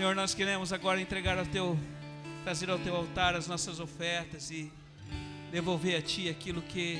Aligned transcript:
Senhor, 0.00 0.16
nós 0.16 0.32
queremos 0.32 0.72
agora 0.72 0.98
entregar 0.98 1.36
ao 1.36 1.44
teu, 1.44 1.78
trazer 2.42 2.70
ao 2.70 2.78
teu 2.78 2.96
altar 2.96 3.34
as 3.34 3.46
nossas 3.46 3.78
ofertas 3.80 4.50
e 4.50 4.72
devolver 5.52 5.94
a 5.94 6.00
ti 6.00 6.26
aquilo 6.26 6.62
que 6.62 6.98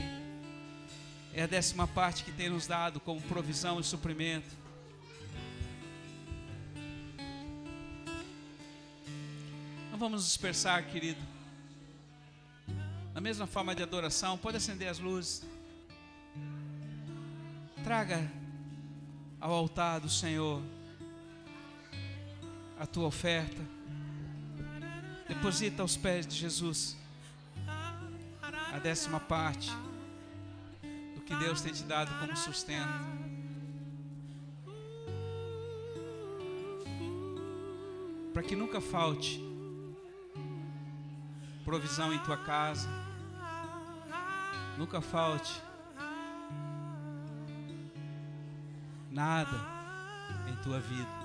é 1.33 1.44
a 1.44 1.47
décima 1.47 1.86
parte 1.86 2.23
que 2.23 2.31
tem 2.31 2.50
nos 2.50 2.67
dado 2.67 3.00
como 3.00 3.18
provisão 3.23 3.81
e 3.81 3.84
suprimento. 3.84 4.55
Não 9.91 9.98
vamos 9.98 10.27
dispersar, 10.27 10.85
querido. 10.91 11.23
Na 13.14 13.21
mesma 13.23 13.46
forma 13.46 13.75
de 13.75 13.82
adoração, 13.82 14.37
pode 14.37 14.59
acender 14.59 14.89
as 14.89 14.98
luzes. 14.98 15.43
Traga 17.82 18.30
ao 19.41 19.55
altar 19.55 20.01
do 20.01 20.11
Senhor 20.11 20.62
a 22.81 22.87
tua 22.87 23.07
oferta. 23.07 23.62
Deposita 25.29 25.82
aos 25.82 25.99
pés 25.99 26.27
de 26.27 26.35
Jesus 26.35 26.96
a 28.73 28.79
décima 28.79 29.21
parte 29.21 29.71
do 31.14 31.21
que 31.21 31.37
Deus 31.37 31.61
tem 31.61 31.75
te 31.75 31.82
dado 31.82 32.10
como 32.18 32.34
sustento. 32.34 32.88
Para 38.32 38.42
que 38.42 38.56
nunca 38.56 38.80
falte 38.80 39.38
provisão 41.65 42.15
em 42.15 42.18
tua 42.20 42.38
casa, 42.38 42.88
nunca 44.78 45.02
falte 45.02 45.60
nada 49.10 49.59
em 50.48 50.56
tua 50.62 50.80
vida. 50.80 51.20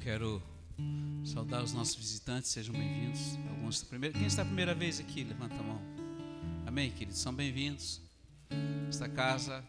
Quero 0.00 0.40
saudar 1.24 1.62
os 1.62 1.72
nossos 1.72 1.96
visitantes, 1.96 2.50
sejam 2.50 2.74
bem-vindos. 2.74 3.36
Alguns 3.50 3.82
primeiro, 3.82 4.16
quem 4.16 4.26
está 4.26 4.42
a 4.42 4.44
primeira 4.44 4.74
vez 4.74 5.00
aqui, 5.00 5.24
levanta 5.24 5.56
a 5.56 5.62
mão. 5.62 5.80
Amém, 6.66 6.90
queridos, 6.90 7.18
são 7.18 7.34
bem-vindos. 7.34 8.00
Esta 8.88 9.08
casa 9.08 9.64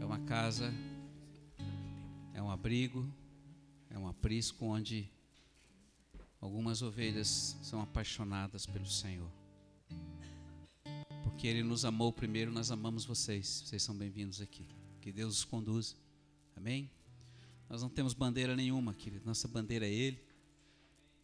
é 0.00 0.04
uma 0.04 0.18
casa, 0.20 0.72
é 2.32 2.42
um 2.42 2.50
abrigo, 2.50 3.08
é 3.88 3.98
um 3.98 4.08
aprisco 4.08 4.64
onde 4.64 5.08
algumas 6.40 6.82
ovelhas 6.82 7.56
são 7.62 7.80
apaixonadas 7.80 8.66
pelo 8.66 8.86
Senhor. 8.86 9.30
Porque 11.22 11.46
Ele 11.46 11.62
nos 11.62 11.84
amou 11.84 12.12
primeiro, 12.12 12.50
nós 12.50 12.70
amamos 12.70 13.04
vocês. 13.04 13.62
Vocês 13.64 13.82
são 13.82 13.94
bem-vindos 13.94 14.40
aqui. 14.40 14.66
Que 15.00 15.12
Deus 15.12 15.38
os 15.38 15.44
conduza. 15.44 15.94
Amém? 16.56 16.90
Nós 17.68 17.82
não 17.82 17.88
temos 17.88 18.14
bandeira 18.14 18.54
nenhuma, 18.54 18.94
querido. 18.94 19.24
Nossa 19.24 19.48
bandeira 19.48 19.86
é 19.86 19.92
Ele. 19.92 20.24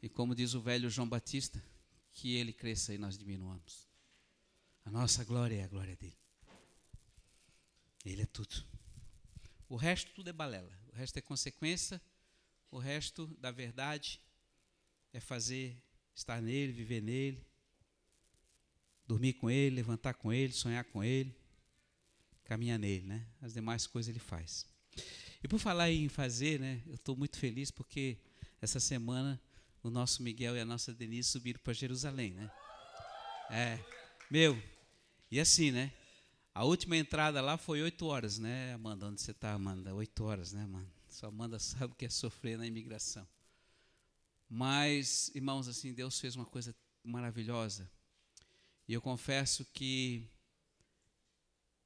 E 0.02 0.08
como 0.08 0.34
diz 0.34 0.54
o 0.54 0.60
velho 0.60 0.88
João 0.88 1.08
Batista, 1.08 1.62
que 2.12 2.34
Ele 2.34 2.52
cresça 2.52 2.94
e 2.94 2.98
nós 2.98 3.18
diminuamos. 3.18 3.88
A 4.84 4.90
nossa 4.90 5.24
glória 5.24 5.56
é 5.56 5.64
a 5.64 5.68
glória 5.68 5.94
dele. 5.96 6.16
Ele 8.04 8.22
é 8.22 8.26
tudo. 8.26 8.64
O 9.68 9.76
resto 9.76 10.10
tudo 10.12 10.30
é 10.30 10.32
balela. 10.32 10.72
O 10.92 10.96
resto 10.96 11.18
é 11.18 11.22
consequência. 11.22 12.00
O 12.70 12.78
resto 12.78 13.26
da 13.38 13.50
verdade 13.50 14.20
é 15.12 15.20
fazer, 15.20 15.76
estar 16.14 16.40
nele, 16.40 16.72
viver 16.72 17.02
nele, 17.02 17.44
dormir 19.06 19.34
com 19.34 19.50
ele, 19.50 19.76
levantar 19.76 20.14
com 20.14 20.32
ele, 20.32 20.52
sonhar 20.52 20.84
com 20.84 21.02
ele, 21.02 21.36
caminhar 22.44 22.78
nele, 22.78 23.06
né? 23.06 23.26
As 23.40 23.52
demais 23.52 23.86
coisas 23.86 24.08
ele 24.08 24.20
faz. 24.20 24.66
E 25.42 25.48
por 25.48 25.58
falar 25.58 25.90
em 25.90 26.08
fazer, 26.08 26.60
né, 26.60 26.82
eu 26.86 26.94
estou 26.94 27.16
muito 27.16 27.38
feliz 27.38 27.70
porque 27.70 28.18
essa 28.60 28.78
semana 28.78 29.40
o 29.82 29.88
nosso 29.88 30.22
Miguel 30.22 30.56
e 30.56 30.60
a 30.60 30.64
nossa 30.64 30.92
Denise 30.92 31.30
subiram 31.30 31.60
para 31.62 31.72
Jerusalém, 31.72 32.32
né? 32.32 32.50
É, 33.50 33.78
meu, 34.30 34.62
e 35.30 35.40
assim, 35.40 35.70
né? 35.70 35.92
A 36.54 36.64
última 36.64 36.96
entrada 36.96 37.40
lá 37.40 37.56
foi 37.56 37.80
oito 37.80 38.06
horas, 38.06 38.38
né, 38.38 38.74
Amanda? 38.74 39.06
Onde 39.06 39.20
você 39.20 39.30
está, 39.30 39.52
Amanda? 39.52 39.94
Oito 39.94 40.24
horas, 40.24 40.52
né, 40.52 40.66
mano? 40.66 40.90
Só 41.08 41.28
Amanda 41.28 41.58
sabe 41.60 41.92
o 41.92 41.96
que 41.96 42.04
é 42.04 42.10
sofrer 42.10 42.58
na 42.58 42.66
imigração. 42.66 43.26
Mas, 44.48 45.30
irmãos, 45.34 45.68
assim, 45.68 45.92
Deus 45.94 46.18
fez 46.20 46.36
uma 46.36 46.44
coisa 46.44 46.74
maravilhosa. 47.02 47.90
E 48.86 48.92
eu 48.92 49.00
confesso 49.00 49.64
que 49.72 50.28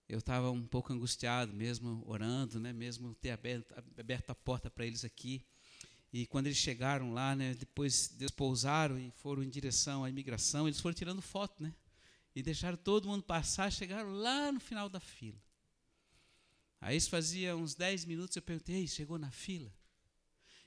eu 0.08 0.18
estava 0.18 0.50
um 0.50 0.66
pouco 0.66 0.92
angustiado, 0.92 1.52
mesmo 1.52 2.02
orando, 2.06 2.60
né, 2.60 2.72
mesmo 2.72 3.14
ter 3.14 3.30
aberto, 3.30 3.74
aberto 3.98 4.30
a 4.30 4.34
porta 4.34 4.70
para 4.70 4.86
eles 4.86 5.04
aqui. 5.04 5.44
E 6.12 6.26
quando 6.26 6.46
eles 6.46 6.58
chegaram 6.58 7.12
lá, 7.12 7.34
né, 7.34 7.54
depois 7.54 8.14
eles 8.18 8.30
pousaram 8.30 8.98
e 8.98 9.10
foram 9.10 9.42
em 9.42 9.48
direção 9.48 10.04
à 10.04 10.10
imigração, 10.10 10.68
eles 10.68 10.80
foram 10.80 10.94
tirando 10.94 11.22
foto, 11.22 11.62
né? 11.62 11.74
E 12.36 12.42
deixaram 12.42 12.76
todo 12.76 13.08
mundo 13.08 13.22
passar, 13.22 13.72
chegaram 13.72 14.12
lá 14.12 14.52
no 14.52 14.60
final 14.60 14.88
da 14.88 15.00
fila. 15.00 15.40
Aí 16.80 16.96
isso 16.96 17.08
fazia 17.08 17.56
uns 17.56 17.74
10 17.74 18.04
minutos, 18.04 18.36
eu 18.36 18.42
perguntei, 18.42 18.86
chegou 18.86 19.18
na 19.18 19.30
fila? 19.30 19.72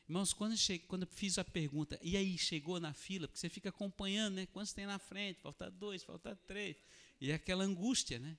Irmãos, 0.09 0.33
quando 0.33 0.53
eu, 0.53 0.57
cheguei, 0.57 0.87
quando 0.87 1.03
eu 1.03 1.09
fiz 1.11 1.37
a 1.37 1.43
pergunta, 1.43 1.99
e 2.01 2.15
aí, 2.15 2.37
chegou 2.37 2.79
na 2.79 2.93
fila? 2.93 3.27
Porque 3.27 3.39
você 3.39 3.49
fica 3.49 3.69
acompanhando, 3.69 4.35
né? 4.35 4.45
Quantos 4.47 4.71
tem 4.71 4.85
na 4.85 4.97
frente? 4.97 5.41
Falta 5.41 5.69
dois, 5.69 6.01
falta 6.01 6.33
três. 6.47 6.77
E 7.19 7.29
é 7.29 7.35
aquela 7.35 7.65
angústia, 7.65 8.17
né? 8.17 8.37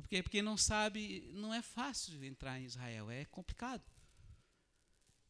Porque, 0.00 0.22
porque 0.22 0.42
não 0.42 0.56
sabe, 0.56 1.28
não 1.34 1.52
é 1.52 1.62
fácil 1.62 2.22
entrar 2.24 2.60
em 2.60 2.64
Israel, 2.64 3.10
é 3.10 3.24
complicado. 3.24 3.82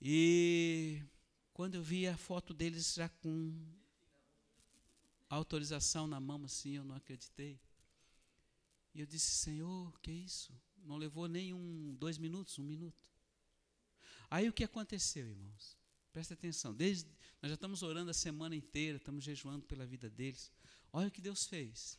E 0.00 1.02
quando 1.52 1.74
eu 1.74 1.82
vi 1.82 2.06
a 2.06 2.16
foto 2.16 2.54
deles 2.54 2.94
já 2.94 3.08
com 3.08 3.66
autorização 5.28 6.06
na 6.06 6.20
mão, 6.20 6.44
assim, 6.44 6.76
eu 6.76 6.84
não 6.84 6.94
acreditei. 6.94 7.60
E 8.94 9.00
eu 9.00 9.06
disse, 9.06 9.30
Senhor, 9.30 9.98
que 10.00 10.10
isso? 10.10 10.52
Não 10.84 10.96
levou 10.96 11.28
nem 11.28 11.52
um, 11.52 11.94
dois 11.98 12.16
minutos, 12.18 12.58
um 12.58 12.64
minuto. 12.64 13.04
Aí 14.30 14.48
o 14.48 14.52
que 14.52 14.64
aconteceu, 14.64 15.26
irmãos? 15.28 15.76
Presta 16.12 16.34
atenção. 16.34 16.74
Desde, 16.74 17.08
nós 17.42 17.50
já 17.50 17.54
estamos 17.54 17.82
orando 17.82 18.10
a 18.10 18.14
semana 18.14 18.54
inteira, 18.54 18.98
estamos 18.98 19.24
jejuando 19.24 19.64
pela 19.66 19.86
vida 19.86 20.08
deles. 20.08 20.52
Olha 20.92 21.08
o 21.08 21.10
que 21.10 21.20
Deus 21.20 21.46
fez. 21.46 21.98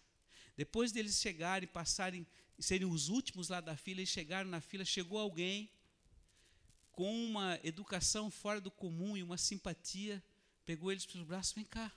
Depois 0.55 0.91
deles 0.91 1.19
chegarem, 1.19 1.67
passarem 1.67 2.25
serem 2.59 2.87
os 2.87 3.09
últimos 3.09 3.49
lá 3.49 3.61
da 3.61 3.75
fila, 3.75 4.01
e 4.01 4.05
chegaram 4.05 4.49
na 4.49 4.61
fila, 4.61 4.83
chegou 4.85 5.17
alguém 5.17 5.69
com 6.91 7.25
uma 7.25 7.59
educação 7.63 8.29
fora 8.29 8.59
do 8.59 8.69
comum 8.69 9.15
e 9.15 9.23
uma 9.23 9.37
simpatia, 9.37 10.23
pegou 10.65 10.91
eles 10.91 11.05
pelos 11.05 11.25
braços, 11.25 11.53
vem 11.53 11.65
cá, 11.65 11.91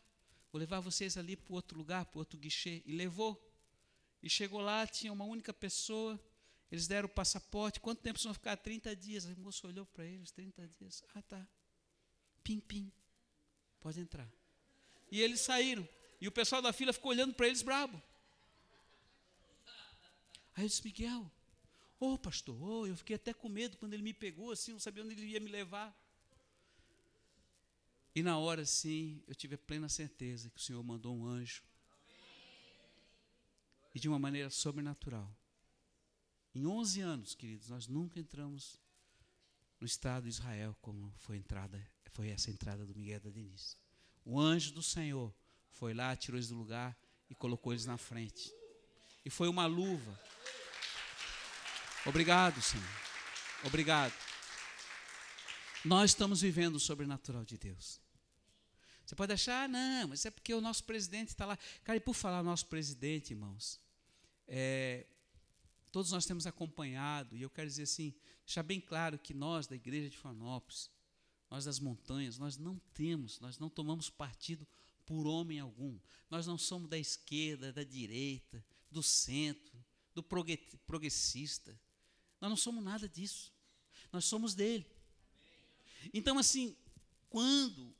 vou 0.52 0.60
levar 0.60 0.80
vocês 0.80 1.16
ali 1.16 1.36
para 1.36 1.54
outro 1.54 1.76
lugar, 1.76 2.04
para 2.06 2.18
outro 2.18 2.38
guichê, 2.38 2.82
e 2.86 2.92
levou. 2.92 3.40
E 4.22 4.30
chegou 4.30 4.60
lá, 4.60 4.86
tinha 4.86 5.12
uma 5.12 5.24
única 5.24 5.52
pessoa, 5.52 6.20
eles 6.72 6.86
deram 6.86 7.06
o 7.06 7.10
passaporte, 7.10 7.80
quanto 7.80 8.00
tempo 8.00 8.18
vocês 8.18 8.24
vão 8.24 8.32
ficar? 8.32 8.56
30 8.56 8.96
dias. 8.96 9.26
A 9.26 9.34
moça 9.34 9.66
olhou 9.66 9.84
para 9.84 10.06
eles, 10.06 10.30
30 10.30 10.66
dias. 10.68 11.04
Ah, 11.14 11.20
tá. 11.20 11.46
Pim, 12.42 12.60
pim. 12.60 12.90
Pode 13.78 14.00
entrar. 14.00 14.26
E 15.10 15.20
eles 15.20 15.40
saíram. 15.40 15.86
E 16.18 16.26
o 16.26 16.32
pessoal 16.32 16.62
da 16.62 16.72
fila 16.72 16.92
ficou 16.92 17.10
olhando 17.10 17.34
para 17.34 17.46
eles 17.46 17.60
brabo. 17.60 18.00
Aí 20.54 20.64
eu 20.64 20.68
disse, 20.68 20.84
Miguel, 20.84 21.30
ô 21.98 22.14
oh, 22.14 22.18
pastor, 22.18 22.60
oh, 22.62 22.86
eu 22.86 22.96
fiquei 22.96 23.16
até 23.16 23.32
com 23.32 23.48
medo 23.48 23.76
quando 23.76 23.94
ele 23.94 24.02
me 24.02 24.12
pegou, 24.12 24.50
assim, 24.50 24.72
não 24.72 24.80
sabia 24.80 25.02
onde 25.02 25.14
ele 25.14 25.26
ia 25.26 25.40
me 25.40 25.50
levar. 25.50 25.96
E 28.14 28.22
na 28.22 28.36
hora, 28.38 28.64
sim, 28.66 29.22
eu 29.26 29.34
tive 29.34 29.54
a 29.54 29.58
plena 29.58 29.88
certeza 29.88 30.50
que 30.50 30.58
o 30.58 30.62
Senhor 30.62 30.82
mandou 30.82 31.16
um 31.16 31.26
anjo. 31.26 31.62
E 33.94 34.00
de 34.00 34.08
uma 34.08 34.18
maneira 34.18 34.50
sobrenatural. 34.50 35.34
Em 36.54 36.66
11 36.66 37.00
anos, 37.00 37.34
queridos, 37.34 37.68
nós 37.68 37.86
nunca 37.86 38.20
entramos 38.20 38.78
no 39.80 39.86
Estado 39.86 40.24
de 40.24 40.28
Israel 40.28 40.76
como 40.82 41.10
foi, 41.16 41.38
entrada, 41.38 41.82
foi 42.12 42.28
essa 42.28 42.50
entrada 42.50 42.84
do 42.84 42.94
Miguel 42.94 43.20
da 43.20 43.30
Denise. 43.30 43.76
O 44.24 44.38
anjo 44.38 44.72
do 44.72 44.82
Senhor 44.82 45.34
foi 45.70 45.94
lá, 45.94 46.14
tirou 46.14 46.36
eles 46.36 46.48
do 46.48 46.54
lugar 46.54 46.96
e 47.30 47.34
colocou 47.34 47.72
eles 47.72 47.86
na 47.86 47.96
frente. 47.96 48.52
E 49.24 49.30
foi 49.30 49.48
uma 49.48 49.66
luva. 49.66 50.18
Obrigado, 52.04 52.60
Senhor. 52.60 52.84
Obrigado. 53.64 54.12
Nós 55.84 56.10
estamos 56.10 56.40
vivendo 56.40 56.76
o 56.76 56.80
sobrenatural 56.80 57.44
de 57.44 57.56
Deus. 57.56 58.00
Você 59.04 59.14
pode 59.14 59.32
achar, 59.32 59.64
ah, 59.64 59.68
não, 59.68 60.08
mas 60.08 60.24
é 60.24 60.30
porque 60.30 60.54
o 60.54 60.60
nosso 60.60 60.84
presidente 60.84 61.28
está 61.28 61.44
lá. 61.44 61.58
Cara, 61.84 61.96
e 61.96 62.00
por 62.00 62.14
falar 62.14 62.42
nosso 62.42 62.66
presidente, 62.66 63.32
irmãos, 63.32 63.80
é, 64.48 65.06
todos 65.90 66.10
nós 66.10 66.24
temos 66.24 66.46
acompanhado, 66.46 67.36
e 67.36 67.42
eu 67.42 67.50
quero 67.50 67.68
dizer 67.68 67.82
assim, 67.82 68.14
deixar 68.44 68.62
bem 68.62 68.80
claro 68.80 69.18
que 69.18 69.34
nós, 69.34 69.66
da 69.66 69.76
igreja 69.76 70.08
de 70.08 70.16
Fanópolis, 70.16 70.90
nós 71.50 71.64
das 71.64 71.78
montanhas, 71.78 72.38
nós 72.38 72.56
não 72.56 72.78
temos, 72.94 73.38
nós 73.38 73.58
não 73.58 73.68
tomamos 73.68 74.08
partido 74.08 74.66
por 75.04 75.26
homem 75.26 75.60
algum. 75.60 75.98
Nós 76.30 76.46
não 76.46 76.56
somos 76.56 76.88
da 76.88 76.98
esquerda, 76.98 77.72
da 77.72 77.84
direita, 77.84 78.64
do 78.92 79.02
centro, 79.02 79.72
do 80.14 80.22
progressista. 80.22 81.78
Nós 82.40 82.50
não 82.50 82.56
somos 82.56 82.84
nada 82.84 83.08
disso. 83.08 83.52
Nós 84.12 84.24
somos 84.24 84.54
dele. 84.54 84.86
Então, 86.12 86.38
assim, 86.38 86.76
quando, 87.30 87.94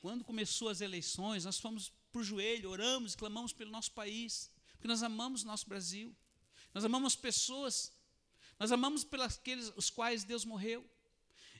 quando 0.00 0.24
começou 0.24 0.68
as 0.68 0.80
eleições, 0.80 1.44
nós 1.44 1.58
fomos 1.58 1.92
para 2.12 2.20
o 2.20 2.24
joelho, 2.24 2.70
oramos, 2.70 3.16
clamamos 3.16 3.52
pelo 3.52 3.70
nosso 3.70 3.92
país, 3.92 4.50
porque 4.72 4.86
nós 4.86 5.02
amamos 5.02 5.42
o 5.42 5.46
nosso 5.46 5.68
Brasil. 5.68 6.14
Nós 6.72 6.84
amamos 6.84 7.16
pessoas. 7.16 7.92
Nós 8.58 8.70
amamos 8.70 9.04
pelos 9.04 9.36
aqueles 9.36 9.72
os 9.76 9.90
quais 9.90 10.24
Deus 10.24 10.44
morreu. 10.44 10.84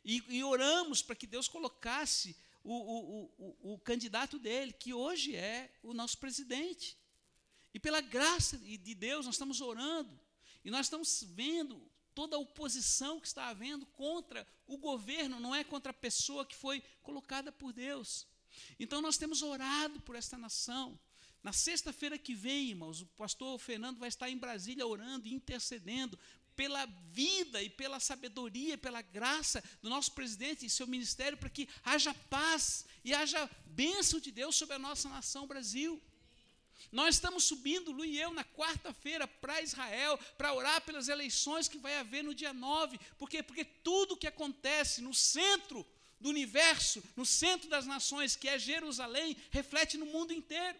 E, 0.04 0.22
e 0.28 0.44
oramos 0.44 1.02
para 1.02 1.16
que 1.16 1.26
Deus 1.26 1.48
colocasse 1.48 2.36
o, 2.62 2.74
o, 2.74 3.24
o, 3.38 3.74
o 3.74 3.78
candidato 3.78 4.38
dele, 4.38 4.72
que 4.72 4.92
hoje 4.92 5.34
é 5.34 5.72
o 5.82 5.94
nosso 5.94 6.18
presidente. 6.18 6.98
E 7.74 7.80
pela 7.80 8.00
graça 8.00 8.56
de 8.56 8.94
Deus, 8.94 9.26
nós 9.26 9.34
estamos 9.34 9.60
orando. 9.60 10.18
E 10.64 10.70
nós 10.70 10.86
estamos 10.86 11.24
vendo 11.26 11.90
toda 12.14 12.36
a 12.36 12.38
oposição 12.38 13.20
que 13.20 13.26
está 13.26 13.48
havendo 13.48 13.84
contra 13.86 14.46
o 14.66 14.78
governo, 14.78 15.40
não 15.40 15.54
é 15.54 15.64
contra 15.64 15.90
a 15.90 15.94
pessoa 15.94 16.46
que 16.46 16.54
foi 16.54 16.80
colocada 17.02 17.50
por 17.50 17.72
Deus. 17.72 18.26
Então 18.78 19.02
nós 19.02 19.18
temos 19.18 19.42
orado 19.42 20.00
por 20.02 20.14
esta 20.14 20.38
nação. 20.38 20.98
Na 21.42 21.52
sexta-feira 21.52 22.16
que 22.16 22.34
vem, 22.34 22.70
irmãos, 22.70 23.02
o 23.02 23.06
pastor 23.06 23.58
Fernando 23.58 23.98
vai 23.98 24.08
estar 24.08 24.30
em 24.30 24.38
Brasília 24.38 24.86
orando 24.86 25.26
e 25.26 25.34
intercedendo 25.34 26.18
pela 26.56 26.86
vida 27.10 27.60
e 27.60 27.68
pela 27.68 27.98
sabedoria, 27.98 28.78
pela 28.78 29.02
graça 29.02 29.62
do 29.82 29.90
nosso 29.90 30.12
presidente 30.12 30.64
e 30.64 30.70
seu 30.70 30.86
ministério, 30.86 31.36
para 31.36 31.50
que 31.50 31.68
haja 31.82 32.14
paz 32.30 32.86
e 33.04 33.12
haja 33.12 33.50
bênção 33.66 34.20
de 34.20 34.30
Deus 34.30 34.54
sobre 34.54 34.76
a 34.76 34.78
nossa 34.78 35.08
nação 35.08 35.48
Brasil. 35.48 36.00
Nós 36.90 37.16
estamos 37.16 37.44
subindo, 37.44 37.92
Lu 37.92 38.04
e 38.04 38.18
eu, 38.20 38.32
na 38.32 38.44
quarta-feira 38.44 39.26
para 39.26 39.60
Israel, 39.62 40.18
para 40.38 40.54
orar 40.54 40.80
pelas 40.82 41.08
eleições 41.08 41.68
que 41.68 41.78
vai 41.78 41.96
haver 41.96 42.22
no 42.24 42.34
dia 42.34 42.52
9. 42.52 42.98
Por 43.18 43.28
quê? 43.28 43.42
Porque 43.42 43.64
tudo 43.64 44.16
que 44.16 44.26
acontece 44.26 45.00
no 45.00 45.14
centro 45.14 45.86
do 46.20 46.28
universo, 46.28 47.02
no 47.16 47.26
centro 47.26 47.68
das 47.68 47.86
nações, 47.86 48.36
que 48.36 48.48
é 48.48 48.58
Jerusalém, 48.58 49.36
reflete 49.50 49.98
no 49.98 50.06
mundo 50.06 50.32
inteiro. 50.32 50.78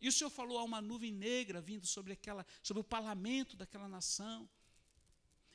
E 0.00 0.08
o 0.08 0.12
Senhor 0.12 0.30
falou 0.30 0.58
há 0.58 0.64
uma 0.64 0.80
nuvem 0.80 1.12
negra 1.12 1.60
vindo 1.60 1.86
sobre 1.86 2.12
aquela, 2.14 2.44
sobre 2.62 2.80
o 2.80 2.84
parlamento 2.84 3.56
daquela 3.56 3.88
nação. 3.88 4.48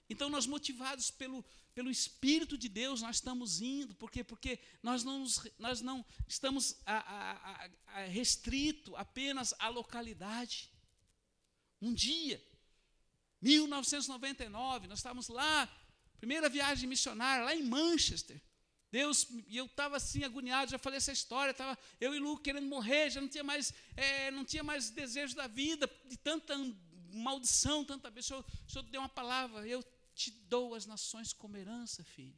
Então 0.09 0.29
nós 0.29 0.45
motivados 0.45 1.11
pelo, 1.11 1.43
pelo 1.77 1.91
Espírito 1.91 2.57
de 2.57 2.67
Deus 2.67 3.03
nós 3.03 3.17
estamos 3.17 3.61
indo, 3.61 3.93
por 3.93 4.09
quê? 4.09 4.23
Porque 4.23 4.57
nós 4.81 5.03
não, 5.03 5.23
nós 5.59 5.79
não 5.79 6.03
estamos 6.27 6.75
a, 6.83 6.97
a, 6.97 7.69
a 7.99 8.05
restrito 8.05 8.95
apenas 8.95 9.53
à 9.59 9.69
localidade. 9.69 10.71
Um 11.79 11.93
dia, 11.93 12.43
1999, 13.43 14.87
nós 14.87 14.97
estávamos 14.97 15.27
lá, 15.27 15.71
primeira 16.17 16.49
viagem 16.49 16.89
missionária, 16.89 17.45
lá 17.45 17.55
em 17.55 17.61
Manchester. 17.61 18.41
Deus, 18.91 19.27
e 19.47 19.55
eu 19.55 19.67
estava 19.67 19.97
assim 19.97 20.23
agoniado, 20.23 20.71
já 20.71 20.79
falei 20.79 20.97
essa 20.97 21.11
história, 21.11 21.51
estava 21.51 21.77
eu 22.01 22.15
e 22.15 22.17
Lu 22.17 22.39
querendo 22.39 22.65
morrer, 22.65 23.11
já 23.11 23.21
não 23.21 23.27
tinha 23.27 23.43
mais, 23.43 23.71
é, 23.95 24.31
não 24.31 24.43
tinha 24.43 24.63
mais 24.63 24.89
desejo 24.89 25.35
da 25.35 25.45
vida, 25.45 25.87
de 26.05 26.17
tanta 26.17 26.55
maldição, 27.13 27.85
tanta 27.85 28.09
vez. 28.09 28.25
O 28.25 28.29
senhor, 28.29 28.45
o 28.67 28.71
senhor 28.71 28.83
deu 28.85 29.01
uma 29.01 29.09
palavra, 29.09 29.67
eu 29.67 29.83
te 30.17 30.31
dou 30.53 30.73
as 30.73 30.85
nações 30.85 31.31
como 31.31 31.57
herança, 31.57 32.03
filho. 32.03 32.37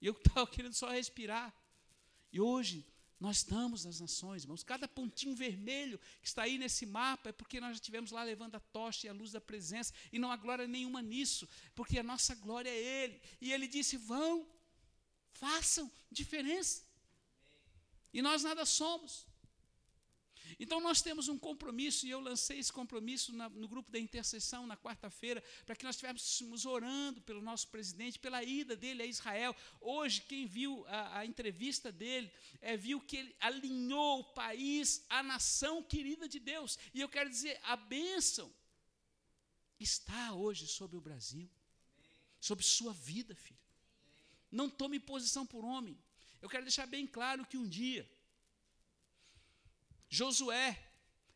E 0.00 0.06
eu 0.06 0.12
estava 0.20 0.46
querendo 0.46 0.74
só 0.74 0.88
respirar. 0.90 1.48
E 2.30 2.40
hoje 2.40 2.76
nós 3.18 3.38
estamos 3.38 3.84
nas 3.86 4.00
nações, 4.00 4.42
irmãos. 4.42 4.62
Cada 4.62 4.86
pontinho 4.86 5.34
vermelho 5.34 5.98
que 6.20 6.28
está 6.28 6.42
aí 6.42 6.58
nesse 6.58 6.84
mapa 6.84 7.30
é 7.30 7.32
porque 7.32 7.60
nós 7.60 7.70
já 7.70 7.80
estivemos 7.80 8.10
lá 8.10 8.22
levando 8.22 8.56
a 8.56 8.60
tocha 8.60 9.06
e 9.06 9.10
a 9.10 9.14
luz 9.14 9.30
da 9.32 9.40
presença, 9.40 9.94
e 10.12 10.18
não 10.18 10.30
há 10.30 10.36
glória 10.36 10.66
nenhuma 10.66 11.00
nisso, 11.00 11.48
porque 11.74 11.98
a 11.98 12.02
nossa 12.02 12.34
glória 12.34 12.68
é 12.68 12.76
Ele. 12.76 13.22
E 13.40 13.52
Ele 13.52 13.66
disse: 13.66 13.96
vão, 13.96 14.46
façam 15.32 15.90
diferença. 16.10 16.82
E 18.12 18.20
nós 18.20 18.42
nada 18.42 18.64
somos. 18.66 19.26
Então 20.58 20.80
nós 20.80 21.02
temos 21.02 21.28
um 21.28 21.38
compromisso, 21.38 22.06
e 22.06 22.10
eu 22.10 22.20
lancei 22.20 22.58
esse 22.58 22.72
compromisso 22.72 23.32
na, 23.32 23.48
no 23.48 23.68
grupo 23.68 23.90
da 23.90 23.98
intercessão 23.98 24.66
na 24.66 24.76
quarta-feira, 24.76 25.42
para 25.64 25.76
que 25.76 25.84
nós 25.84 25.96
estivéssemos 25.96 26.64
orando 26.64 27.20
pelo 27.22 27.42
nosso 27.42 27.68
presidente, 27.68 28.18
pela 28.18 28.42
ida 28.42 28.76
dele 28.76 29.02
a 29.02 29.06
Israel. 29.06 29.54
Hoje, 29.80 30.22
quem 30.22 30.46
viu 30.46 30.84
a, 30.86 31.20
a 31.20 31.26
entrevista 31.26 31.90
dele, 31.90 32.30
é, 32.60 32.76
viu 32.76 33.00
que 33.00 33.16
ele 33.16 33.36
alinhou 33.40 34.20
o 34.20 34.24
país, 34.34 35.04
a 35.08 35.22
nação 35.22 35.82
querida 35.82 36.28
de 36.28 36.38
Deus. 36.38 36.78
E 36.92 37.00
eu 37.00 37.08
quero 37.08 37.28
dizer, 37.30 37.60
a 37.64 37.76
bênção 37.76 38.52
está 39.78 40.32
hoje 40.32 40.66
sobre 40.66 40.96
o 40.96 41.00
Brasil, 41.00 41.50
sobre 42.40 42.64
sua 42.64 42.92
vida, 42.92 43.34
filho. 43.34 43.58
Não 44.50 44.70
tome 44.70 45.00
posição 45.00 45.44
por 45.44 45.64
homem. 45.64 45.98
Eu 46.40 46.48
quero 46.48 46.64
deixar 46.64 46.86
bem 46.86 47.06
claro 47.06 47.46
que 47.46 47.56
um 47.56 47.66
dia, 47.66 48.08
Josué 50.14 50.80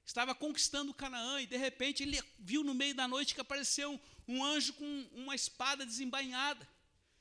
estava 0.06 0.34
conquistando 0.34 0.94
Canaã 0.94 1.40
e 1.42 1.46
de 1.46 1.56
repente 1.56 2.04
ele 2.04 2.22
viu 2.38 2.62
no 2.62 2.74
meio 2.74 2.94
da 2.94 3.08
noite 3.08 3.34
que 3.34 3.40
apareceu 3.40 3.90
um, 3.92 4.00
um 4.36 4.44
anjo 4.44 4.72
com 4.74 5.08
uma 5.12 5.34
espada 5.34 5.84
desembainhada. 5.84 6.66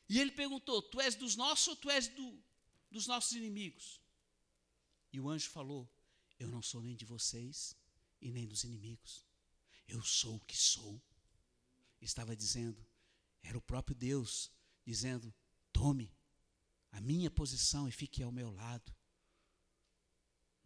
E 0.08 0.20
ele 0.20 0.32
perguntou: 0.32 0.82
Tu 0.82 1.02
és 1.02 1.16
dos 1.16 1.36
nossos 1.36 1.68
ou 1.70 1.76
tu 1.76 1.90
és 1.90 2.08
do, 2.08 2.44
dos 2.92 3.08
nossos 3.08 3.32
inimigos? 3.32 4.00
E 5.12 5.20
o 5.20 5.28
anjo 5.28 5.50
falou: 5.50 5.90
Eu 6.40 6.48
não 6.48 6.62
sou 6.62 6.82
nem 6.82 6.96
de 6.96 7.06
vocês 7.06 7.76
e 8.22 8.32
nem 8.32 8.48
dos 8.48 8.64
inimigos. 8.64 9.26
Eu 9.88 10.04
sou 10.04 10.36
o 10.36 10.46
que 10.46 10.56
sou. 10.56 11.02
Estava 12.00 12.36
dizendo, 12.36 12.86
era 13.42 13.58
o 13.58 13.62
próprio 13.62 13.96
Deus 13.96 14.52
dizendo: 14.86 15.34
Tome 15.74 16.14
a 16.92 17.02
minha 17.02 17.32
posição 17.32 17.88
e 17.88 17.92
fique 17.92 18.22
ao 18.22 18.32
meu 18.32 18.52
lado. 18.52 18.97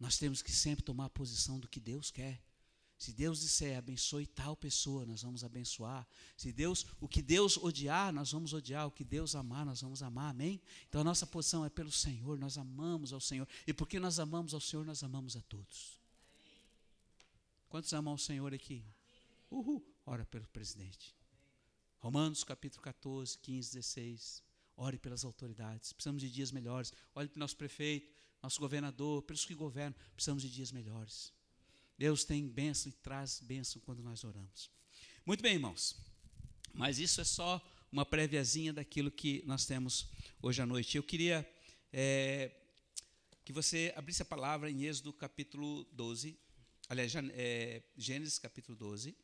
Nós 0.02 0.18
temos 0.18 0.42
que 0.42 0.50
sempre 0.50 0.84
tomar 0.84 1.04
a 1.04 1.10
posição 1.10 1.60
do 1.60 1.68
que 1.68 1.78
Deus 1.78 2.10
quer. 2.10 2.42
Se 2.98 3.12
Deus 3.12 3.40
disser 3.40 3.78
abençoe 3.78 4.26
tal 4.26 4.56
pessoa, 4.56 5.06
nós 5.06 5.22
vamos 5.22 5.44
abençoar. 5.44 6.04
Se 6.36 6.52
Deus, 6.52 6.84
o 7.00 7.06
que 7.06 7.22
Deus 7.22 7.56
odiar, 7.56 8.12
nós 8.12 8.32
vamos 8.32 8.52
odiar. 8.52 8.88
O 8.88 8.90
que 8.90 9.04
Deus 9.04 9.36
amar, 9.36 9.64
nós 9.64 9.80
vamos 9.80 10.02
amar. 10.02 10.30
Amém? 10.30 10.60
Então 10.88 11.02
a 11.02 11.04
nossa 11.04 11.24
posição 11.24 11.64
é 11.64 11.70
pelo 11.70 11.92
Senhor, 11.92 12.36
nós 12.36 12.58
amamos 12.58 13.12
ao 13.12 13.20
Senhor. 13.20 13.46
E 13.64 13.72
porque 13.72 14.00
nós 14.00 14.18
amamos 14.18 14.52
ao 14.52 14.60
Senhor, 14.60 14.84
nós 14.84 15.04
amamos 15.04 15.36
a 15.36 15.40
todos. 15.42 16.00
Quantos 17.68 17.92
amam 17.92 18.10
ao 18.10 18.18
Senhor 18.18 18.52
aqui? 18.52 18.84
Uhul. 19.52 19.86
Ora 20.04 20.24
pelo 20.24 20.48
presidente. 20.48 21.14
Romanos 22.00 22.42
capítulo 22.42 22.82
14, 22.82 23.38
15, 23.38 23.74
16. 23.74 24.42
Ore 24.76 24.98
pelas 24.98 25.24
autoridades. 25.24 25.92
Precisamos 25.92 26.20
de 26.20 26.28
dias 26.28 26.50
melhores. 26.50 26.92
Olhe 27.14 27.28
para 27.28 27.38
o 27.38 27.38
nosso 27.38 27.56
prefeito 27.56 28.21
nosso 28.42 28.58
governador, 28.58 29.22
pelos 29.22 29.44
que 29.44 29.54
governam, 29.54 29.94
precisamos 30.14 30.42
de 30.42 30.50
dias 30.50 30.72
melhores. 30.72 31.32
Deus 31.96 32.24
tem 32.24 32.48
bênção 32.48 32.90
e 32.90 32.92
traz 32.92 33.40
bênção 33.40 33.80
quando 33.84 34.02
nós 34.02 34.24
oramos. 34.24 34.70
Muito 35.24 35.42
bem, 35.42 35.54
irmãos. 35.54 35.96
Mas 36.74 36.98
isso 36.98 37.20
é 37.20 37.24
só 37.24 37.64
uma 37.92 38.04
préviazinha 38.04 38.72
daquilo 38.72 39.10
que 39.10 39.42
nós 39.46 39.66
temos 39.66 40.08
hoje 40.40 40.60
à 40.60 40.66
noite. 40.66 40.96
Eu 40.96 41.02
queria 41.02 41.48
é, 41.92 42.50
que 43.44 43.52
você 43.52 43.92
abrisse 43.94 44.22
a 44.22 44.24
palavra 44.24 44.70
em 44.70 44.84
Êxodo 44.84 45.12
capítulo 45.12 45.84
12, 45.92 46.36
aliás, 46.88 47.12
é, 47.34 47.82
Gênesis 47.96 48.38
capítulo 48.38 48.76
12. 48.76 49.14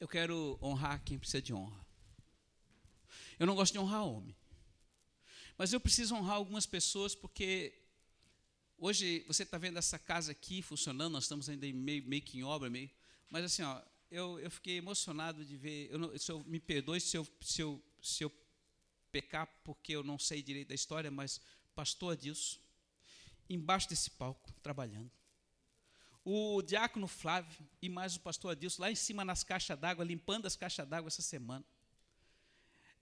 Eu 0.00 0.06
quero 0.06 0.58
honrar 0.62 1.02
quem 1.04 1.18
precisa 1.18 1.42
de 1.42 1.52
honra. 1.52 1.84
Eu 3.38 3.46
não 3.46 3.54
gosto 3.54 3.72
de 3.72 3.78
honrar 3.78 4.04
homem. 4.04 4.36
Mas 5.56 5.72
eu 5.72 5.80
preciso 5.80 6.14
honrar 6.14 6.36
algumas 6.36 6.66
pessoas 6.66 7.14
porque 7.14 7.74
hoje 8.78 9.24
você 9.26 9.42
está 9.42 9.58
vendo 9.58 9.76
essa 9.78 9.98
casa 9.98 10.30
aqui 10.30 10.62
funcionando, 10.62 11.12
nós 11.12 11.24
estamos 11.24 11.48
ainda 11.48 11.66
meio, 11.72 12.04
meio 12.04 12.22
que 12.22 12.38
em 12.38 12.44
obra, 12.44 12.70
meio, 12.70 12.88
mas 13.28 13.44
assim, 13.44 13.62
ó, 13.62 13.82
eu, 14.10 14.38
eu 14.38 14.50
fiquei 14.50 14.76
emocionado 14.76 15.44
de 15.44 15.56
ver. 15.56 15.88
Eu 15.90 15.98
não, 15.98 16.16
se 16.16 16.30
eu, 16.30 16.42
me 16.44 16.60
perdoe 16.60 17.00
se 17.00 17.16
eu, 17.16 17.26
se, 17.40 17.60
eu, 17.60 17.82
se 18.00 18.24
eu 18.24 18.32
pecar 19.10 19.46
porque 19.64 19.92
eu 19.94 20.02
não 20.02 20.18
sei 20.18 20.42
direito 20.42 20.68
da 20.68 20.74
história, 20.74 21.10
mas 21.10 21.40
pastor 21.74 22.12
Adilson, 22.12 22.58
embaixo 23.48 23.88
desse 23.88 24.10
palco, 24.10 24.52
trabalhando. 24.62 25.10
O 26.30 26.60
diácono 26.60 27.08
Flávio 27.08 27.66
e 27.80 27.88
mais 27.88 28.14
o 28.14 28.20
pastor 28.20 28.50
Adilson 28.50 28.82
lá 28.82 28.90
em 28.90 28.94
cima 28.94 29.24
nas 29.24 29.42
caixas 29.42 29.78
d'água, 29.78 30.04
limpando 30.04 30.44
as 30.44 30.54
caixas 30.54 30.86
d'água 30.86 31.08
essa 31.08 31.22
semana. 31.22 31.64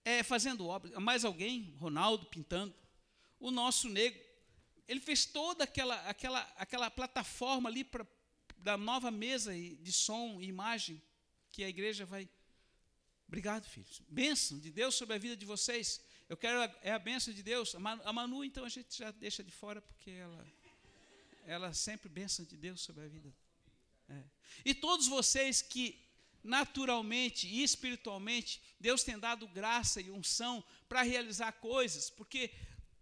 É, 0.05 0.23
fazendo 0.23 0.65
obra. 0.65 0.97
Mais 0.97 1.25
alguém, 1.25 1.75
Ronaldo, 1.77 2.25
pintando. 2.27 2.73
O 3.37 3.51
nosso 3.51 3.89
negro, 3.89 4.17
ele 4.87 5.01
fez 5.01 5.25
toda 5.25 5.65
aquela, 5.65 5.95
aquela, 6.07 6.39
aquela 6.55 6.89
plataforma 6.89 7.67
ali 7.67 7.83
para 7.83 8.07
da 8.59 8.77
nova 8.77 9.11
mesa 9.11 9.53
de 9.53 9.91
som 9.91 10.41
e 10.41 10.47
imagem 10.47 11.01
que 11.49 11.65
a 11.65 11.67
igreja 11.67 12.05
vai. 12.05 12.29
Obrigado, 13.27 13.65
filhos. 13.65 14.01
Bênção 14.07 14.57
de 14.57 14.71
Deus 14.71 14.95
sobre 14.95 15.15
a 15.15 15.17
vida 15.17 15.35
de 15.35 15.45
vocês. 15.45 15.99
Eu 16.29 16.37
quero 16.37 16.59
é 16.81 16.93
a 16.93 16.99
bênção 16.99 17.33
de 17.33 17.43
Deus. 17.43 17.75
A 17.75 18.13
Manu, 18.13 18.45
então, 18.45 18.63
a 18.63 18.69
gente 18.69 18.97
já 18.97 19.11
deixa 19.11 19.43
de 19.43 19.51
fora, 19.51 19.81
porque 19.81 20.11
ela, 20.11 20.47
ela 21.47 21.73
sempre 21.73 22.09
bênção 22.09 22.45
de 22.45 22.57
Deus 22.57 22.81
sobre 22.81 23.05
a 23.05 23.07
vida. 23.07 23.33
É. 24.09 24.23
E 24.65 24.75
todos 24.75 25.07
vocês 25.07 25.61
que 25.61 26.05
naturalmente 26.43 27.47
e 27.47 27.63
espiritualmente 27.63 28.61
Deus 28.79 29.03
tem 29.03 29.17
dado 29.17 29.47
graça 29.47 29.99
e 29.99 30.11
unção 30.11 30.63
para 30.87 31.01
realizar 31.01 31.53
coisas, 31.53 32.09
porque 32.09 32.51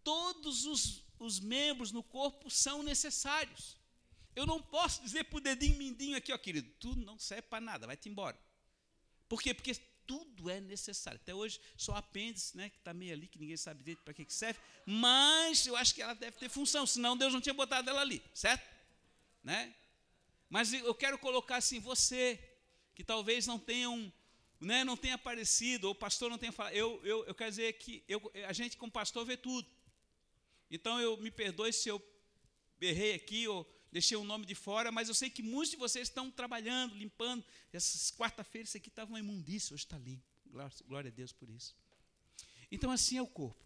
todos 0.03 0.65
os, 0.65 1.03
os 1.19 1.39
membros 1.39 1.91
no 1.91 2.03
corpo 2.03 2.49
são 2.49 2.81
necessários. 2.83 3.77
Eu 4.35 4.45
não 4.45 4.61
posso 4.61 5.01
dizer 5.01 5.23
para 5.25 5.37
o 5.37 5.41
dedinho 5.41 5.77
mindinho 5.77 6.17
aqui, 6.17 6.31
ó, 6.31 6.37
querido, 6.37 6.69
tu 6.79 6.95
não 6.95 7.17
serve 7.17 7.43
para 7.43 7.61
nada, 7.61 7.87
vai-te 7.87 8.09
embora. 8.09 8.39
Por 9.27 9.41
quê? 9.41 9.53
Porque 9.53 9.75
tudo 10.07 10.49
é 10.49 10.59
necessário. 10.59 11.19
Até 11.21 11.33
hoje, 11.33 11.59
só 11.77 11.93
apêndice, 11.95 12.55
né, 12.55 12.69
que 12.69 12.77
está 12.77 12.93
meio 12.93 13.13
ali, 13.13 13.27
que 13.27 13.39
ninguém 13.39 13.57
sabe 13.57 13.79
direito 13.79 14.03
para 14.03 14.13
que, 14.13 14.25
que 14.25 14.33
serve, 14.33 14.59
mas 14.85 15.65
eu 15.65 15.75
acho 15.75 15.93
que 15.93 16.01
ela 16.01 16.13
deve 16.13 16.37
ter 16.37 16.49
função, 16.49 16.85
senão 16.85 17.17
Deus 17.17 17.33
não 17.33 17.41
tinha 17.41 17.53
botado 17.53 17.89
ela 17.89 18.01
ali, 18.01 18.21
certo? 18.33 18.67
Né? 19.43 19.73
Mas 20.49 20.73
eu 20.73 20.93
quero 20.93 21.17
colocar 21.17 21.57
assim, 21.57 21.79
você, 21.79 22.39
que 22.93 23.03
talvez 23.03 23.45
não 23.45 23.59
tenha 23.59 23.89
um, 23.89 24.11
né, 24.59 24.83
não 24.83 24.95
tenha 24.95 25.15
aparecido, 25.15 25.87
ou 25.87 25.93
o 25.93 25.95
pastor 25.95 26.29
não 26.29 26.37
tenha 26.37 26.51
falado, 26.51 26.73
eu, 26.73 26.99
eu, 27.03 27.25
eu 27.25 27.35
quero 27.35 27.49
dizer 27.49 27.73
que 27.73 28.03
eu, 28.07 28.31
a 28.47 28.53
gente 28.53 28.77
como 28.77 28.91
pastor 28.91 29.25
vê 29.25 29.35
tudo. 29.35 29.67
Então 30.69 30.99
eu 30.99 31.17
me 31.17 31.29
perdoe 31.29 31.71
se 31.73 31.89
eu 31.89 32.01
errei 32.81 33.13
aqui, 33.13 33.47
ou 33.47 33.65
deixei 33.91 34.17
o 34.17 34.23
nome 34.23 34.45
de 34.45 34.55
fora, 34.55 34.91
mas 34.91 35.07
eu 35.07 35.15
sei 35.15 35.29
que 35.29 35.41
muitos 35.41 35.71
de 35.71 35.77
vocês 35.77 36.07
estão 36.07 36.29
trabalhando, 36.29 36.95
limpando. 36.95 37.43
Essas 37.71 38.11
quarta-feiras 38.11 38.69
isso 38.69 38.77
aqui 38.77 38.89
estava 38.89 39.09
uma 39.09 39.19
imundícia, 39.19 39.73
hoje 39.73 39.83
está 39.83 39.97
limpo. 39.97 40.23
Glória, 40.45 40.75
glória, 40.87 41.09
a 41.09 41.13
Deus 41.13 41.31
por 41.31 41.49
isso. 41.49 41.75
Então, 42.71 42.91
assim 42.91 43.17
é 43.17 43.21
o 43.21 43.27
corpo. 43.27 43.63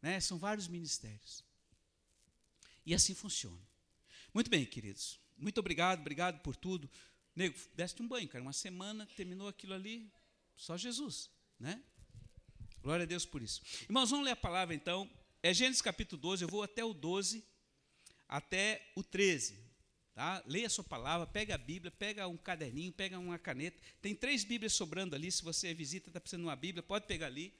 Né? 0.00 0.20
São 0.20 0.38
vários 0.38 0.68
ministérios. 0.68 1.44
E 2.84 2.94
assim 2.94 3.14
funciona. 3.14 3.60
Muito 4.32 4.50
bem, 4.50 4.64
queridos. 4.64 5.18
Muito 5.36 5.58
obrigado, 5.58 6.00
obrigado 6.00 6.40
por 6.40 6.56
tudo. 6.56 6.90
Nego, 7.34 7.58
deste 7.74 8.00
um 8.02 8.08
banho, 8.08 8.28
cara. 8.28 8.42
Uma 8.42 8.52
semana, 8.52 9.06
terminou 9.16 9.48
aquilo 9.48 9.74
ali, 9.74 10.10
só 10.56 10.76
Jesus. 10.76 11.30
Né? 11.58 11.82
Glória 12.82 13.02
a 13.02 13.06
Deus 13.06 13.26
por 13.26 13.42
isso. 13.42 13.60
Irmãos, 13.82 14.10
vamos 14.10 14.24
ler 14.24 14.32
a 14.32 14.36
palavra 14.36 14.74
então. 14.74 15.10
É 15.42 15.52
Gênesis 15.52 15.82
capítulo 15.82 16.20
12, 16.20 16.44
eu 16.44 16.48
vou 16.48 16.62
até 16.62 16.84
o 16.84 16.94
12 16.94 17.44
até 18.28 18.90
o 18.94 19.02
13. 19.02 19.66
Tá? 20.14 20.42
Leia 20.46 20.66
a 20.66 20.70
sua 20.70 20.82
palavra, 20.82 21.26
pega 21.26 21.54
a 21.54 21.58
Bíblia, 21.58 21.90
pega 21.90 22.26
um 22.26 22.38
caderninho, 22.38 22.90
pega 22.90 23.18
uma 23.18 23.38
caneta. 23.38 23.82
Tem 24.00 24.14
três 24.14 24.44
Bíblias 24.44 24.72
sobrando 24.72 25.14
ali. 25.14 25.30
Se 25.30 25.42
você 25.42 25.74
visita, 25.74 26.08
está 26.08 26.18
precisando 26.18 26.42
de 26.42 26.48
uma 26.48 26.56
Bíblia, 26.56 26.82
pode 26.82 27.06
pegar 27.06 27.26
ali. 27.26 27.52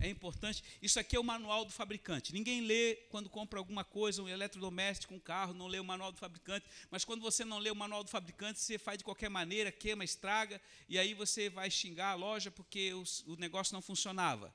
É 0.00 0.08
importante. 0.08 0.62
Isso 0.82 1.00
aqui 1.00 1.16
é 1.16 1.20
o 1.20 1.24
manual 1.24 1.64
do 1.64 1.72
fabricante. 1.72 2.34
Ninguém 2.34 2.60
lê 2.60 2.96
quando 3.08 3.30
compra 3.30 3.58
alguma 3.58 3.84
coisa, 3.84 4.22
um 4.22 4.28
eletrodoméstico, 4.28 5.14
um 5.14 5.18
carro, 5.18 5.54
não 5.54 5.66
lê 5.66 5.78
o 5.78 5.84
manual 5.84 6.12
do 6.12 6.18
fabricante. 6.18 6.66
Mas 6.90 7.06
quando 7.06 7.22
você 7.22 7.44
não 7.44 7.58
lê 7.58 7.70
o 7.70 7.76
manual 7.76 8.04
do 8.04 8.10
fabricante, 8.10 8.60
você 8.60 8.76
faz 8.76 8.98
de 8.98 9.04
qualquer 9.04 9.30
maneira, 9.30 9.72
queima, 9.72 10.04
estraga, 10.04 10.60
e 10.88 10.98
aí 10.98 11.14
você 11.14 11.48
vai 11.48 11.70
xingar 11.70 12.10
a 12.10 12.14
loja 12.14 12.50
porque 12.50 12.92
os, 12.92 13.20
o 13.26 13.36
negócio 13.36 13.72
não 13.72 13.80
funcionava. 13.80 14.54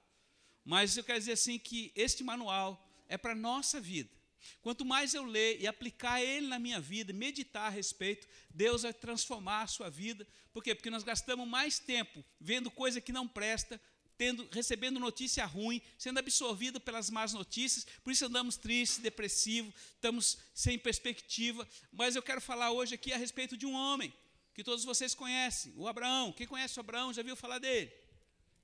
Mas 0.64 0.96
eu 0.96 1.04
quero 1.04 1.18
dizer 1.18 1.32
assim 1.32 1.58
que 1.58 1.92
este 1.96 2.24
manual 2.24 2.86
é 3.08 3.18
para 3.18 3.32
a 3.32 3.36
nossa 3.36 3.82
vida. 3.82 4.19
Quanto 4.62 4.86
mais 4.86 5.14
eu 5.14 5.24
ler 5.24 5.60
e 5.60 5.68
aplicar 5.68 6.22
ele 6.22 6.48
na 6.48 6.60
minha 6.60 6.80
vida, 6.80 7.14
meditar 7.14 7.68
a 7.68 7.70
respeito, 7.70 8.28
Deus 8.50 8.84
vai 8.84 8.94
transformar 8.94 9.64
a 9.64 9.68
sua 9.68 9.90
vida. 9.90 10.28
Por 10.52 10.64
quê? 10.64 10.74
Porque 10.74 10.90
nós 10.90 11.04
gastamos 11.04 11.48
mais 11.48 11.80
tempo 11.80 12.24
vendo 12.40 12.72
coisa 12.72 13.02
que 13.02 13.12
não 13.12 13.28
presta, 13.28 13.80
tendo, 14.18 14.48
recebendo 14.52 15.00
notícia 15.00 15.46
ruim, 15.46 15.82
sendo 15.98 16.20
absorvido 16.20 16.80
pelas 16.80 17.10
más 17.10 17.32
notícias, 17.32 17.86
por 18.04 18.12
isso 18.12 18.26
andamos 18.26 18.58
tristes, 18.58 19.00
depressivos, 19.00 19.74
estamos 19.94 20.38
sem 20.54 20.78
perspectiva. 20.78 21.68
Mas 21.92 22.16
eu 22.16 22.22
quero 22.22 22.42
falar 22.42 22.72
hoje 22.72 22.96
aqui 22.96 23.14
a 23.14 23.18
respeito 23.18 23.56
de 23.56 23.66
um 23.66 23.74
homem 23.74 24.14
que 24.54 24.64
todos 24.64 24.84
vocês 24.84 25.16
conhecem, 25.16 25.74
o 25.78 25.88
Abraão. 25.88 26.34
Quem 26.34 26.46
conhece 26.46 26.78
o 26.78 26.82
Abraão 26.82 27.14
já 27.14 27.24
viu 27.24 27.36
falar 27.36 27.60
dele? 27.60 27.90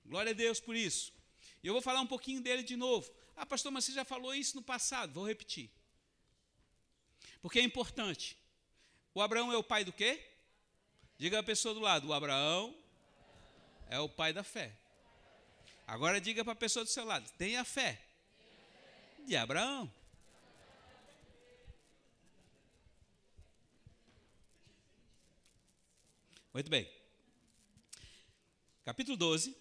Glória 0.06 0.32
a 0.32 0.36
Deus 0.36 0.60
por 0.60 0.76
isso. 0.76 1.14
E 1.64 1.68
eu 1.68 1.74
vou 1.74 1.82
falar 1.82 2.02
um 2.02 2.08
pouquinho 2.08 2.42
dele 2.42 2.62
de 2.62 2.76
novo. 2.76 3.10
Ah, 3.36 3.46
pastor, 3.46 3.72
mas 3.72 3.86
você 3.86 3.92
já 3.92 4.06
falou 4.06 4.34
isso 4.34 4.56
no 4.56 4.62
passado. 4.64 5.14
Vou 5.14 5.28
repetir. 5.28 5.70
Porque 7.42 7.60
é 7.60 7.64
importante. 7.64 8.38
O 9.14 9.22
Abraão 9.22 9.52
é 9.52 9.58
o 9.58 9.64
pai 9.64 9.84
do 9.84 9.94
quê? 9.94 10.26
Diga 11.18 11.40
a 11.40 11.44
pessoa 11.44 11.74
do 11.74 11.80
lado: 11.80 12.08
o 12.08 12.14
Abraão 12.14 12.76
é 13.90 14.00
o 14.00 14.10
pai 14.10 14.34
da 14.34 14.44
fé. 14.44 14.78
Agora 15.86 16.20
diga 16.20 16.44
para 16.44 16.54
a 16.54 16.56
pessoa 16.56 16.84
do 16.84 16.90
seu 16.90 17.06
lado: 17.06 17.30
tenha 17.38 17.64
fé 17.64 18.02
de 19.26 19.36
Abraão. 19.36 19.92
Muito 26.54 26.70
bem. 26.70 26.90
Capítulo 28.86 29.18
12, 29.18 29.58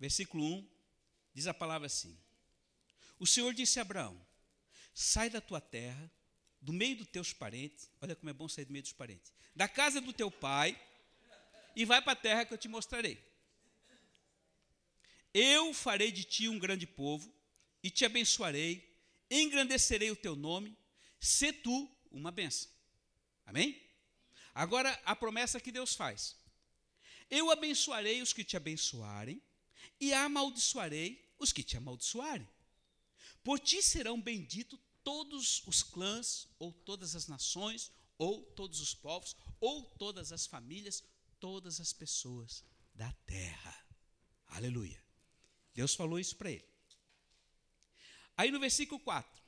versículo 0.00 0.44
1, 0.44 0.68
diz 1.34 1.46
a 1.46 1.54
palavra 1.54 1.86
assim: 1.86 2.18
o 3.18 3.26
Senhor 3.26 3.52
disse 3.54 3.78
a 3.78 3.82
Abraão: 3.82 4.20
Sai 4.94 5.30
da 5.30 5.40
tua 5.40 5.60
terra, 5.60 6.10
do 6.60 6.72
meio 6.72 6.96
dos 6.96 7.08
teus 7.08 7.32
parentes. 7.32 7.90
Olha 8.00 8.16
como 8.16 8.30
é 8.30 8.32
bom 8.32 8.48
sair 8.48 8.64
do 8.64 8.72
meio 8.72 8.82
dos 8.82 8.92
parentes. 8.92 9.32
Da 9.54 9.68
casa 9.68 10.00
do 10.00 10.12
teu 10.12 10.30
pai, 10.30 10.80
e 11.76 11.84
vai 11.84 12.00
para 12.00 12.12
a 12.12 12.16
terra 12.16 12.44
que 12.44 12.54
eu 12.54 12.58
te 12.58 12.68
mostrarei. 12.68 13.22
Eu 15.32 15.74
farei 15.74 16.12
de 16.12 16.24
ti 16.24 16.48
um 16.48 16.58
grande 16.58 16.86
povo, 16.86 17.32
e 17.82 17.90
te 17.90 18.04
abençoarei, 18.04 18.96
engrandecerei 19.30 20.10
o 20.10 20.16
teu 20.16 20.34
nome, 20.34 20.76
se 21.20 21.52
tu 21.52 21.90
uma 22.10 22.30
benção. 22.30 22.70
Amém? 23.44 23.80
Agora 24.54 24.98
a 25.04 25.14
promessa 25.14 25.60
que 25.60 25.72
Deus 25.72 25.94
faz: 25.94 26.36
Eu 27.30 27.50
abençoarei 27.50 28.22
os 28.22 28.32
que 28.32 28.44
te 28.44 28.56
abençoarem, 28.56 29.42
e 30.00 30.14
amaldiçoarei 30.14 31.34
os 31.38 31.52
que 31.52 31.62
te 31.62 31.76
amaldiçoarem. 31.76 32.48
Por 33.44 33.60
ti 33.60 33.82
serão 33.82 34.20
benditos 34.20 34.80
todos 35.04 35.62
os 35.66 35.82
clãs, 35.82 36.48
ou 36.58 36.72
todas 36.72 37.14
as 37.14 37.28
nações, 37.28 37.92
ou 38.16 38.42
todos 38.42 38.80
os 38.80 38.94
povos, 38.94 39.36
ou 39.60 39.84
todas 39.84 40.32
as 40.32 40.46
famílias, 40.46 41.04
todas 41.38 41.78
as 41.78 41.92
pessoas 41.92 42.64
da 42.94 43.12
terra. 43.26 43.86
Aleluia. 44.48 45.04
Deus 45.74 45.94
falou 45.94 46.18
isso 46.18 46.36
para 46.36 46.50
ele. 46.50 46.66
Aí 48.34 48.50
no 48.50 48.58
versículo 48.58 48.98
4: 49.00 49.42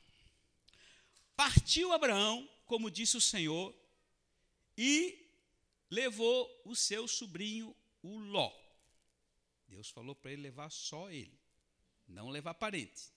Partiu 1.34 1.92
Abraão, 1.92 2.46
como 2.66 2.90
disse 2.90 3.16
o 3.16 3.20
Senhor, 3.20 3.74
e 4.76 5.26
levou 5.88 6.62
o 6.66 6.76
seu 6.76 7.08
sobrinho, 7.08 7.74
o 8.02 8.18
Ló. 8.18 8.52
Deus 9.68 9.88
falou 9.88 10.14
para 10.14 10.32
ele 10.32 10.42
levar 10.42 10.70
só 10.70 11.10
ele, 11.10 11.40
não 12.06 12.28
levar 12.28 12.54
parente. 12.54 13.15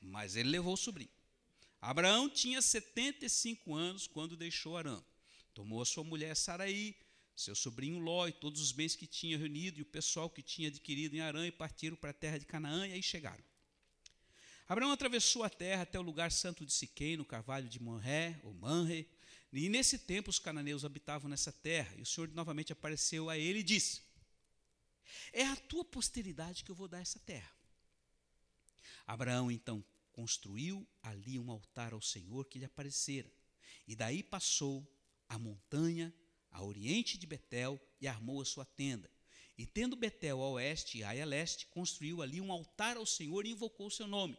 Mas 0.00 0.36
ele 0.36 0.50
levou 0.50 0.74
o 0.74 0.76
sobrinho. 0.76 1.10
Abraão 1.80 2.28
tinha 2.28 2.60
75 2.60 3.74
anos 3.74 4.06
quando 4.06 4.36
deixou 4.36 4.76
Arã. 4.76 5.02
Tomou 5.54 5.80
a 5.80 5.86
sua 5.86 6.04
mulher 6.04 6.34
Saraí, 6.36 6.96
seu 7.34 7.54
sobrinho 7.54 7.98
Ló 7.98 8.26
e 8.26 8.32
todos 8.32 8.60
os 8.60 8.72
bens 8.72 8.96
que 8.96 9.06
tinha 9.06 9.38
reunido 9.38 9.78
e 9.78 9.82
o 9.82 9.86
pessoal 9.86 10.28
que 10.30 10.42
tinha 10.42 10.68
adquirido 10.68 11.14
em 11.14 11.20
Arã 11.20 11.46
e 11.46 11.52
partiram 11.52 11.96
para 11.96 12.10
a 12.10 12.14
terra 12.14 12.38
de 12.38 12.46
Canaã 12.46 12.86
e 12.86 12.92
aí 12.92 13.02
chegaram. 13.02 13.44
Abraão 14.68 14.90
atravessou 14.90 15.44
a 15.44 15.50
terra 15.50 15.82
até 15.82 15.98
o 15.98 16.02
lugar 16.02 16.32
santo 16.32 16.66
de 16.66 16.72
Siquém, 16.72 17.16
no 17.16 17.24
carvalho 17.24 17.68
de 17.68 17.80
Manré, 17.80 18.40
ou 18.42 18.52
Manre, 18.52 19.08
e 19.52 19.68
nesse 19.68 19.98
tempo 19.98 20.28
os 20.28 20.38
cananeus 20.38 20.84
habitavam 20.84 21.30
nessa 21.30 21.52
terra, 21.52 21.94
e 21.96 22.02
o 22.02 22.06
Senhor 22.06 22.28
novamente 22.30 22.72
apareceu 22.72 23.30
a 23.30 23.38
ele 23.38 23.60
e 23.60 23.62
disse: 23.62 24.02
É 25.32 25.46
a 25.46 25.56
tua 25.56 25.84
posteridade 25.84 26.64
que 26.64 26.70
eu 26.70 26.74
vou 26.74 26.88
dar 26.88 27.00
essa 27.00 27.20
terra. 27.20 27.55
Abraão 29.06 29.50
então 29.50 29.84
construiu 30.12 30.86
ali 31.02 31.38
um 31.38 31.50
altar 31.50 31.92
ao 31.92 32.00
Senhor 32.00 32.46
que 32.46 32.58
lhe 32.58 32.64
aparecera, 32.64 33.30
e 33.86 33.94
daí 33.94 34.22
passou 34.22 34.86
a 35.28 35.38
montanha 35.38 36.12
a 36.50 36.62
oriente 36.62 37.18
de 37.18 37.26
Betel 37.26 37.78
e 38.00 38.08
armou 38.08 38.40
a 38.40 38.44
sua 38.44 38.64
tenda. 38.64 39.10
E 39.58 39.66
tendo 39.66 39.96
Betel 39.96 40.42
a 40.42 40.50
oeste 40.50 40.98
e 40.98 41.04
Ai 41.04 41.20
a 41.20 41.24
leste, 41.26 41.66
construiu 41.66 42.22
ali 42.22 42.40
um 42.40 42.50
altar 42.50 42.96
ao 42.96 43.06
Senhor 43.06 43.46
e 43.46 43.50
invocou 43.50 43.86
o 43.88 43.90
seu 43.90 44.06
nome. 44.06 44.38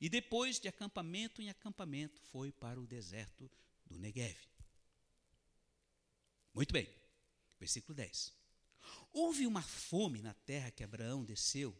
E 0.00 0.08
depois 0.08 0.58
de 0.58 0.68
acampamento 0.68 1.40
em 1.40 1.48
acampamento, 1.48 2.20
foi 2.30 2.52
para 2.52 2.80
o 2.80 2.86
deserto 2.86 3.50
do 3.86 3.98
Negev. 3.98 4.36
Muito 6.52 6.72
bem, 6.72 6.88
versículo 7.58 7.94
10. 7.94 8.34
Houve 9.12 9.46
uma 9.46 9.62
fome 9.62 10.20
na 10.20 10.34
terra 10.34 10.70
que 10.70 10.84
Abraão 10.84 11.24
desceu, 11.24 11.76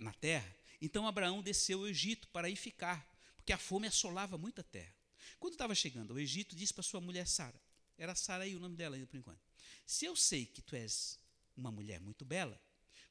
na 0.00 0.12
terra, 0.14 0.52
então 0.80 1.06
Abraão 1.06 1.42
desceu 1.42 1.80
ao 1.80 1.88
Egito 1.88 2.28
para 2.28 2.48
ir 2.50 2.56
ficar, 2.56 3.08
porque 3.36 3.52
a 3.52 3.58
fome 3.58 3.86
assolava 3.86 4.36
muito 4.36 4.60
a 4.60 4.64
terra. 4.64 4.94
Quando 5.38 5.54
estava 5.54 5.74
chegando 5.74 6.12
ao 6.12 6.18
Egito, 6.18 6.56
disse 6.56 6.72
para 6.72 6.82
sua 6.82 7.00
mulher 7.00 7.26
Sara: 7.26 7.60
era 7.98 8.14
Saraí 8.14 8.54
o 8.54 8.60
nome 8.60 8.76
dela 8.76 8.96
ainda 8.96 9.06
por 9.06 9.16
enquanto. 9.16 9.40
Se 9.86 10.04
eu 10.04 10.14
sei 10.14 10.46
que 10.46 10.62
tu 10.62 10.76
és 10.76 11.18
uma 11.56 11.70
mulher 11.70 12.00
muito 12.00 12.24
bela, 12.24 12.60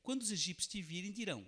quando 0.03 0.21
os 0.21 0.31
egípcios 0.31 0.71
te 0.71 0.81
virem, 0.81 1.11
dirão: 1.11 1.45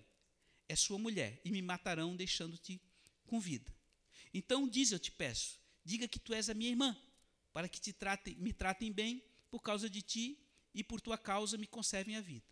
É 0.67 0.75
sua 0.75 0.97
mulher, 0.97 1.39
e 1.45 1.51
me 1.51 1.61
matarão, 1.61 2.15
deixando-te 2.15 2.81
com 3.25 3.39
vida. 3.39 3.71
Então 4.33 4.67
diz, 4.67 4.91
eu 4.91 4.99
te 4.99 5.11
peço, 5.11 5.59
diga 5.83 6.07
que 6.07 6.19
tu 6.19 6.33
és 6.33 6.49
a 6.49 6.53
minha 6.53 6.71
irmã, 6.71 6.97
para 7.53 7.69
que 7.69 7.79
te 7.79 7.93
tratem, 7.93 8.35
me 8.35 8.53
tratem 8.53 8.91
bem 8.91 9.23
por 9.49 9.61
causa 9.61 9.89
de 9.89 10.01
ti 10.01 10.39
e 10.73 10.83
por 10.83 10.99
tua 11.01 11.17
causa 11.17 11.57
me 11.57 11.67
conservem 11.67 12.15
a 12.15 12.21
vida. 12.21 12.45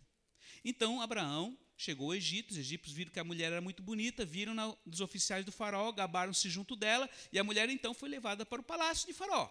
Então 0.64 1.00
Abraão 1.00 1.58
chegou 1.76 2.08
ao 2.08 2.14
Egito, 2.14 2.52
os 2.52 2.56
egípcios 2.56 2.96
viram 2.96 3.12
que 3.12 3.20
a 3.20 3.24
mulher 3.24 3.52
era 3.52 3.60
muito 3.60 3.82
bonita, 3.82 4.24
viram 4.24 4.54
na, 4.54 4.74
os 4.86 5.00
oficiais 5.00 5.44
do 5.44 5.52
faraó, 5.52 5.92
gabaram-se 5.92 6.48
junto 6.48 6.74
dela, 6.74 7.08
e 7.32 7.38
a 7.38 7.44
mulher 7.44 7.68
então 7.68 7.92
foi 7.92 8.08
levada 8.08 8.46
para 8.46 8.60
o 8.60 8.64
palácio 8.64 9.06
de 9.06 9.12
faraó. 9.12 9.50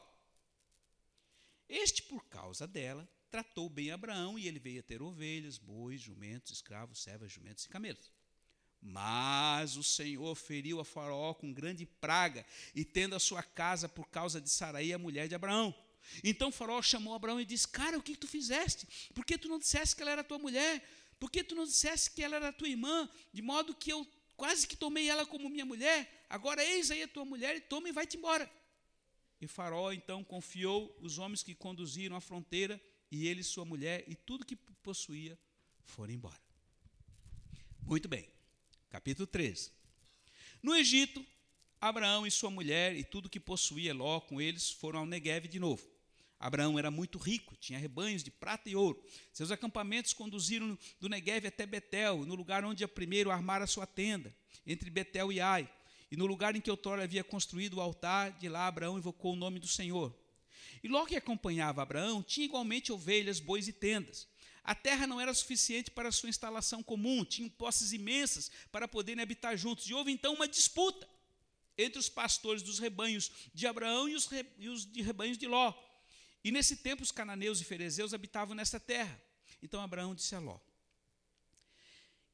Este, 1.70 2.04
por 2.04 2.26
causa 2.26 2.68
dela, 2.68 3.08
tratou 3.30 3.70
bem 3.70 3.92
Abraão 3.92 4.38
e 4.40 4.48
ele 4.48 4.60
veio 4.60 4.80
a 4.80 4.84
ter 4.84 5.02
ovelhas, 5.02 5.58
bois, 5.58 6.02
jumentos, 6.02 6.52
escravos, 6.52 7.02
servas, 7.02 7.32
jumentos 7.32 7.66
e 7.66 7.70
camelos. 7.70 8.12
Mas 8.82 9.76
o 9.78 9.84
Senhor 9.84 10.36
feriu 10.36 10.80
a 10.80 10.86
Faraó 10.86 11.34
com 11.34 11.52
grande 11.52 11.86
praga, 11.86 12.46
e 12.74 12.86
tendo 12.86 13.16
a 13.16 13.20
sua 13.20 13.42
casa 13.42 13.90
por 13.90 14.08
causa 14.10 14.40
de 14.40 14.50
Saraí, 14.50 14.94
a 14.94 15.00
mulher 15.00 15.28
de 15.28 15.34
Abraão. 15.34 15.74
Então 16.24 16.52
Faraó 16.52 16.82
chamou 16.82 17.16
Abraão 17.16 17.42
e 17.42 17.46
disse: 17.46 17.68
Cara, 17.68 17.98
o 17.98 18.02
que 18.02 18.16
tu 18.16 18.28
fizeste? 18.28 18.88
Por 19.14 19.26
que 19.26 19.38
tu 19.40 19.50
não 19.50 19.58
disseste 19.58 19.96
que 19.96 20.04
ela 20.04 20.12
era 20.12 20.24
tua 20.24 20.38
mulher? 20.38 20.88
Por 21.20 21.32
que 21.32 21.44
tu 21.44 21.56
não 21.56 21.66
disseste 21.66 22.12
que 22.12 22.24
ela 22.24 22.36
era 22.36 22.54
tua 22.54 22.68
irmã? 22.68 23.10
De 23.32 23.42
modo 23.42 23.74
que 23.74 23.92
eu 23.92 24.06
quase 24.36 24.68
que 24.68 24.76
tomei 24.76 25.10
ela 25.10 25.26
como 25.26 25.50
minha 25.50 25.66
mulher. 25.66 26.26
Agora 26.30 26.64
eis 26.64 26.92
aí 26.92 27.04
a 27.04 27.08
tua 27.08 27.26
mulher 27.26 27.56
e 27.56 27.62
toma 27.62 27.90
e 27.90 27.92
vai-te 27.92 28.18
embora. 28.18 28.50
E 29.40 29.48
Faraó 29.48 29.92
então 29.92 30.24
confiou 30.24 30.96
os 31.02 31.18
homens 31.18 31.44
que 31.44 31.54
conduziram 31.54 32.16
a 32.16 32.22
fronteira, 32.22 32.82
e 33.12 33.28
ele, 33.28 33.44
sua 33.44 33.64
mulher 33.64 34.04
e 34.08 34.16
tudo 34.16 34.46
que 34.46 34.56
possuía 34.56 35.38
foram 35.84 36.14
embora. 36.14 36.42
Muito 37.82 38.08
bem, 38.08 38.28
capítulo 38.90 39.28
13. 39.28 39.72
No 40.62 40.76
Egito, 40.76 41.26
Abraão 41.80 42.26
e 42.26 42.32
sua 42.32 42.50
mulher 42.50 42.96
e 42.96 43.04
tudo 43.04 43.30
que 43.30 43.40
possuía 43.40 43.94
Ló 43.94 44.20
com 44.20 44.42
eles 44.42 44.72
foram 44.72 45.02
ao 45.02 45.06
Negev 45.06 45.48
de 45.48 45.60
novo. 45.60 45.88
Abraão 46.46 46.78
era 46.78 46.92
muito 46.92 47.18
rico, 47.18 47.56
tinha 47.56 47.80
rebanhos 47.80 48.24
de 48.24 48.30
prata 48.30 48.70
e 48.70 48.76
ouro. 48.76 49.04
Seus 49.34 49.50
acampamentos 49.50 50.14
conduziram 50.14 50.78
do 51.00 51.10
Negev 51.10 51.48
até 51.48 51.66
Betel, 51.66 52.24
no 52.24 52.36
lugar 52.36 52.64
onde 52.64 52.84
a 52.84 52.88
primeiro 52.88 53.32
armara 53.32 53.66
sua 53.66 53.88
tenda, 53.88 54.32
entre 54.64 54.92
Betel 54.92 55.32
e 55.32 55.42
Ai. 55.42 55.68
E 56.12 56.16
no 56.16 56.28
lugar 56.28 56.56
em 56.56 56.62
que 56.62 56.70
outrora 56.70 57.04
havia 57.04 57.24
construído 57.24 57.78
o 57.78 57.82
altar, 57.82 58.32
de 58.34 58.48
lá 58.48 58.68
Abraão 58.68 58.96
invocou 58.96 59.34
o 59.34 59.36
nome 59.36 59.58
do 59.58 59.68
Senhor. 59.68 60.16
E 60.84 60.88
logo 60.88 61.08
que 61.08 61.16
acompanhava 61.16 61.82
Abraão, 61.82 62.22
tinha 62.22 62.46
igualmente 62.46 62.92
ovelhas, 62.92 63.40
bois 63.40 63.68
e 63.68 63.74
tendas. 63.74 64.28
A 64.64 64.76
terra 64.76 65.08
não 65.08 65.20
era 65.20 65.34
suficiente 65.34 65.90
para 65.90 66.12
sua 66.12 66.30
instalação 66.30 66.84
comum, 66.84 67.26
tinham 67.26 67.50
posses 67.50 67.92
imensas 67.92 68.52
para 68.72 68.88
poderem 68.88 69.24
habitar 69.24 69.58
juntos. 69.58 69.90
E 69.90 69.96
houve 69.96 70.12
então 70.12 70.36
uma 70.36 70.48
disputa 70.48 71.10
entre 71.76 71.98
os 71.98 72.08
pastores 72.08 72.62
dos 72.62 72.78
rebanhos 72.78 73.32
de 73.52 73.66
Abraão 73.66 74.08
e 74.08 74.14
os, 74.14 74.28
re, 74.28 74.46
e 74.60 74.70
os 74.70 74.86
de 74.86 75.02
rebanhos 75.02 75.40
de 75.40 75.48
Ló. 75.48 75.74
E 76.46 76.52
nesse 76.52 76.76
tempo 76.76 77.02
os 77.02 77.12
cananeus 77.12 77.60
e 77.60 77.64
ferezeus 77.64 78.14
habitavam 78.14 78.54
nessa 78.54 78.80
terra. 78.80 79.20
Então 79.64 79.82
Abraão 79.82 80.14
disse 80.14 80.36
a 80.36 80.40
Ló: 80.40 80.60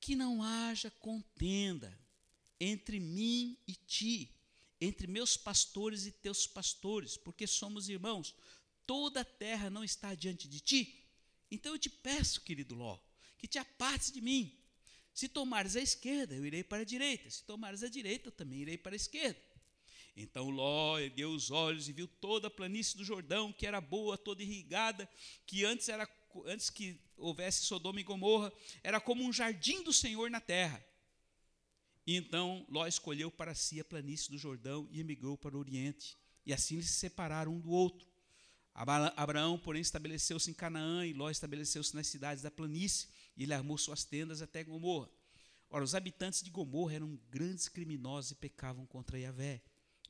Que 0.01 0.17
não 0.17 0.43
haja 0.43 0.91
contenda 0.91 1.97
entre 2.59 2.99
mim 2.99 3.57
e 3.65 3.73
ti, 3.73 4.29
entre 4.81 5.07
meus 5.07 5.37
pastores 5.37 6.05
e 6.05 6.11
teus 6.11 6.45
pastores, 6.45 7.15
porque 7.15 7.47
somos 7.47 7.87
irmãos. 7.87 8.35
Toda 8.85 9.21
a 9.21 9.25
terra 9.25 9.69
não 9.69 9.81
está 9.81 10.13
diante 10.13 10.45
de 10.45 10.59
ti. 10.59 11.05
Então 11.49 11.71
eu 11.71 11.79
te 11.79 11.89
peço, 11.89 12.41
querido 12.41 12.75
Ló, 12.75 12.99
que 13.37 13.47
te 13.47 13.59
apartes 13.59 14.11
de 14.11 14.19
mim. 14.19 14.53
Se 15.13 15.29
tomares 15.29 15.77
a 15.77 15.81
esquerda, 15.81 16.35
eu 16.35 16.45
irei 16.45 16.65
para 16.65 16.81
a 16.81 16.85
direita. 16.85 17.29
Se 17.29 17.45
tomares 17.45 17.81
a 17.81 17.87
direita, 17.87 18.27
eu 18.27 18.33
também 18.33 18.59
irei 18.59 18.77
para 18.77 18.93
a 18.93 18.97
esquerda. 18.97 19.39
Então 20.21 20.49
Ló 20.49 20.99
ergueu 20.99 21.31
os 21.31 21.51
olhos 21.51 21.89
e 21.89 21.93
viu 21.93 22.07
toda 22.07 22.47
a 22.47 22.51
planície 22.51 22.97
do 22.97 23.03
Jordão, 23.03 23.51
que 23.51 23.65
era 23.65 23.81
boa, 23.81 24.17
toda 24.17 24.43
irrigada, 24.43 25.09
que 25.45 25.65
antes 25.65 25.89
era 25.89 26.07
antes 26.45 26.69
que 26.69 26.99
houvesse 27.17 27.65
Sodoma 27.65 27.99
e 27.99 28.03
Gomorra, 28.03 28.53
era 28.83 29.01
como 29.01 29.23
um 29.23 29.33
jardim 29.33 29.83
do 29.83 29.91
Senhor 29.91 30.29
na 30.29 30.39
terra. 30.39 30.83
E 32.05 32.15
então 32.15 32.65
Ló 32.69 32.87
escolheu 32.87 33.29
para 33.29 33.53
si 33.53 33.79
a 33.79 33.85
planície 33.85 34.31
do 34.31 34.37
Jordão 34.37 34.87
e 34.91 34.99
emigrou 34.99 35.37
para 35.37 35.55
o 35.55 35.59
Oriente. 35.59 36.17
E 36.45 36.53
assim 36.53 36.75
eles 36.75 36.89
se 36.89 36.99
separaram 36.99 37.53
um 37.53 37.59
do 37.59 37.69
outro. 37.69 38.07
Abraão, 38.73 39.59
porém, 39.59 39.81
estabeleceu-se 39.81 40.49
em 40.49 40.53
Canaã 40.53 41.05
e 41.05 41.13
Ló 41.13 41.29
estabeleceu-se 41.29 41.93
nas 41.93 42.07
cidades 42.07 42.41
da 42.41 42.49
planície 42.49 43.09
e 43.35 43.43
ele 43.43 43.53
armou 43.53 43.77
suas 43.77 44.03
tendas 44.03 44.41
até 44.41 44.63
Gomorra. 44.63 45.09
Ora, 45.69 45.83
os 45.83 45.93
habitantes 45.93 46.41
de 46.41 46.49
Gomorra 46.49 46.95
eram 46.95 47.19
grandes 47.29 47.69
criminosos 47.69 48.31
e 48.31 48.35
pecavam 48.35 48.85
contra 48.85 49.19
Yahvé, 49.19 49.61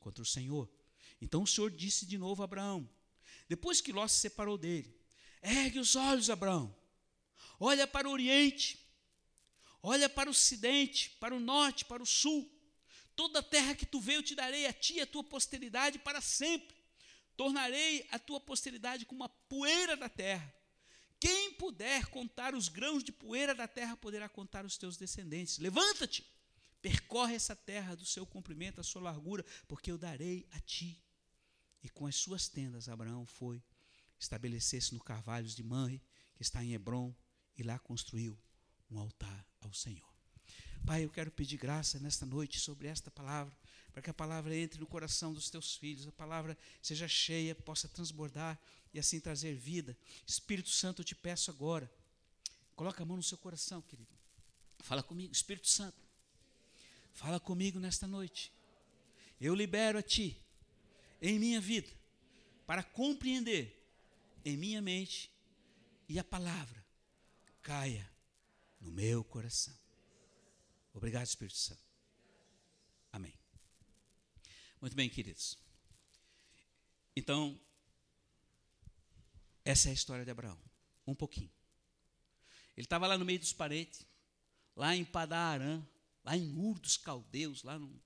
contra 0.02 0.22
o 0.22 0.26
Senhor. 0.26 0.68
Então 1.20 1.42
o 1.42 1.46
Senhor 1.46 1.70
disse 1.70 2.04
de 2.04 2.18
novo 2.18 2.42
a 2.42 2.44
Abraão, 2.44 2.88
depois 3.48 3.80
que 3.80 3.92
Ló 3.92 4.06
se 4.06 4.20
separou 4.20 4.58
dele: 4.58 4.94
Ergue 5.42 5.78
os 5.78 5.96
olhos, 5.96 6.28
Abraão, 6.28 6.74
olha 7.58 7.86
para 7.86 8.08
o 8.08 8.12
Oriente 8.12 8.82
Olha 9.82 10.08
para 10.08 10.28
o 10.28 10.30
ocidente, 10.30 11.10
para 11.18 11.34
o 11.34 11.40
norte, 11.40 11.84
para 11.84 12.02
o 12.02 12.06
sul. 12.06 12.48
Toda 13.16 13.40
a 13.40 13.42
terra 13.42 13.74
que 13.74 13.84
tu 13.84 14.00
veio 14.00 14.18
eu 14.18 14.22
te 14.22 14.34
darei 14.34 14.66
a 14.66 14.72
ti 14.72 14.94
e 14.94 15.00
a 15.00 15.06
tua 15.06 15.24
posteridade 15.24 15.98
para 15.98 16.20
sempre. 16.20 16.76
Tornarei 17.36 18.06
a 18.12 18.18
tua 18.18 18.40
posteridade 18.40 19.04
como 19.04 19.24
a 19.24 19.28
poeira 19.28 19.96
da 19.96 20.08
terra. 20.08 20.54
Quem 21.18 21.52
puder 21.54 22.06
contar 22.06 22.54
os 22.54 22.68
grãos 22.68 23.02
de 23.02 23.10
poeira 23.10 23.54
da 23.54 23.66
terra 23.66 23.96
poderá 23.96 24.28
contar 24.28 24.64
os 24.64 24.76
teus 24.76 24.96
descendentes. 24.96 25.58
Levanta-te, 25.58 26.24
percorre 26.82 27.36
essa 27.36 27.54
terra 27.54 27.94
do 27.94 28.04
seu 28.04 28.26
comprimento, 28.26 28.80
a 28.80 28.84
sua 28.84 29.00
largura, 29.00 29.44
porque 29.68 29.90
eu 29.90 29.96
darei 29.96 30.46
a 30.50 30.60
ti. 30.60 31.00
E 31.82 31.88
com 31.88 32.06
as 32.06 32.16
suas 32.16 32.48
tendas, 32.48 32.88
Abraão 32.88 33.24
foi 33.24 33.62
estabelecer-se 34.18 34.92
no 34.92 35.00
Carvalhos 35.00 35.54
de 35.54 35.62
Manre, 35.62 36.02
que 36.34 36.42
está 36.42 36.62
em 36.62 36.74
Hebron, 36.74 37.14
e 37.56 37.62
lá 37.62 37.78
construiu 37.78 38.38
um 38.90 38.98
altar 38.98 39.46
ao 39.60 39.72
Senhor. 39.72 40.12
Pai, 40.84 41.04
eu 41.04 41.10
quero 41.10 41.30
pedir 41.30 41.56
graça 41.56 42.00
nesta 42.00 42.26
noite 42.26 42.58
sobre 42.58 42.88
esta 42.88 43.10
palavra, 43.10 43.56
para 43.92 44.02
que 44.02 44.10
a 44.10 44.14
palavra 44.14 44.56
entre 44.56 44.80
no 44.80 44.86
coração 44.86 45.32
dos 45.32 45.48
teus 45.48 45.76
filhos, 45.76 46.08
a 46.08 46.12
palavra 46.12 46.58
seja 46.80 47.06
cheia, 47.06 47.54
possa 47.54 47.88
transbordar 47.88 48.58
e 48.92 48.98
assim 48.98 49.20
trazer 49.20 49.54
vida. 49.54 49.96
Espírito 50.26 50.70
Santo, 50.70 51.02
eu 51.02 51.04
te 51.04 51.14
peço 51.14 51.50
agora, 51.50 51.90
coloca 52.74 53.02
a 53.02 53.06
mão 53.06 53.16
no 53.16 53.22
seu 53.22 53.38
coração, 53.38 53.80
querido. 53.82 54.12
Fala 54.80 55.02
comigo, 55.02 55.32
Espírito 55.32 55.68
Santo. 55.68 56.01
Fala 57.12 57.38
comigo 57.38 57.78
nesta 57.78 58.06
noite. 58.06 58.52
Eu 59.40 59.54
libero 59.54 59.98
a 59.98 60.02
ti 60.02 60.40
em 61.20 61.38
minha 61.38 61.60
vida 61.60 61.90
para 62.66 62.82
compreender 62.82 63.78
em 64.44 64.56
minha 64.56 64.80
mente 64.80 65.30
e 66.08 66.18
a 66.18 66.24
palavra 66.24 66.84
caia 67.62 68.08
no 68.80 68.90
meu 68.90 69.22
coração. 69.22 69.76
Obrigado, 70.94 71.26
Espírito 71.26 71.56
Santo. 71.56 71.82
Amém. 73.12 73.34
Muito 74.80 74.96
bem, 74.96 75.08
queridos. 75.08 75.58
Então, 77.14 77.58
essa 79.64 79.88
é 79.88 79.90
a 79.90 79.94
história 79.94 80.24
de 80.24 80.30
Abraão. 80.30 80.58
um 81.06 81.14
pouquinho. 81.14 81.50
Ele 82.76 82.86
estava 82.86 83.06
lá 83.06 83.18
no 83.18 83.24
meio 83.24 83.38
dos 83.38 83.52
parentes, 83.52 84.06
lá 84.74 84.94
em 84.94 85.04
Padarã, 85.04 85.82
lá 86.24 86.36
em 86.36 86.56
Ur 86.56 86.78
dos 86.78 86.96
Caldeus, 86.96 87.62
lá, 87.62 87.78
no, 87.78 88.00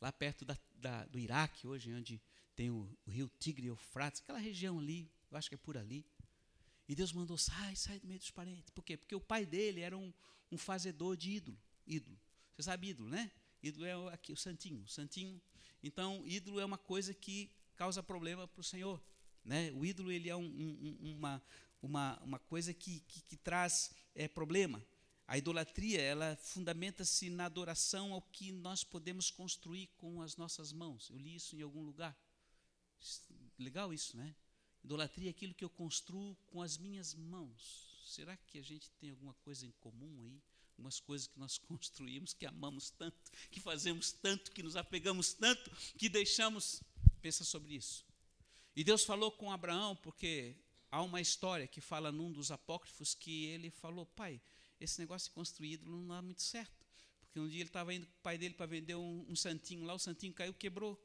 lá 0.00 0.12
perto 0.12 0.44
da, 0.44 0.56
da, 0.74 1.04
do 1.06 1.18
Iraque, 1.18 1.66
hoje, 1.66 1.92
onde 1.94 2.20
tem 2.54 2.70
o, 2.70 2.88
o 3.06 3.10
rio 3.10 3.30
Tigre 3.38 3.66
e 3.66 3.68
Eufrates, 3.68 4.20
aquela 4.20 4.38
região 4.38 4.78
ali, 4.78 5.10
eu 5.30 5.38
acho 5.38 5.48
que 5.48 5.54
é 5.54 5.58
por 5.58 5.76
ali. 5.76 6.04
E 6.88 6.94
Deus 6.94 7.12
mandou, 7.12 7.38
sai, 7.38 7.74
sai 7.74 7.98
do 7.98 8.06
meio 8.06 8.18
dos 8.18 8.30
parentes. 8.30 8.70
Por 8.70 8.84
quê? 8.84 8.96
Porque 8.96 9.14
o 9.14 9.20
pai 9.20 9.46
dele 9.46 9.80
era 9.80 9.96
um, 9.96 10.12
um 10.50 10.58
fazedor 10.58 11.16
de 11.16 11.30
ídolo. 11.30 11.58
Ídolo. 11.86 12.18
Você 12.54 12.64
sabe 12.64 12.88
ídolo, 12.88 13.08
né? 13.08 13.30
Ídolo 13.62 13.86
é 13.86 13.96
o, 13.96 14.08
aqui, 14.08 14.32
o 14.32 14.36
santinho. 14.36 14.82
O 14.82 14.88
santinho. 14.88 15.40
Então, 15.82 16.22
ídolo 16.26 16.60
é 16.60 16.64
uma 16.64 16.76
coisa 16.76 17.14
que 17.14 17.50
causa 17.76 18.02
problema 18.02 18.46
para 18.46 18.60
o 18.60 18.64
Senhor. 18.64 19.02
Né? 19.44 19.72
O 19.72 19.84
ídolo 19.84 20.12
ele 20.12 20.28
é 20.28 20.36
um, 20.36 20.44
um, 20.44 21.16
uma, 21.16 21.42
uma, 21.80 22.20
uma 22.20 22.38
coisa 22.38 22.74
que, 22.74 23.00
que, 23.00 23.20
que 23.22 23.36
traz 23.36 23.92
é, 24.14 24.28
problema. 24.28 24.84
A 25.32 25.38
idolatria, 25.38 25.98
ela 25.98 26.36
fundamenta-se 26.36 27.30
na 27.30 27.46
adoração 27.46 28.12
ao 28.12 28.20
que 28.20 28.52
nós 28.52 28.84
podemos 28.84 29.30
construir 29.30 29.86
com 29.96 30.20
as 30.20 30.36
nossas 30.36 30.74
mãos. 30.74 31.08
Eu 31.08 31.16
li 31.16 31.36
isso 31.36 31.56
em 31.56 31.62
algum 31.62 31.82
lugar. 31.82 32.14
Legal 33.58 33.94
isso, 33.94 34.14
né? 34.14 34.36
Idolatria 34.84 35.30
é 35.30 35.30
aquilo 35.30 35.54
que 35.54 35.64
eu 35.64 35.70
construo 35.70 36.36
com 36.48 36.60
as 36.60 36.76
minhas 36.76 37.14
mãos. 37.14 38.02
Será 38.04 38.36
que 38.36 38.58
a 38.58 38.62
gente 38.62 38.90
tem 39.00 39.08
alguma 39.08 39.32
coisa 39.36 39.64
em 39.64 39.70
comum 39.80 40.20
aí? 40.20 40.38
Algumas 40.72 41.00
coisas 41.00 41.26
que 41.26 41.38
nós 41.38 41.56
construímos, 41.66 42.34
que 42.34 42.44
amamos 42.44 42.90
tanto, 42.90 43.32
que 43.50 43.58
fazemos 43.58 44.12
tanto, 44.12 44.50
que 44.52 44.62
nos 44.62 44.76
apegamos 44.76 45.32
tanto, 45.32 45.70
que 45.96 46.10
deixamos. 46.10 46.82
Pensa 47.22 47.42
sobre 47.42 47.76
isso. 47.76 48.04
E 48.76 48.84
Deus 48.84 49.02
falou 49.02 49.32
com 49.32 49.50
Abraão, 49.50 49.96
porque 49.96 50.54
há 50.90 51.00
uma 51.00 51.22
história 51.22 51.66
que 51.66 51.80
fala 51.80 52.12
num 52.12 52.30
dos 52.30 52.50
apócrifos 52.50 53.14
que 53.14 53.46
ele 53.46 53.70
falou: 53.70 54.04
Pai, 54.04 54.38
esse 54.82 54.98
negócio 54.98 55.28
de 55.28 55.34
construir 55.34 55.72
ídolo 55.72 55.96
não 55.96 56.08
dá 56.08 56.22
muito 56.22 56.42
certo. 56.42 56.86
Porque 57.20 57.40
um 57.40 57.48
dia 57.48 57.60
ele 57.60 57.68
estava 57.68 57.94
indo 57.94 58.06
com 58.06 58.12
o 58.12 58.22
pai 58.22 58.36
dele 58.36 58.54
para 58.54 58.66
vender 58.66 58.94
um, 58.94 59.24
um 59.28 59.36
santinho 59.36 59.84
lá, 59.84 59.94
o 59.94 59.98
santinho 59.98 60.32
caiu, 60.32 60.52
quebrou. 60.52 61.00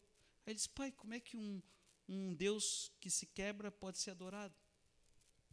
Aí 0.45 0.51
ele 0.51 0.55
disse: 0.55 0.69
Pai, 0.69 0.91
como 0.91 1.13
é 1.13 1.19
que 1.19 1.37
um, 1.37 1.61
um 2.07 2.33
Deus 2.33 2.91
que 2.99 3.09
se 3.09 3.25
quebra 3.25 3.71
pode 3.71 3.97
ser 3.97 4.11
adorado. 4.11 4.55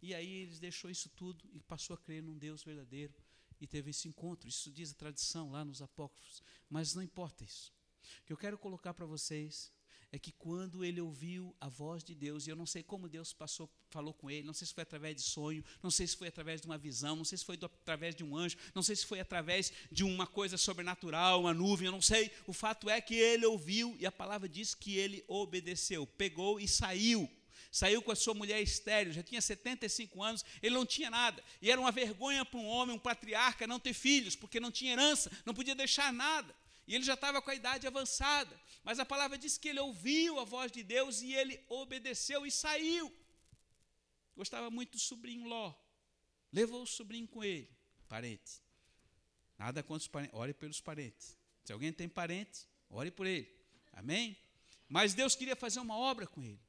E 0.01 0.15
aí 0.15 0.29
ele 0.29 0.59
deixou 0.59 0.91
isso 0.91 1.09
tudo 1.11 1.49
e 1.53 1.61
passou 1.61 1.95
a 1.95 1.99
crer 1.99 2.23
num 2.23 2.37
Deus 2.37 2.63
verdadeiro 2.63 3.15
e 3.61 3.67
teve 3.67 3.91
esse 3.91 4.09
encontro. 4.09 4.49
Isso 4.49 4.71
diz 4.71 4.91
a 4.93 4.95
tradição 4.95 5.51
lá 5.51 5.65
nos 5.65 5.81
apócrifos. 5.81 6.43
Mas 6.69 6.95
não 6.95 7.03
importa 7.03 7.45
isso. 7.45 7.73
O 8.21 8.27
que 8.27 8.33
eu 8.33 8.37
quero 8.37 8.59
colocar 8.59 8.93
para 8.93 9.07
vocês 9.07 9.73
é 10.15 10.19
que 10.19 10.31
quando 10.31 10.85
ele 10.85 11.01
ouviu 11.01 11.53
a 11.61 11.69
voz 11.69 12.05
de 12.05 12.15
Deus, 12.15 12.47
e 12.47 12.51
eu 12.51 12.55
não 12.55 12.67
sei 12.67 12.85
como 12.85 13.09
Deus 13.09 13.33
passou, 13.33 13.69
falou 13.91 14.15
com 14.15 14.31
ele, 14.31 14.47
não 14.47 14.55
sei 14.55 14.65
se 14.65 14.73
foi 14.73 14.85
através 14.85 15.17
de 15.17 15.23
sonho, 15.23 15.65
não 15.83 15.91
sei 15.91 16.07
se 16.07 16.17
foi 16.17 16.29
através 16.29 16.61
de 16.61 16.69
uma 16.69 16.79
visão, 16.79 17.17
não 17.17 17.25
sei 17.25 17.37
se 17.37 17.45
foi 17.45 17.57
do, 17.57 17.67
através 17.67 18.15
de 18.15 18.23
um 18.23 18.37
anjo, 18.37 18.57
não 18.73 18.81
sei 18.81 18.95
se 18.95 19.05
foi 19.05 19.19
através 19.19 19.73
de 19.91 20.05
uma 20.05 20.25
coisa 20.25 20.57
sobrenatural, 20.57 21.41
uma 21.41 21.53
nuvem, 21.53 21.87
eu 21.87 21.93
não 21.93 22.01
sei. 22.01 22.31
O 22.47 22.53
fato 22.53 22.89
é 22.89 23.01
que 23.01 23.17
ele 23.17 23.45
ouviu 23.45 23.97
e 23.99 24.07
a 24.07 24.13
palavra 24.13 24.49
diz 24.49 24.73
que 24.73 24.97
ele 24.97 25.25
obedeceu, 25.27 26.07
pegou 26.07 26.61
e 26.61 26.69
saiu. 26.69 27.29
Saiu 27.73 28.01
com 28.01 28.13
a 28.13 28.17
sua 28.17 28.35
mulher 28.35 28.63
estéreo, 28.63 29.13
já 29.13 29.21
tinha 29.25 29.41
75 29.41 30.23
anos, 30.23 30.45
ele 30.63 30.77
não 30.77 30.87
tinha 30.87 31.11
nada. 31.11 31.43
E 31.61 31.73
era 31.73 31.81
uma 31.81 31.91
vergonha 31.91 32.45
para 32.45 32.61
um 32.61 32.67
homem, 32.69 32.95
um 32.95 33.01
patriarca, 33.01 33.67
não 33.67 33.81
ter 33.81 33.95
filhos, 33.95 34.37
porque 34.37 34.61
não 34.61 34.71
tinha 34.71 34.93
herança, 34.93 35.29
não 35.45 35.53
podia 35.53 35.75
deixar 35.75 36.13
nada. 36.13 36.55
E 36.87 36.95
ele 36.95 37.05
já 37.05 37.15
estava 37.15 37.41
com 37.41 37.51
a 37.51 37.55
idade 37.55 37.87
avançada. 37.87 38.59
Mas 38.83 38.99
a 38.99 39.07
palavra 39.07 39.39
diz 39.39 39.57
que 39.57 39.69
ele 39.69 39.81
ouviu 39.81 40.39
a 40.39 40.45
voz 40.45 40.71
de 40.71 40.83
Deus 40.83 41.23
e 41.23 41.33
ele 41.33 41.63
obedeceu 41.69 42.47
e 42.47 42.51
saiu. 42.51 43.13
Gostava 44.37 44.71
muito 44.71 44.93
do 44.93 44.99
sobrinho 44.99 45.47
Ló. 45.47 45.75
Levou 46.53 46.83
o 46.83 46.87
sobrinho 46.87 47.27
com 47.27 47.43
ele. 47.43 47.69
Parente. 48.09 48.63
Nada 49.59 49.83
contra 49.83 50.03
os 50.03 50.09
parentes. 50.09 50.35
Ore 50.35 50.53
pelos 50.53 50.81
parentes. 50.81 51.39
Se 51.65 51.73
alguém 51.73 51.93
tem 51.93 52.09
parente, 52.09 52.67
ore 52.91 53.11
por 53.11 53.27
ele. 53.27 53.51
Amém? 53.93 54.37
Mas 54.89 55.15
Deus 55.15 55.35
queria 55.35 55.57
fazer 55.57 55.81
uma 55.81 55.97
obra 55.97 56.27
com 56.27 56.43
ele. 56.43 56.61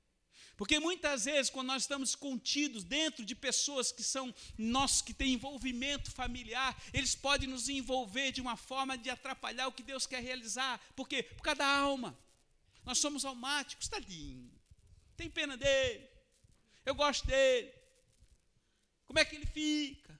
Porque 0.57 0.79
muitas 0.79 1.25
vezes, 1.25 1.49
quando 1.49 1.67
nós 1.67 1.83
estamos 1.83 2.15
contidos 2.15 2.83
dentro 2.83 3.25
de 3.25 3.35
pessoas 3.35 3.91
que 3.91 4.03
são 4.03 4.33
nossos, 4.57 5.01
que 5.01 5.13
têm 5.13 5.33
envolvimento 5.33 6.11
familiar, 6.11 6.81
eles 6.93 7.13
podem 7.13 7.47
nos 7.49 7.67
envolver 7.67 8.31
de 8.31 8.39
uma 8.39 8.55
forma 8.55 8.97
de 8.97 9.09
atrapalhar 9.09 9.67
o 9.67 9.71
que 9.71 9.83
Deus 9.83 10.07
quer 10.07 10.23
realizar. 10.23 10.79
Por 10.95 11.09
quê? 11.09 11.23
Por 11.23 11.43
causa 11.43 11.59
da 11.59 11.67
alma. 11.67 12.17
Nós 12.85 12.99
somos 12.99 13.25
almáticos, 13.25 13.89
tadinho. 13.89 14.49
Tem 15.17 15.29
pena 15.29 15.57
dele. 15.57 16.07
Eu 16.85 16.95
gosto 16.95 17.27
dele. 17.27 17.73
Como 19.05 19.19
é 19.19 19.25
que 19.25 19.35
ele 19.35 19.45
fica? 19.45 20.17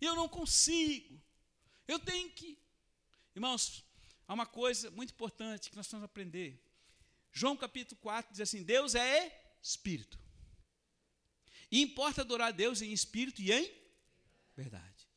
Eu 0.00 0.16
não 0.16 0.28
consigo. 0.28 1.20
Eu 1.86 1.98
tenho 1.98 2.30
que. 2.30 2.58
Irmãos, 3.36 3.84
há 4.26 4.34
uma 4.34 4.46
coisa 4.46 4.90
muito 4.90 5.12
importante 5.12 5.70
que 5.70 5.76
nós 5.76 5.86
temos 5.86 6.02
que 6.02 6.10
aprender. 6.10 6.60
João 7.32 7.56
capítulo 7.56 8.00
4 8.00 8.32
diz 8.32 8.40
assim: 8.40 8.62
Deus 8.62 8.94
é 8.94 9.39
espírito. 9.62 10.18
E 11.70 11.80
importa 11.80 12.22
adorar 12.22 12.48
a 12.48 12.52
Deus 12.52 12.82
em 12.82 12.92
espírito 12.92 13.40
e 13.40 13.52
em 13.52 13.72
verdade. 14.56 15.08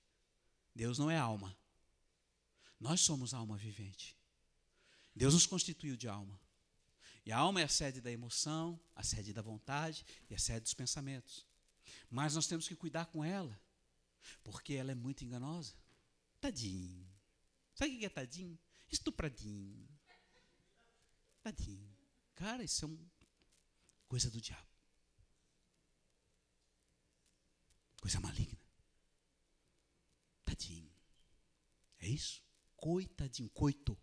Deus 0.75 0.97
não 0.97 1.09
é 1.09 1.17
alma. 1.17 1.57
Nós 2.79 3.01
somos 3.01 3.33
alma 3.33 3.57
vivente. 3.57 4.15
Deus 5.15 5.33
nos 5.33 5.45
constituiu 5.45 5.95
de 5.95 6.07
alma. 6.07 6.39
E 7.25 7.31
a 7.31 7.37
alma 7.37 7.61
é 7.61 7.63
a 7.63 7.69
sede 7.69 8.01
da 8.01 8.11
emoção, 8.11 8.79
a 8.95 9.03
sede 9.03 9.31
da 9.31 9.41
vontade 9.41 10.05
e 10.29 10.35
a 10.35 10.39
sede 10.39 10.61
dos 10.61 10.73
pensamentos. 10.73 11.45
Mas 12.09 12.35
nós 12.35 12.47
temos 12.47 12.67
que 12.67 12.75
cuidar 12.75 13.05
com 13.05 13.23
ela, 13.23 13.59
porque 14.43 14.73
ela 14.73 14.91
é 14.91 14.95
muito 14.95 15.23
enganosa. 15.23 15.73
Tadinho. 16.41 17.07
Sabe 17.73 17.95
o 17.95 17.99
que 17.99 18.05
é 18.05 18.09
tadinho? 18.09 18.59
Estupradinho. 18.91 19.87
Tadinho. 21.41 21.97
Cara, 22.35 22.63
isso 22.63 22.85
é 22.85 22.87
um 22.87 23.09
coisa 24.13 24.29
do 24.29 24.39
diabo. 24.39 24.69
Coisa 27.99 28.19
maligna. 28.19 28.61
Tadinho. 30.45 30.93
É 31.97 32.07
isso? 32.07 32.43
Coitadinho, 32.75 33.49
coito. 33.49 33.99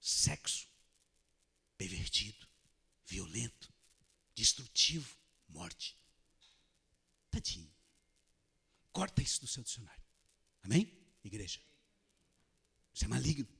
Sexo. 0.00 0.66
Pervertido. 1.76 2.48
Violento. 3.04 3.70
Destrutivo. 4.34 5.14
Morte. 5.48 5.98
Tadinho. 7.30 7.70
Corta 8.90 9.20
isso 9.20 9.42
do 9.42 9.46
seu 9.46 9.62
dicionário. 9.62 10.06
Amém? 10.62 10.98
Igreja. 11.22 11.60
Isso 12.94 13.04
é 13.04 13.08
maligno. 13.08 13.54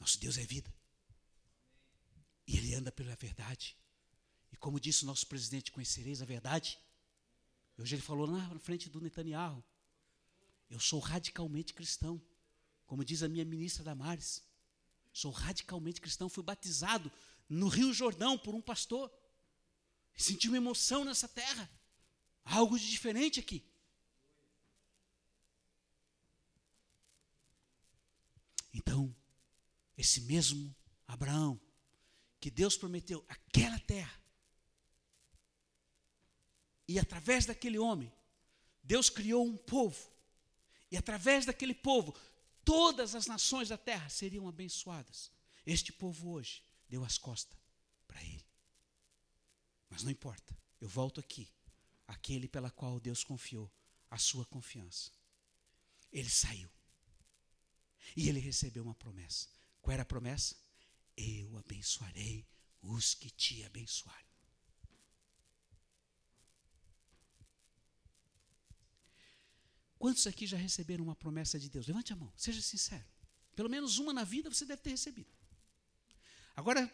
Nosso 0.00 0.18
Deus 0.18 0.36
é 0.36 0.44
vida. 0.44 0.77
E 2.48 2.56
ele 2.56 2.74
anda 2.74 2.90
pela 2.90 3.14
verdade. 3.14 3.76
E 4.50 4.56
como 4.56 4.80
disse 4.80 5.02
o 5.02 5.06
nosso 5.06 5.26
presidente, 5.26 5.70
conhecereis 5.70 6.22
a 6.22 6.24
verdade. 6.24 6.78
Hoje 7.76 7.94
ele 7.94 8.02
falou 8.02 8.26
na 8.26 8.58
frente 8.58 8.88
do 8.88 9.02
Netanyahu. 9.02 9.62
Eu 10.70 10.80
sou 10.80 10.98
radicalmente 10.98 11.74
cristão. 11.74 12.20
Como 12.86 13.04
diz 13.04 13.22
a 13.22 13.28
minha 13.28 13.44
ministra 13.44 13.84
Damares. 13.84 14.42
Sou 15.12 15.30
radicalmente 15.30 16.00
cristão. 16.00 16.30
Fui 16.30 16.42
batizado 16.42 17.12
no 17.50 17.68
Rio 17.68 17.92
Jordão 17.92 18.38
por 18.38 18.54
um 18.54 18.62
pastor. 18.62 19.12
Senti 20.16 20.48
uma 20.48 20.56
emoção 20.56 21.04
nessa 21.04 21.28
terra. 21.28 21.70
Algo 22.46 22.78
de 22.78 22.88
diferente 22.88 23.38
aqui. 23.38 23.62
Então, 28.72 29.14
esse 29.98 30.22
mesmo 30.22 30.74
Abraão, 31.06 31.60
que 32.40 32.50
Deus 32.50 32.76
prometeu 32.76 33.24
aquela 33.28 33.78
terra. 33.80 34.18
E 36.86 36.98
através 36.98 37.44
daquele 37.44 37.78
homem, 37.78 38.12
Deus 38.82 39.10
criou 39.10 39.46
um 39.46 39.56
povo. 39.56 40.10
E 40.90 40.96
através 40.96 41.44
daquele 41.44 41.74
povo, 41.74 42.14
todas 42.64 43.14
as 43.14 43.26
nações 43.26 43.68
da 43.68 43.76
terra 43.76 44.08
seriam 44.08 44.48
abençoadas. 44.48 45.30
Este 45.66 45.92
povo 45.92 46.30
hoje 46.30 46.62
deu 46.88 47.04
as 47.04 47.18
costas 47.18 47.58
para 48.06 48.22
ele. 48.22 48.46
Mas 49.90 50.02
não 50.02 50.10
importa, 50.10 50.56
eu 50.80 50.88
volto 50.88 51.20
aqui. 51.20 51.48
Aquele 52.06 52.48
pela 52.48 52.70
qual 52.70 52.98
Deus 52.98 53.22
confiou 53.22 53.70
a 54.10 54.16
sua 54.16 54.46
confiança. 54.46 55.12
Ele 56.10 56.30
saiu. 56.30 56.70
E 58.16 58.30
ele 58.30 58.40
recebeu 58.40 58.82
uma 58.82 58.94
promessa. 58.94 59.48
Qual 59.82 59.92
era 59.92 60.02
a 60.02 60.06
promessa? 60.06 60.56
Eu 61.18 61.56
abençoarei 61.58 62.46
os 62.80 63.14
que 63.14 63.28
te 63.30 63.64
abençoarem. 63.64 64.26
Quantos 69.98 70.26
aqui 70.28 70.46
já 70.46 70.56
receberam 70.56 71.02
uma 71.02 71.16
promessa 71.16 71.58
de 71.58 71.68
Deus? 71.68 71.88
Levante 71.88 72.12
a 72.12 72.16
mão, 72.16 72.32
seja 72.36 72.62
sincero. 72.62 73.04
Pelo 73.56 73.68
menos 73.68 73.98
uma 73.98 74.12
na 74.12 74.22
vida 74.22 74.48
você 74.48 74.64
deve 74.64 74.80
ter 74.80 74.90
recebido. 74.90 75.30
Agora, 76.54 76.88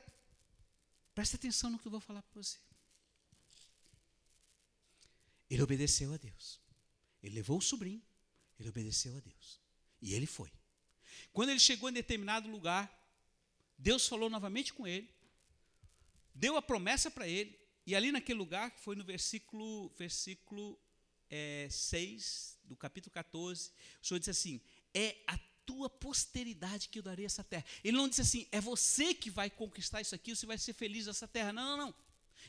preste 1.15 1.37
atenção 1.37 1.69
no 1.69 1.79
que 1.79 1.87
eu 1.87 1.91
vou 1.91 2.01
falar 2.01 2.23
para 2.23 2.43
você. 2.43 2.59
Ele 5.51 5.63
obedeceu 5.63 6.15
a 6.15 6.17
Deus. 6.17 6.59
Ele 7.23 7.35
levou 7.35 7.59
o 7.59 7.63
sobrinho, 7.63 8.03
ele 8.59 8.71
obedeceu 8.71 9.15
a 9.15 9.21
Deus. 9.21 9.61
E 10.01 10.15
ele 10.15 10.27
foi. 10.27 10.51
Quando 11.33 11.51
ele 11.51 11.61
chegou 11.61 11.91
em 11.91 11.93
determinado 11.93 12.49
lugar, 12.49 13.04
Deus 13.77 14.07
falou 14.07 14.31
novamente 14.31 14.73
com 14.73 14.87
ele, 14.87 15.09
deu 16.35 16.57
a 16.57 16.63
promessa 16.63 17.11
para 17.11 17.27
ele, 17.29 17.59
e 17.87 17.95
ali 17.95 18.11
naquele 18.11 18.39
lugar, 18.39 18.71
que 18.71 18.81
foi 18.81 18.97
no 18.97 19.05
versículo, 19.05 19.91
versículo 19.99 20.79
é, 21.31 21.69
6 21.71 22.59
do 22.65 22.77
capítulo 22.77 23.13
14, 23.13 23.71
o 24.03 24.07
Senhor 24.07 24.19
disse 24.19 24.31
assim: 24.31 24.61
É 24.95 25.17
a 25.27 25.39
tua 25.67 25.89
posteridade 25.89 26.89
que 26.89 26.99
eu 26.99 27.03
darei 27.03 27.25
essa 27.25 27.43
terra. 27.43 27.65
Ele 27.83 27.97
não 27.97 28.09
disse 28.09 28.21
assim, 28.21 28.47
é 28.53 28.61
você 28.61 29.15
que 29.15 29.31
vai 29.31 29.51
conquistar 29.51 30.01
isso 30.01 30.15
aqui, 30.15 30.35
você 30.35 30.47
vai 30.47 30.59
ser 30.59 30.73
feliz 30.73 31.07
nessa 31.07 31.27
terra. 31.27 31.53
Não, 31.53 31.77
não, 31.77 31.87
não. 31.87 31.95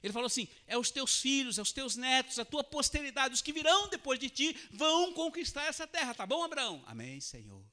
Ele 0.03 0.13
falou 0.13 0.27
assim: 0.27 0.47
é 0.67 0.77
os 0.77 0.91
teus 0.91 1.19
filhos, 1.19 1.57
é 1.57 1.61
os 1.61 1.71
teus 1.71 1.95
netos, 1.95 2.39
a 2.39 2.45
tua 2.45 2.63
posteridade, 2.63 3.33
os 3.33 3.41
que 3.41 3.53
virão 3.53 3.89
depois 3.89 4.19
de 4.19 4.29
ti, 4.29 4.55
vão 4.71 5.13
conquistar 5.13 5.65
essa 5.65 5.87
terra. 5.87 6.13
Tá 6.13 6.25
bom, 6.25 6.43
Abraão? 6.43 6.83
Amém, 6.85 7.19
Senhor. 7.19 7.63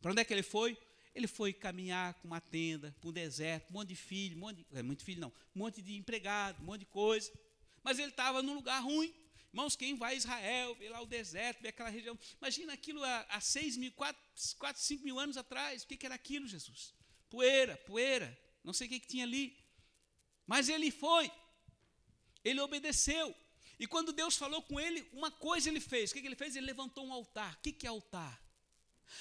Para 0.00 0.12
onde 0.12 0.20
é 0.20 0.24
que 0.24 0.32
ele 0.32 0.42
foi? 0.42 0.78
Ele 1.14 1.26
foi 1.26 1.52
caminhar 1.52 2.14
com 2.14 2.26
uma 2.26 2.40
tenda, 2.40 2.94
para 3.00 3.08
um 3.08 3.12
deserto, 3.12 3.70
um 3.70 3.74
monte 3.74 3.88
de 3.90 3.96
filho, 3.96 4.36
um 4.36 4.40
monte 4.40 4.56
de, 4.56 4.66
é, 4.72 4.82
muito 4.82 5.04
filho 5.04 5.20
não, 5.20 5.32
um 5.54 5.58
monte 5.60 5.80
de 5.80 5.96
empregado, 5.96 6.60
um 6.60 6.66
monte 6.66 6.80
de 6.80 6.86
coisa. 6.86 7.30
Mas 7.82 7.98
ele 7.98 8.10
estava 8.10 8.42
num 8.42 8.54
lugar 8.54 8.80
ruim. 8.82 9.14
Irmãos, 9.52 9.76
quem 9.76 9.94
vai 9.94 10.14
a 10.14 10.16
Israel, 10.16 10.74
vê 10.74 10.88
lá 10.88 11.00
o 11.00 11.06
deserto, 11.06 11.62
vê 11.62 11.68
aquela 11.68 11.88
região. 11.88 12.18
Imagina 12.38 12.72
aquilo 12.72 13.04
há, 13.04 13.20
há 13.28 13.40
seis 13.40 13.76
mil, 13.76 13.92
quatro, 13.92 14.20
quatro, 14.58 14.82
cinco 14.82 15.04
mil 15.04 15.16
anos 15.16 15.36
atrás. 15.36 15.82
O 15.82 15.86
que, 15.86 15.96
que 15.96 16.06
era 16.06 16.16
aquilo, 16.16 16.48
Jesus? 16.48 16.92
Poeira, 17.30 17.76
poeira. 17.86 18.36
Não 18.64 18.72
sei 18.72 18.88
o 18.88 18.90
que, 18.90 18.98
que 18.98 19.06
tinha 19.06 19.24
ali. 19.24 19.56
Mas 20.44 20.68
ele 20.68 20.90
foi. 20.90 21.30
Ele 22.44 22.60
obedeceu. 22.60 23.32
E 23.78 23.86
quando 23.86 24.12
Deus 24.12 24.36
falou 24.36 24.60
com 24.62 24.80
ele, 24.80 25.08
uma 25.12 25.30
coisa 25.30 25.68
ele 25.68 25.80
fez. 25.80 26.10
O 26.10 26.14
que, 26.14 26.20
que 26.20 26.26
ele 26.26 26.34
fez? 26.34 26.56
Ele 26.56 26.66
levantou 26.66 27.06
um 27.06 27.12
altar. 27.12 27.54
O 27.54 27.58
que, 27.58 27.72
que 27.72 27.86
é 27.86 27.90
altar? 27.90 28.43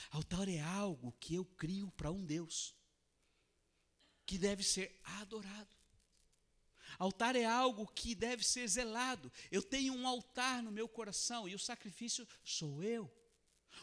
Altar 0.09 0.47
é 0.49 0.59
algo 0.59 1.11
que 1.19 1.35
eu 1.35 1.45
crio 1.45 1.91
para 1.91 2.11
um 2.11 2.23
Deus 2.25 2.75
que 4.25 4.37
deve 4.37 4.63
ser 4.63 4.99
adorado. 5.03 5.75
Altar 6.97 7.35
é 7.35 7.45
algo 7.45 7.87
que 7.87 8.13
deve 8.13 8.43
ser 8.43 8.67
zelado. 8.67 9.31
Eu 9.51 9.61
tenho 9.61 9.93
um 9.93 10.07
altar 10.07 10.61
no 10.61 10.71
meu 10.71 10.87
coração 10.87 11.47
e 11.47 11.55
o 11.55 11.59
sacrifício 11.59 12.27
sou 12.43 12.83
eu. 12.83 13.11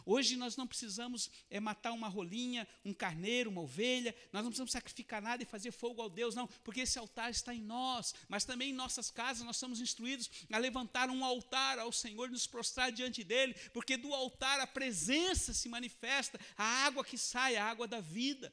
Hoje 0.04 0.36
nós 0.36 0.56
não 0.56 0.66
precisamos 0.66 1.30
é, 1.50 1.60
matar 1.60 1.92
uma 1.92 2.08
rolinha, 2.08 2.66
um 2.84 2.92
carneiro, 2.92 3.50
uma 3.50 3.60
ovelha, 3.60 4.14
nós 4.32 4.42
não 4.42 4.50
precisamos 4.50 4.72
sacrificar 4.72 5.20
nada 5.20 5.42
e 5.42 5.46
fazer 5.46 5.70
fogo 5.70 6.00
ao 6.00 6.08
Deus, 6.08 6.34
não, 6.34 6.46
porque 6.64 6.80
esse 6.80 6.98
altar 6.98 7.30
está 7.30 7.54
em 7.54 7.60
nós, 7.60 8.14
mas 8.28 8.44
também 8.44 8.70
em 8.70 8.74
nossas 8.74 9.10
casas 9.10 9.44
nós 9.44 9.56
somos 9.56 9.80
instruídos 9.80 10.30
a 10.50 10.58
levantar 10.58 11.10
um 11.10 11.24
altar 11.24 11.78
ao 11.78 11.92
Senhor 11.92 12.28
e 12.28 12.32
nos 12.32 12.46
prostrar 12.46 12.90
diante 12.92 13.22
dele, 13.24 13.54
porque 13.72 13.96
do 13.96 14.14
altar 14.14 14.60
a 14.60 14.66
presença 14.66 15.52
se 15.52 15.68
manifesta, 15.68 16.40
a 16.56 16.64
água 16.84 17.04
que 17.04 17.18
sai, 17.18 17.56
a 17.56 17.64
água 17.64 17.86
da 17.86 18.00
vida, 18.00 18.52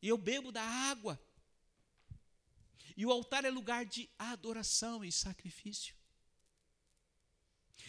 e 0.00 0.08
eu 0.08 0.16
bebo 0.18 0.52
da 0.52 0.62
água. 0.62 1.20
E 2.96 3.04
o 3.04 3.12
altar 3.12 3.44
é 3.44 3.50
lugar 3.50 3.84
de 3.84 4.08
adoração 4.18 5.04
e 5.04 5.12
sacrifício. 5.12 5.94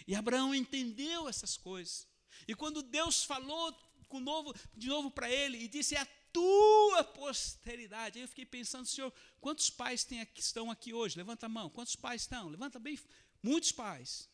E 0.06 0.13
Abraão 0.13 0.54
entendeu 0.54 1.28
essas 1.28 1.56
coisas. 1.56 2.08
E 2.47 2.54
quando 2.54 2.82
Deus 2.82 3.23
falou 3.23 3.73
com 4.10 4.19
novo, 4.19 4.54
de 4.76 4.88
novo 4.88 5.10
para 5.10 5.30
ele 5.30 5.58
e 5.58 5.67
disse: 5.67 5.95
É 5.95 6.02
a 6.02 6.08
tua 6.34 7.04
posteridade. 7.04 8.17
Aí 8.17 8.23
eu 8.23 8.28
fiquei 8.28 8.45
pensando, 8.45 8.86
Senhor, 8.86 9.13
quantos 9.39 9.69
pais 9.69 10.04
tem 10.04 10.21
aqui, 10.21 10.41
estão 10.41 10.69
aqui 10.69 10.93
hoje? 10.93 11.17
Levanta 11.17 11.45
a 11.45 11.50
mão. 11.50 11.69
Quantos 11.69 11.95
pais 11.95 12.23
estão? 12.23 12.50
Levanta 12.50 12.80
bem. 12.80 13.00
Muitos 13.41 13.71
pais. 13.71 14.30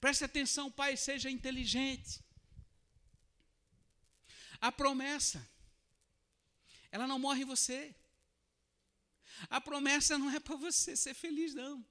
Preste 0.00 0.24
atenção, 0.24 0.70
pai, 0.70 0.96
seja 0.96 1.30
inteligente. 1.30 2.24
A 4.60 4.72
promessa, 4.72 5.46
ela 6.90 7.06
não 7.06 7.18
morre 7.18 7.42
em 7.42 7.46
você. 7.46 7.94
A 9.50 9.60
promessa 9.60 10.18
não 10.18 10.30
é 10.30 10.40
para 10.40 10.56
você 10.56 10.96
ser 10.96 11.14
feliz, 11.14 11.54
não. 11.54 11.84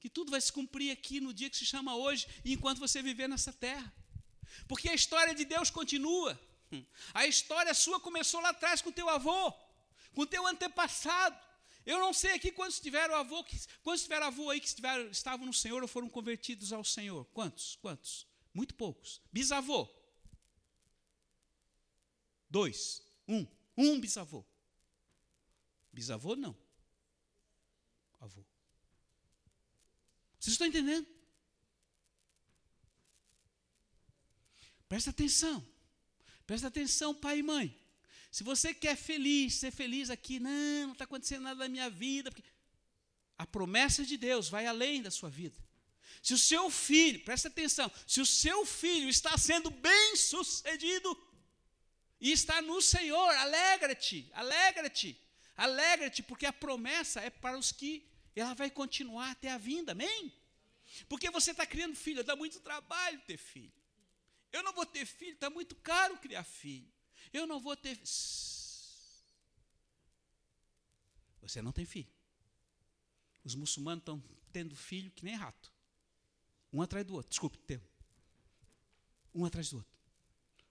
Que 0.00 0.08
tudo 0.08 0.30
vai 0.30 0.40
se 0.40 0.52
cumprir 0.52 0.90
aqui 0.90 1.20
no 1.20 1.32
dia 1.32 1.50
que 1.50 1.56
se 1.56 1.66
chama 1.66 1.94
hoje 1.94 2.26
e 2.44 2.52
enquanto 2.52 2.78
você 2.78 3.02
viver 3.02 3.28
nessa 3.28 3.52
terra. 3.52 3.92
Porque 4.66 4.88
a 4.88 4.94
história 4.94 5.34
de 5.34 5.44
Deus 5.44 5.70
continua. 5.70 6.38
A 7.14 7.26
história 7.26 7.72
sua 7.74 7.98
começou 8.00 8.40
lá 8.40 8.50
atrás 8.50 8.82
com 8.82 8.92
teu 8.92 9.08
avô, 9.08 9.52
com 10.14 10.26
teu 10.26 10.46
antepassado. 10.46 11.38
Eu 11.86 11.98
não 11.98 12.12
sei 12.12 12.32
aqui 12.32 12.52
quantos 12.52 12.78
tiveram 12.78 13.14
avô, 13.14 13.44
quantos 13.82 14.02
tiveram 14.02 14.26
avô 14.26 14.50
aí 14.50 14.60
que 14.60 14.66
estiveram, 14.66 15.08
estavam 15.10 15.46
no 15.46 15.54
Senhor 15.54 15.80
ou 15.80 15.88
foram 15.88 16.08
convertidos 16.08 16.72
ao 16.72 16.84
Senhor. 16.84 17.24
Quantos? 17.26 17.76
Quantos? 17.76 18.26
Muito 18.52 18.74
poucos. 18.74 19.22
Bisavô. 19.32 19.88
Dois. 22.50 23.02
Um. 23.26 23.46
Um 23.76 23.98
bisavô. 24.00 24.44
Bisavô 25.92 26.36
não 26.36 26.54
avô. 28.20 28.44
Vocês 30.38 30.54
estão 30.54 30.66
entendendo? 30.66 31.06
Presta 34.88 35.10
atenção. 35.10 35.66
Presta 36.46 36.68
atenção, 36.68 37.14
pai 37.14 37.38
e 37.38 37.42
mãe. 37.42 37.76
Se 38.30 38.42
você 38.42 38.74
quer 38.74 38.96
feliz, 38.96 39.54
ser 39.54 39.70
feliz 39.70 40.10
aqui, 40.10 40.38
não, 40.38 40.86
não 40.86 40.92
está 40.92 41.04
acontecendo 41.04 41.42
nada 41.42 41.60
na 41.60 41.68
minha 41.68 41.90
vida. 41.90 42.30
Porque 42.30 42.44
a 43.36 43.46
promessa 43.46 44.04
de 44.04 44.16
Deus 44.16 44.48
vai 44.48 44.66
além 44.66 45.02
da 45.02 45.10
sua 45.10 45.30
vida. 45.30 45.58
Se 46.22 46.34
o 46.34 46.38
seu 46.38 46.68
filho, 46.70 47.22
presta 47.24 47.48
atenção, 47.48 47.90
se 48.06 48.20
o 48.20 48.26
seu 48.26 48.66
filho 48.66 49.08
está 49.08 49.36
sendo 49.38 49.70
bem 49.70 50.16
sucedido 50.16 51.16
e 52.20 52.32
está 52.32 52.60
no 52.60 52.80
Senhor, 52.82 53.30
alegra-te, 53.36 54.30
alegra-te. 54.32 55.20
Alegra-te, 55.56 56.22
porque 56.22 56.46
a 56.46 56.52
promessa 56.52 57.20
é 57.20 57.30
para 57.30 57.58
os 57.58 57.72
que 57.72 58.08
ela 58.34 58.54
vai 58.54 58.70
continuar 58.70 59.32
até 59.32 59.50
a 59.50 59.58
vinda, 59.58 59.92
amém? 59.92 60.32
Porque 61.08 61.30
você 61.30 61.50
está 61.50 61.66
criando 61.66 61.96
filho, 61.96 62.22
dá 62.22 62.36
muito 62.36 62.60
trabalho 62.60 63.20
ter 63.26 63.36
filho. 63.36 63.72
Eu 64.52 64.62
não 64.62 64.72
vou 64.72 64.86
ter 64.86 65.06
filho, 65.06 65.34
está 65.34 65.50
muito 65.50 65.74
caro 65.76 66.16
criar 66.18 66.44
filho. 66.44 66.90
Eu 67.32 67.46
não 67.46 67.60
vou 67.60 67.76
ter. 67.76 67.98
Você 71.42 71.62
não 71.62 71.72
tem 71.72 71.84
filho. 71.84 72.08
Os 73.44 73.54
muçulmanos 73.54 74.02
estão 74.02 74.22
tendo 74.52 74.74
filho 74.74 75.10
que 75.10 75.24
nem 75.24 75.34
rato. 75.34 75.72
Um 76.72 76.82
atrás 76.82 77.06
do 77.06 77.14
outro. 77.14 77.30
Desculpe, 77.30 77.58
tem. 77.58 77.80
Um 79.34 79.44
atrás 79.44 79.70
do 79.70 79.78
outro. 79.78 79.92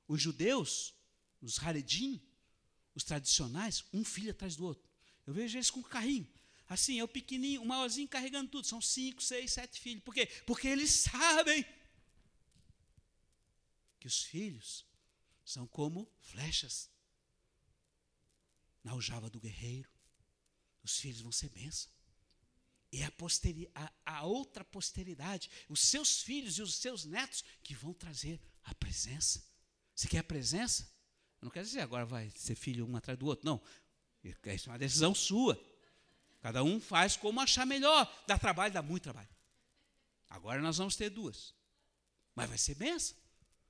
Os 0.08 0.22
judeus, 0.22 0.94
os 1.42 1.62
Haredim, 1.62 2.22
os 2.94 3.04
tradicionais, 3.04 3.84
um 3.94 4.04
filho 4.04 4.32
atrás 4.32 4.56
do 4.56 4.66
outro. 4.66 4.88
Eu 5.26 5.34
vejo 5.34 5.58
eles 5.58 5.70
com 5.70 5.84
carrinho. 5.84 6.28
Assim, 6.68 7.00
eu 7.00 7.08
pequenininho, 7.08 7.62
o 7.62 7.66
maiorzinho 7.66 8.08
carregando 8.08 8.50
tudo. 8.50 8.68
São 8.68 8.82
cinco, 8.82 9.22
seis, 9.22 9.52
sete 9.54 9.80
filhos. 9.80 10.04
Por 10.04 10.14
quê? 10.14 10.26
Porque 10.46 10.68
eles 10.68 10.92
sabem 10.92 11.66
que 14.00 14.08
os 14.08 14.24
filhos 14.24 14.86
são 15.44 15.68
como 15.68 16.12
flechas 16.20 16.90
na 18.84 18.92
aljava 18.92 19.30
do 19.30 19.40
guerreiro. 19.40 19.90
Os 20.84 21.00
filhos 21.00 21.22
vão 21.22 21.32
ser 21.32 21.50
bênção. 21.50 21.92
E 22.92 23.04
a, 23.04 23.12
a, 23.76 23.92
a 24.06 24.24
outra 24.24 24.64
posteridade, 24.64 25.50
os 25.68 25.82
seus 25.82 26.22
filhos 26.22 26.58
e 26.58 26.62
os 26.62 26.76
seus 26.76 27.04
netos, 27.04 27.44
que 27.62 27.76
vão 27.76 27.94
trazer 27.94 28.40
a 28.64 28.74
presença. 28.76 29.44
Você 29.94 30.08
quer 30.08 30.20
a 30.20 30.24
presença? 30.24 30.84
Eu 31.42 31.46
não 31.46 31.52
quero 31.52 31.66
dizer 31.66 31.82
agora 31.82 32.06
vai 32.06 32.30
ser 32.32 32.56
filho 32.56 32.88
um 32.88 32.96
atrás 32.96 33.20
do 33.20 33.26
outro, 33.26 33.46
não. 33.46 33.62
Isso 34.24 34.70
é 34.70 34.72
uma 34.72 34.80
decisão 34.80 35.14
sua. 35.14 35.60
Cada 36.40 36.64
um 36.64 36.80
faz 36.80 37.18
como 37.18 37.42
achar 37.42 37.66
melhor. 37.66 38.24
Dá 38.26 38.38
trabalho, 38.38 38.74
dá 38.74 38.82
muito 38.82 39.04
trabalho. 39.04 39.30
Agora 40.30 40.62
nós 40.62 40.78
vamos 40.78 40.96
ter 40.96 41.10
duas. 41.10 41.54
Mas 42.36 42.48
vai 42.48 42.58
ser 42.58 42.76
benção. 42.76 43.18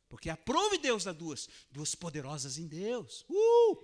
Porque 0.09 0.29
aprove 0.29 0.77
Deus 0.77 1.03
dá 1.03 1.11
duas. 1.11 1.49
Duas 1.69 1.95
poderosas 1.95 2.57
em 2.57 2.67
Deus. 2.67 3.25
Uh! 3.29 3.77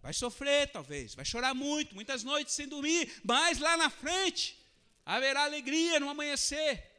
Vai 0.00 0.12
sofrer, 0.12 0.70
talvez. 0.70 1.14
Vai 1.14 1.24
chorar 1.24 1.54
muito, 1.54 1.94
muitas 1.94 2.22
noites 2.22 2.54
sem 2.54 2.68
dormir. 2.68 3.10
Mas 3.24 3.58
lá 3.58 3.76
na 3.76 3.90
frente 3.90 4.58
haverá 5.04 5.44
alegria 5.44 5.98
no 5.98 6.08
amanhecer. 6.08 6.90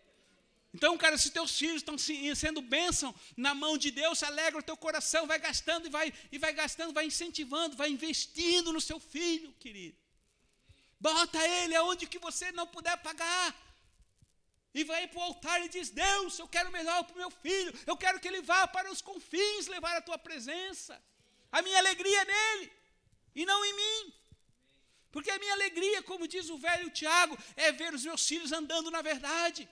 Então, 0.74 0.98
cara, 0.98 1.18
se 1.18 1.30
teus 1.30 1.58
filhos 1.58 1.78
estão 1.78 1.98
sendo 1.98 2.62
bênção 2.62 3.16
na 3.38 3.56
mão 3.56 3.78
de 3.78 3.92
Deus, 3.92 4.22
alegra 4.22 4.60
o 4.60 4.64
teu 4.64 4.76
coração, 4.76 5.26
vai 5.26 5.40
gastando 5.40 5.88
e 5.88 5.90
vai, 5.90 6.14
e 6.30 6.38
vai 6.38 6.52
gastando, 6.52 6.92
vai 6.92 7.06
incentivando, 7.06 7.78
vai 7.78 7.90
investindo 7.90 8.74
no 8.74 8.82
seu 8.82 9.00
filho, 9.00 9.54
querido. 9.54 9.98
Bota 11.00 11.42
ele 11.48 11.76
aonde 11.76 12.08
que 12.08 12.20
você 12.20 12.52
não 12.52 12.68
puder 12.68 12.98
pagar. 12.98 13.56
E 14.80 14.84
vai 14.84 15.04
para 15.08 15.20
o 15.20 15.28
altar 15.30 15.60
e 15.66 15.70
diz: 15.76 15.90
Deus, 15.90 16.38
eu 16.38 16.48
quero 16.56 16.76
melhor 16.78 17.02
para 17.06 17.16
o 17.16 17.22
meu 17.24 17.32
filho, 17.46 17.72
eu 17.92 17.96
quero 18.04 18.20
que 18.22 18.28
ele 18.32 18.42
vá 18.52 18.62
para 18.76 18.92
os 18.94 19.02
confins 19.10 19.68
levar 19.76 19.96
a 19.98 20.06
tua 20.08 20.18
presença. 20.28 20.94
A 21.58 21.62
minha 21.66 21.78
alegria 21.84 22.20
é 22.24 22.26
nele 22.34 22.66
e 23.40 23.46
não 23.52 23.60
em 23.70 23.76
mim. 23.82 24.02
Porque 25.14 25.32
a 25.32 25.40
minha 25.40 25.54
alegria, 25.54 26.04
como 26.10 26.28
diz 26.34 26.50
o 26.50 26.58
velho 26.58 26.90
Tiago, 27.00 27.38
é 27.56 27.72
ver 27.72 27.94
os 27.98 28.04
meus 28.04 28.28
filhos 28.32 28.52
andando 28.60 28.92
na 28.92 29.02
verdade. 29.02 29.64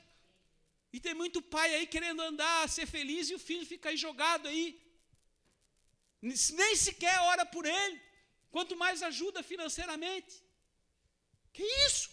E 0.94 1.02
tem 1.06 1.14
muito 1.14 1.42
pai 1.42 1.70
aí 1.76 1.86
querendo 1.86 2.22
andar, 2.22 2.70
ser 2.70 2.86
feliz, 2.96 3.30
e 3.30 3.36
o 3.36 3.44
filho 3.50 3.66
fica 3.74 3.90
aí 3.90 3.98
jogado 3.98 4.48
aí. 4.48 4.68
Nem 6.62 6.74
sequer 6.86 7.20
ora 7.32 7.46
por 7.46 7.66
ele, 7.66 8.02
quanto 8.52 8.78
mais 8.84 9.04
ajuda 9.04 9.44
financeiramente. 9.52 10.36
Que 11.52 11.66
isso? 11.88 12.13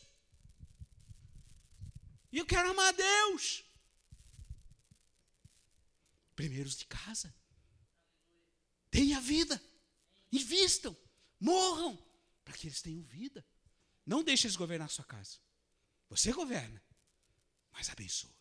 E 2.33 2.39
eu 2.39 2.47
quero 2.47 2.71
amar 2.71 2.89
a 2.89 2.93
Deus. 2.93 3.65
Primeiros 6.35 6.77
de 6.77 6.87
casa. 6.87 7.35
Tenha 8.91 9.21
vida. 9.21 9.61
Invistam. 10.33 10.97
Morram. 11.39 11.97
Para 12.45 12.57
que 12.57 12.67
eles 12.67 12.83
tenham 12.83 13.03
vida. 13.03 13.45
Não 14.07 14.23
deixe 14.23 14.47
eles 14.47 14.57
governar 14.57 14.87
a 14.87 14.91
sua 14.91 15.05
casa. 15.05 15.39
Você 16.09 16.33
governa. 16.33 16.83
Mas 17.73 17.89
abençoa. 17.91 18.35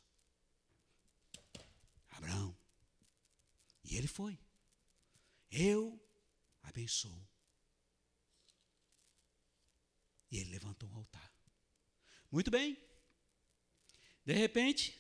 Abraão. 2.12 2.56
E 3.84 3.98
ele 3.98 4.08
foi. 4.08 4.40
Eu 5.52 6.00
abençoo. 6.64 7.28
E 10.32 10.38
ele 10.38 10.52
levantou 10.52 10.90
um 10.90 10.96
altar. 10.96 11.34
Muito 12.32 12.52
bem. 12.52 12.89
De 14.30 14.36
repente, 14.36 14.96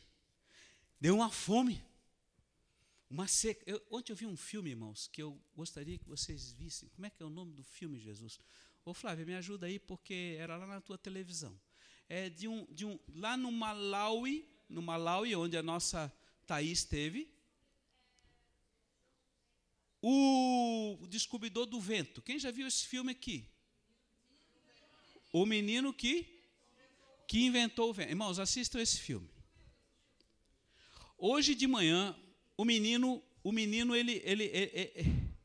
deu 1.00 1.14
uma 1.18 1.30
fome, 1.30 1.80
uma 3.08 3.28
seca. 3.28 3.64
Eu, 3.64 3.80
ontem 3.92 4.12
eu 4.12 4.16
vi 4.16 4.26
um 4.26 4.36
filme, 4.36 4.72
irmãos, 4.72 5.06
que 5.06 5.22
eu 5.22 5.40
gostaria 5.56 6.00
que 6.00 6.10
vocês 6.10 6.52
vissem. 6.52 6.90
Como 6.90 7.06
é 7.06 7.12
que 7.12 7.22
é 7.22 7.26
o 7.28 7.30
nome 7.30 7.54
do 7.54 7.64
filme, 7.64 8.00
Jesus? 8.00 8.40
Ô 8.84 8.92
Flávia, 8.92 9.28
me 9.28 9.36
ajuda 9.36 9.68
aí, 9.68 9.78
porque 9.78 10.36
era 10.40 10.58
lá 10.58 10.66
na 10.66 10.82
tua 10.82 10.98
televisão. 10.98 11.56
É 12.08 12.28
de 12.28 12.48
um, 12.48 12.66
de 12.74 12.88
um, 12.88 12.98
lá 13.14 13.38
no 13.38 13.52
Malawi, 13.52 14.50
no 14.68 14.82
Malawi, 14.82 15.36
onde 15.36 15.56
a 15.56 15.62
nossa 15.62 16.12
Thaís 16.48 16.80
esteve. 16.80 17.32
O 20.02 21.06
Descobridor 21.08 21.68
do 21.68 21.80
Vento. 21.80 22.20
Quem 22.24 22.40
já 22.40 22.50
viu 22.50 22.66
esse 22.66 22.88
filme 22.88 23.12
aqui? 23.12 23.48
O 25.32 25.46
menino 25.46 25.94
que 25.94 26.39
que 27.30 27.46
inventou 27.46 27.92
o 27.92 27.94
vento. 27.94 28.10
Irmãos, 28.10 28.40
assistam 28.40 28.82
esse 28.82 29.00
filme. 29.00 29.30
Hoje 31.16 31.54
de 31.54 31.68
manhã, 31.68 32.16
o 32.58 32.66
menino, 32.66 33.24
o 33.44 33.52
menino, 33.52 33.96
ele, 33.96 34.20
ele, 34.26 34.46
ele, 34.46 34.92
ele, 34.96 35.36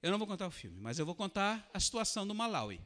eu 0.00 0.10
não 0.10 0.16
vou 0.16 0.26
contar 0.26 0.46
o 0.46 0.50
filme, 0.50 0.80
mas 0.80 0.98
eu 0.98 1.04
vou 1.04 1.14
contar 1.14 1.68
a 1.74 1.78
situação 1.78 2.26
do 2.26 2.34
Malawi. 2.34 2.80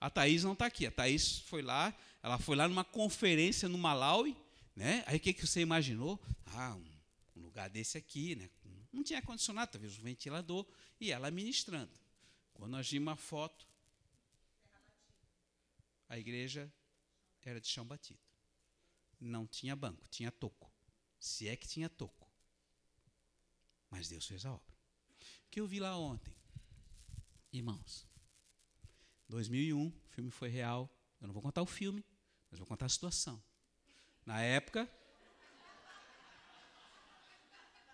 A 0.00 0.08
Thaís 0.08 0.44
não 0.44 0.54
está 0.54 0.64
aqui. 0.64 0.86
A 0.86 0.90
Thaís 0.90 1.40
foi 1.40 1.60
lá, 1.60 1.94
ela 2.22 2.38
foi 2.38 2.56
lá 2.56 2.66
numa 2.66 2.84
conferência 2.84 3.68
no 3.68 3.76
Malawi, 3.76 4.34
né? 4.74 5.04
Aí 5.06 5.18
o 5.18 5.20
que, 5.20 5.34
que 5.34 5.46
você 5.46 5.60
imaginou? 5.60 6.18
Ah, 6.46 6.74
um, 6.74 7.40
um 7.40 7.42
lugar 7.42 7.68
desse 7.68 7.98
aqui, 7.98 8.34
né? 8.34 8.48
Não 8.90 9.02
tinha 9.02 9.20
condicionado, 9.20 9.72
talvez 9.72 9.98
um 9.98 10.02
ventilador, 10.02 10.64
e 10.98 11.12
ela 11.12 11.30
ministrando. 11.30 11.92
Quando 12.54 12.70
nós 12.70 12.90
vimos 12.90 13.08
uma 13.08 13.16
foto, 13.16 13.68
a 16.08 16.18
igreja 16.18 16.72
era 17.50 17.60
de 17.60 17.68
chão 17.68 17.84
batido. 17.84 18.20
Não 19.20 19.46
tinha 19.46 19.74
banco, 19.74 20.06
tinha 20.08 20.30
toco. 20.30 20.70
Se 21.18 21.48
é 21.48 21.56
que 21.56 21.66
tinha 21.66 21.88
toco. 21.88 22.30
Mas 23.90 24.08
Deus 24.08 24.26
fez 24.26 24.44
a 24.44 24.52
obra. 24.52 24.76
O 25.46 25.50
que 25.50 25.60
eu 25.60 25.66
vi 25.66 25.80
lá 25.80 25.96
ontem? 25.96 26.34
Irmãos, 27.52 28.06
2001, 29.28 29.86
o 29.86 30.08
filme 30.10 30.30
foi 30.30 30.48
real. 30.48 30.90
Eu 31.20 31.28
não 31.28 31.32
vou 31.32 31.42
contar 31.42 31.62
o 31.62 31.66
filme, 31.66 32.04
mas 32.50 32.58
vou 32.58 32.66
contar 32.66 32.86
a 32.86 32.90
situação. 32.90 33.42
Na 34.24 34.42
época. 34.42 34.90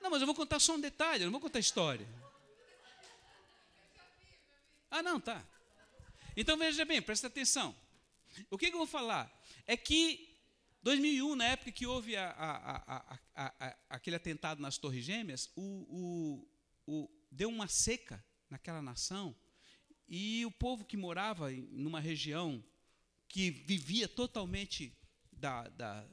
Não, 0.01 0.11
mas 0.11 0.21
eu 0.21 0.27
vou 0.27 0.35
contar 0.35 0.59
só 0.59 0.75
um 0.75 0.81
detalhe, 0.81 1.23
eu 1.23 1.27
não 1.27 1.33
vou 1.33 1.41
contar 1.41 1.59
a 1.59 1.61
história. 1.61 2.09
Ah, 4.91 5.03
não, 5.03 5.21
tá. 5.21 5.47
Então 6.37 6.57
veja 6.57 6.85
bem, 6.85 7.01
presta 7.01 7.29
atenção. 7.29 7.77
O 8.51 8.59
que, 8.59 8.69
que 8.69 8.75
eu 8.75 8.79
vou 8.79 8.87
falar? 8.87 9.31
É 9.67 9.77
que 9.77 10.39
2001, 10.83 11.37
na 11.37 11.45
época 11.47 11.71
que 11.71 11.87
houve 11.87 12.17
a, 12.17 12.31
a, 12.31 13.19
a, 13.35 13.77
aquele 13.89 14.17
atentado 14.17 14.61
nas 14.61 14.79
Torres 14.79 15.05
Gêmeas, 15.05 15.51
o, 15.55 16.47
o, 16.87 16.93
o, 17.05 17.11
deu 17.31 17.49
uma 17.49 17.69
seca 17.69 18.25
naquela 18.51 18.83
nação 18.83 19.35
e 20.09 20.45
o 20.45 20.51
povo 20.51 20.85
que 20.85 20.97
morava 20.97 21.51
numa 21.51 22.01
região 22.01 22.63
que 23.29 23.51
vivia 23.51 24.07
totalmente 24.07 24.95
da, 25.33 25.69
da, 25.69 26.07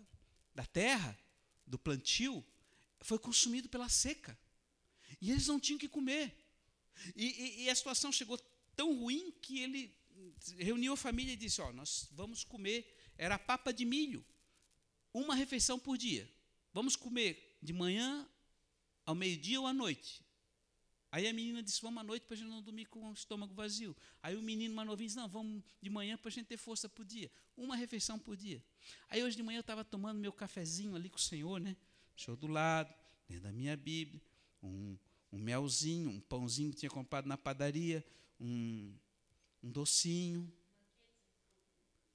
da 0.55 0.65
terra, 0.65 1.17
do 1.65 1.77
plantio, 1.77 2.45
foi 3.01 3.19
consumido 3.19 3.67
pela 3.67 3.89
seca. 3.89 4.37
E 5.19 5.31
eles 5.31 5.47
não 5.47 5.59
tinham 5.59 5.77
que 5.77 5.89
comer. 5.89 6.33
E, 7.15 7.25
e, 7.25 7.63
e 7.63 7.69
a 7.69 7.75
situação 7.75 8.11
chegou 8.11 8.37
tão 8.75 8.97
ruim 8.97 9.31
que 9.41 9.59
ele 9.59 9.93
reuniu 10.57 10.93
a 10.93 10.97
família 10.97 11.33
e 11.33 11.37
disse: 11.37 11.61
Ó, 11.61 11.71
nós 11.73 12.07
vamos 12.11 12.43
comer, 12.43 12.95
era 13.19 13.37
papa 13.37 13.73
de 13.73 13.83
milho, 13.83 14.25
uma 15.13 15.35
refeição 15.35 15.77
por 15.77 15.97
dia. 15.97 16.27
Vamos 16.73 16.95
comer 16.95 17.57
de 17.61 17.73
manhã, 17.73 18.25
ao 19.05 19.13
meio-dia 19.13 19.59
ou 19.59 19.67
à 19.67 19.73
noite. 19.73 20.23
Aí 21.11 21.27
a 21.27 21.33
menina 21.33 21.61
disse: 21.61 21.81
Vamos 21.81 21.99
à 21.99 22.03
noite 22.03 22.23
para 22.25 22.35
a 22.35 22.37
gente 22.37 22.47
não 22.47 22.61
dormir 22.61 22.85
com 22.85 23.09
o 23.09 23.13
estômago 23.13 23.53
vazio. 23.53 23.95
Aí 24.23 24.37
o 24.37 24.41
menino 24.41 24.73
mais 24.73 24.87
novinho 24.87 25.07
disse: 25.07 25.17
Não, 25.17 25.27
vamos 25.27 25.61
de 25.81 25.89
manhã 25.89 26.17
para 26.17 26.29
a 26.29 26.31
gente 26.31 26.45
ter 26.45 26.55
força 26.55 26.87
por 26.87 27.03
dia. 27.03 27.29
Uma 27.57 27.75
refeição 27.75 28.17
por 28.17 28.37
dia. 28.37 28.63
Aí 29.09 29.21
hoje 29.21 29.35
de 29.35 29.43
manhã 29.43 29.57
eu 29.57 29.61
estava 29.61 29.83
tomando 29.83 30.17
meu 30.17 30.31
cafezinho 30.31 30.95
ali 30.95 31.09
com 31.09 31.17
o 31.17 31.21
Senhor, 31.21 31.59
né? 31.59 31.75
O 32.17 32.21
Senhor 32.21 32.37
do 32.37 32.47
lado, 32.47 32.93
dentro 33.27 33.43
da 33.43 33.51
minha 33.51 33.75
Bíblia, 33.75 34.21
um, 34.63 34.97
um 35.31 35.39
melzinho, 35.39 36.09
um 36.09 36.21
pãozinho 36.21 36.71
que 36.71 36.77
tinha 36.77 36.89
comprado 36.89 37.27
na 37.27 37.37
padaria, 37.37 38.05
um, 38.39 38.93
um 39.61 39.69
docinho. 39.69 40.49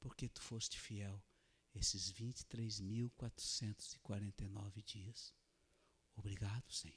Porque 0.00 0.26
tu 0.26 0.40
foste 0.40 0.80
fiel 0.80 1.22
esses 1.74 2.10
23.449 2.12 4.82
dias. 4.82 5.34
Obrigado, 6.16 6.72
Senhor. 6.72 6.96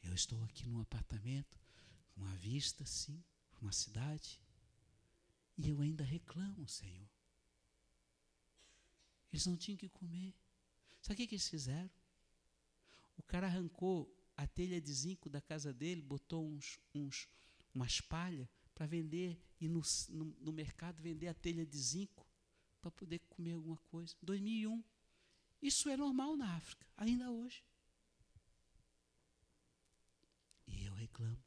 Eu 0.00 0.14
estou 0.14 0.44
aqui 0.44 0.68
num 0.68 0.80
apartamento, 0.80 1.58
com 2.12 2.20
uma 2.20 2.36
vista, 2.36 2.86
sim, 2.86 3.20
uma 3.60 3.72
cidade, 3.72 4.40
e 5.58 5.70
eu 5.70 5.80
ainda 5.80 6.04
reclamo, 6.04 6.68
Senhor. 6.68 7.13
Eles 9.34 9.46
não 9.46 9.56
tinham 9.56 9.76
que 9.76 9.88
comer. 9.88 10.32
Sabe 11.02 11.14
o 11.14 11.16
que, 11.16 11.26
que 11.26 11.34
eles 11.34 11.48
fizeram? 11.48 11.90
O 13.18 13.22
cara 13.24 13.48
arrancou 13.48 14.08
a 14.36 14.46
telha 14.46 14.80
de 14.80 14.92
zinco 14.92 15.28
da 15.28 15.40
casa 15.40 15.72
dele, 15.72 16.00
botou 16.00 16.46
uns, 16.46 16.78
uns, 16.94 17.28
umas 17.74 18.00
palhas 18.00 18.46
para 18.76 18.86
vender 18.86 19.36
e 19.60 19.66
no, 19.66 19.82
no, 20.10 20.24
no, 20.38 20.52
mercado 20.52 21.02
vender 21.02 21.26
a 21.26 21.34
telha 21.34 21.66
de 21.66 21.76
zinco 21.76 22.24
para 22.80 22.92
poder 22.92 23.18
comer 23.28 23.54
alguma 23.54 23.76
coisa. 23.90 24.14
2001. 24.22 24.84
Isso 25.60 25.88
é 25.88 25.96
normal 25.96 26.36
na 26.36 26.54
África, 26.54 26.86
ainda 26.96 27.28
hoje. 27.32 27.64
E 30.68 30.84
eu 30.84 30.94
reclamo. 30.94 31.42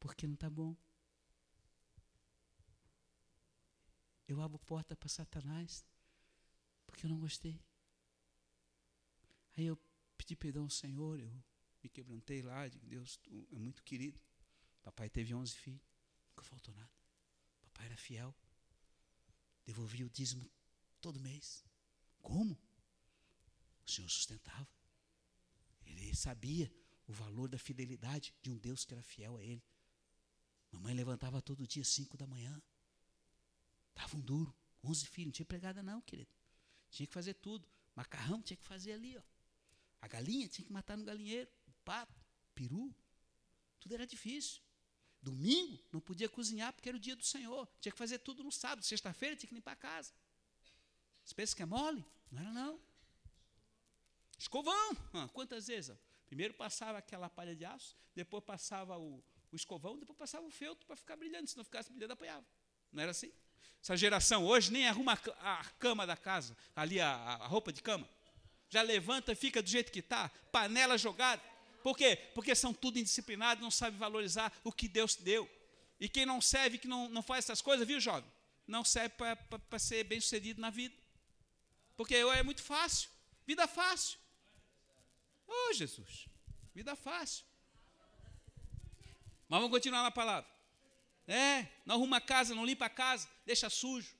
Porque 0.00 0.26
não 0.26 0.32
está 0.32 0.48
bom. 0.48 0.74
Eu 4.26 4.40
abro 4.40 4.58
porta 4.60 4.96
para 4.96 5.10
Satanás 5.10 5.84
porque 6.92 7.06
eu 7.06 7.10
não 7.10 7.18
gostei. 7.18 7.58
Aí 9.56 9.64
eu 9.64 9.78
pedi 10.16 10.36
perdão 10.36 10.64
ao 10.64 10.70
Senhor, 10.70 11.18
eu 11.18 11.32
me 11.82 11.88
quebrantei 11.88 12.42
lá, 12.42 12.68
digo, 12.68 12.86
Deus, 12.86 13.16
tu 13.16 13.48
é 13.50 13.58
muito 13.58 13.82
querido. 13.82 14.20
Papai 14.82 15.08
teve 15.08 15.34
11 15.34 15.54
filhos, 15.56 15.80
nunca 16.28 16.44
faltou 16.44 16.72
nada. 16.74 16.92
Papai 17.62 17.86
era 17.86 17.96
fiel. 17.96 18.34
Devolvia 19.64 20.06
o 20.06 20.10
dízimo 20.10 20.48
todo 21.00 21.18
mês. 21.18 21.64
Como? 22.20 22.54
O 23.86 23.90
Senhor 23.90 24.08
sustentava. 24.08 24.68
Ele 25.86 26.14
sabia 26.14 26.72
o 27.06 27.12
valor 27.12 27.48
da 27.48 27.58
fidelidade 27.58 28.34
de 28.42 28.50
um 28.50 28.58
Deus 28.58 28.84
que 28.84 28.92
era 28.92 29.02
fiel 29.02 29.36
a 29.38 29.42
ele. 29.42 29.64
Mamãe 30.70 30.94
levantava 30.94 31.40
todo 31.40 31.66
dia, 31.66 31.84
5 31.84 32.16
da 32.16 32.26
manhã. 32.26 32.60
Estavam 33.90 34.20
um 34.20 34.22
duro. 34.22 34.54
Onze 34.82 35.06
filhos. 35.06 35.28
Não 35.28 35.32
tinha 35.32 35.44
empregada, 35.44 35.82
não, 35.82 36.00
querido. 36.00 36.32
Tinha 36.92 37.06
que 37.06 37.12
fazer 37.12 37.34
tudo. 37.34 37.68
Macarrão 37.96 38.40
tinha 38.40 38.56
que 38.56 38.64
fazer 38.64 38.92
ali, 38.92 39.16
ó. 39.16 39.22
A 40.00 40.06
galinha 40.06 40.46
tinha 40.46 40.64
que 40.64 40.72
matar 40.72 40.96
no 40.96 41.04
galinheiro. 41.04 41.50
O 41.66 41.72
pato, 41.84 42.20
peru. 42.54 42.94
Tudo 43.80 43.94
era 43.94 44.06
difícil. 44.06 44.60
Domingo 45.20 45.82
não 45.90 46.00
podia 46.00 46.28
cozinhar 46.28 46.72
porque 46.72 46.88
era 46.88 46.96
o 46.96 47.00
dia 47.00 47.16
do 47.16 47.24
Senhor. 47.24 47.68
Tinha 47.80 47.92
que 47.92 47.98
fazer 47.98 48.18
tudo 48.18 48.44
no 48.44 48.52
sábado. 48.52 48.84
Sexta-feira 48.84 49.34
tinha 49.34 49.48
que 49.48 49.54
limpar 49.54 49.72
a 49.72 49.76
casa. 49.76 50.12
Você 51.24 51.34
pensa 51.34 51.56
que 51.56 51.62
é 51.62 51.66
mole? 51.66 52.04
Não 52.30 52.40
era 52.42 52.52
não. 52.52 52.80
Escovão. 54.38 54.96
Ah, 55.14 55.28
quantas 55.32 55.68
vezes? 55.68 55.96
Primeiro 56.26 56.54
passava 56.54 56.98
aquela 56.98 57.28
palha 57.30 57.54
de 57.54 57.64
aço, 57.64 57.96
depois 58.14 58.42
passava 58.42 58.98
o, 58.98 59.22
o 59.50 59.56
escovão, 59.56 59.98
depois 59.98 60.18
passava 60.18 60.46
o 60.46 60.50
feltro 60.50 60.86
para 60.86 60.96
ficar 60.96 61.16
brilhando. 61.16 61.48
Se 61.48 61.56
não 61.56 61.64
ficasse 61.64 61.90
brilhando, 61.90 62.14
apanhava. 62.14 62.46
Não 62.90 63.02
era 63.02 63.12
assim? 63.12 63.32
Essa 63.82 63.96
geração 63.96 64.44
hoje 64.44 64.72
nem 64.72 64.86
arruma 64.86 65.18
a 65.40 65.64
cama 65.78 66.06
da 66.06 66.16
casa, 66.16 66.56
ali 66.74 67.00
a, 67.00 67.10
a 67.10 67.46
roupa 67.46 67.72
de 67.72 67.82
cama. 67.82 68.08
Já 68.68 68.80
levanta 68.80 69.34
fica 69.34 69.62
do 69.62 69.68
jeito 69.68 69.90
que 69.90 69.98
está, 69.98 70.28
panela 70.50 70.96
jogada. 70.96 71.42
Por 71.82 71.96
quê? 71.96 72.16
Porque 72.34 72.54
são 72.54 72.72
tudo 72.72 72.98
indisciplinados, 72.98 73.62
não 73.62 73.70
sabem 73.70 73.98
valorizar 73.98 74.52
o 74.62 74.72
que 74.72 74.86
Deus 74.86 75.16
deu. 75.16 75.50
E 75.98 76.08
quem 76.08 76.24
não 76.24 76.40
serve, 76.40 76.78
que 76.78 76.88
não, 76.88 77.08
não 77.08 77.22
faz 77.22 77.44
essas 77.44 77.60
coisas, 77.60 77.86
viu, 77.86 78.00
jovem? 78.00 78.30
Não 78.66 78.84
serve 78.84 79.14
para 79.16 79.78
ser 79.78 80.04
bem 80.04 80.20
sucedido 80.20 80.60
na 80.60 80.70
vida. 80.70 80.94
Porque 81.96 82.14
é 82.14 82.42
muito 82.42 82.62
fácil. 82.62 83.10
Vida 83.46 83.66
fácil. 83.66 84.18
Oh, 85.46 85.72
Jesus. 85.72 86.26
Vida 86.74 86.96
fácil. 86.96 87.44
Mas 89.48 89.60
vamos 89.60 89.70
continuar 89.70 90.02
na 90.02 90.10
palavra. 90.10 90.51
É, 91.32 91.66
não 91.86 91.94
arruma 91.94 92.18
a 92.18 92.20
casa, 92.20 92.54
não 92.54 92.62
limpa 92.62 92.84
a 92.84 92.90
casa, 92.90 93.26
deixa 93.46 93.70
sujo. 93.70 94.14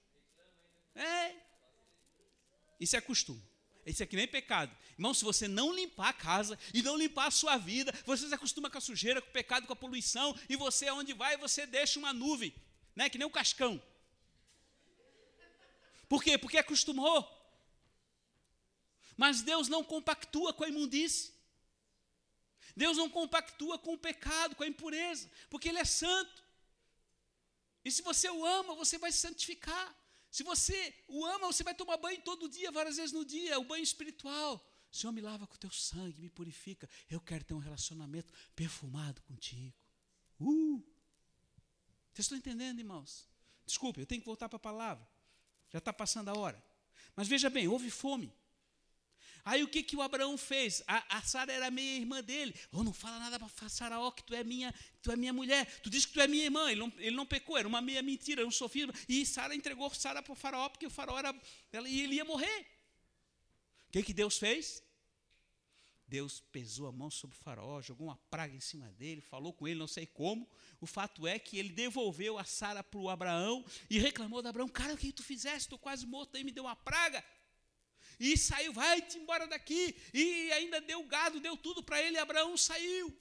É. 0.94 1.34
Isso 2.80 2.96
é 2.96 3.02
costume. 3.02 3.42
Isso 3.84 4.02
é 4.02 4.06
que 4.06 4.16
nem 4.16 4.26
pecado. 4.26 4.74
Irmão, 4.92 5.12
se 5.12 5.22
você 5.22 5.46
não 5.46 5.74
limpar 5.74 6.08
a 6.08 6.12
casa 6.14 6.58
e 6.72 6.82
não 6.82 6.96
limpar 6.96 7.26
a 7.26 7.30
sua 7.30 7.58
vida, 7.58 7.92
você 8.06 8.26
se 8.26 8.34
acostuma 8.34 8.70
com 8.70 8.78
a 8.78 8.80
sujeira, 8.80 9.20
com 9.20 9.28
o 9.28 9.32
pecado, 9.32 9.66
com 9.66 9.74
a 9.74 9.76
poluição, 9.76 10.34
e 10.48 10.56
você, 10.56 10.90
onde 10.90 11.12
vai, 11.12 11.36
você 11.36 11.66
deixa 11.66 11.98
uma 11.98 12.14
nuvem, 12.14 12.54
né? 12.96 13.10
que 13.10 13.18
nem 13.18 13.26
um 13.26 13.30
cascão. 13.30 13.82
Por 16.08 16.24
quê? 16.24 16.38
Porque 16.38 16.56
acostumou. 16.56 17.28
Mas 19.18 19.42
Deus 19.42 19.68
não 19.68 19.84
compactua 19.84 20.54
com 20.54 20.64
a 20.64 20.68
imundície. 20.68 21.30
Deus 22.74 22.96
não 22.96 23.10
compactua 23.10 23.78
com 23.78 23.92
o 23.92 23.98
pecado, 23.98 24.56
com 24.56 24.62
a 24.62 24.66
impureza, 24.66 25.30
porque 25.50 25.68
Ele 25.68 25.78
é 25.78 25.84
santo. 25.84 26.41
E 27.85 27.91
se 27.91 28.03
você 28.03 28.28
o 28.30 28.45
ama, 28.45 28.74
você 28.74 28.99
vai 28.99 29.11
se 29.11 29.18
santificar. 29.18 29.97
Se 30.30 30.43
você 30.43 30.95
o 31.09 31.24
ama, 31.26 31.47
você 31.47 31.62
vai 31.62 31.74
tomar 31.74 31.97
banho 31.97 32.20
todo 32.22 32.49
dia, 32.49 32.70
várias 32.70 32.97
vezes 32.97 33.12
no 33.12 33.24
dia, 33.24 33.59
o 33.59 33.64
banho 33.64 33.83
espiritual. 33.83 34.64
Senhor, 34.91 35.12
me 35.12 35.20
lava 35.20 35.47
com 35.47 35.55
o 35.55 35.59
teu 35.59 35.70
sangue, 35.70 36.20
me 36.20 36.28
purifica. 36.28 36.89
Eu 37.11 37.20
quero 37.20 37.45
ter 37.45 37.55
um 37.55 37.59
relacionamento 37.59 38.33
perfumado 38.55 39.22
contigo. 39.22 39.74
Uh! 40.41 40.83
Vocês 42.12 42.26
estão 42.26 42.37
entendendo, 42.37 42.78
irmãos? 42.78 43.26
Desculpe, 43.64 44.01
eu 44.01 44.07
tenho 44.07 44.20
que 44.20 44.26
voltar 44.26 44.49
para 44.49 44.57
a 44.57 44.61
palavra. 44.61 45.09
Já 45.70 45.78
está 45.78 45.93
passando 45.93 46.28
a 46.28 46.39
hora. 46.39 46.62
Mas 47.16 47.26
veja 47.26 47.49
bem, 47.49 47.66
houve 47.66 47.91
fome. 47.91 48.33
Aí 49.45 49.64
o 49.64 49.68
que, 49.68 49.82
que 49.82 49.97
o 49.97 50.03
Abraão 50.03 50.38
fez? 50.38 50.84
A, 50.86 51.18
a 51.18 51.22
Sara 51.22 51.53
era 51.53 51.70
meia 51.70 51.97
irmã 51.97 52.22
dele. 52.22 52.55
Oh, 52.70 52.84
não 52.84 52.93
fala 52.93 53.18
nada 53.18 53.40
para 53.40 53.68
Sara, 53.68 53.99
ó, 53.99 54.11
que 54.12 54.22
tu 54.22 54.34
é 54.34 54.45
minha, 54.45 54.72
tu 55.03 55.11
é 55.11 55.16
minha 55.16 55.32
mulher. 55.32 55.66
Tu 55.80 55.90
diz 55.90 56.07
que 56.07 56.12
tu 56.12 56.20
é 56.20 56.28
minha 56.28 56.45
irmã. 56.45 56.70
Ele 56.70 56.80
não, 56.80 56.93
ele 56.99 57.16
não 57.16 57.26
pecou, 57.26 57.59
era 57.59 57.66
uma 57.66 57.82
meia 57.82 58.03
mentira, 58.03 58.43
era 58.43 58.49
um 58.49 58.53
sofisma. 58.53 58.95
E 59.09 59.26
Sara 59.26 59.55
entregou 59.55 59.93
Sara 59.93 60.22
para 60.22 60.32
o 60.32 60.36
faraó, 60.36 60.68
porque 60.68 60.86
o 60.86 60.90
faraó 60.90 61.18
era. 61.18 61.34
Ela, 61.72 61.88
e 61.88 62.03
ele 62.03 62.14
ia 62.14 62.24
morrer. 62.24 62.66
O 63.88 63.93
que, 63.93 64.03
que 64.05 64.14
Deus 64.14 64.38
fez? 64.38 64.80
Deus 66.07 66.40
pesou 66.53 66.86
a 66.86 66.93
mão 66.93 67.11
sobre 67.11 67.34
o 67.36 67.40
faraó, 67.40 67.80
jogou 67.80 68.07
uma 68.09 68.16
praga 68.30 68.55
em 68.55 68.61
cima 68.61 68.93
dele, 68.93 69.20
falou 69.22 69.53
com 69.53 69.66
ele, 69.66 69.80
não 69.80 69.88
sei 69.88 70.07
como. 70.07 70.49
O 70.80 70.86
fato 70.86 71.26
é 71.26 71.38
que 71.38 71.59
ele 71.59 71.70
devolveu 71.70 72.38
a 72.38 72.45
Sara 72.45 72.84
para 72.84 73.01
o 73.01 73.11
Abraão 73.11 73.64
e 73.90 73.99
reclamou 73.99 74.40
de 74.40 74.47
Abraão: 74.49 74.68
Cara, 74.68 74.95
o 74.95 74.97
que 74.97 75.11
tu 75.11 75.24
fizeste? 75.24 75.62
Estou 75.62 75.78
quase 75.78 76.07
morto 76.07 76.36
aí, 76.36 76.45
me 76.45 76.53
deu 76.53 76.64
uma 76.64 76.76
praga 76.76 77.24
e 78.18 78.36
saiu, 78.36 78.72
vai-te 78.72 79.18
embora 79.18 79.46
daqui, 79.46 79.96
e 80.12 80.52
ainda 80.52 80.80
deu 80.80 81.02
gado, 81.04 81.40
deu 81.40 81.56
tudo 81.56 81.82
para 81.82 82.00
ele, 82.02 82.16
e 82.16 82.20
Abraão 82.20 82.56
saiu. 82.56 83.16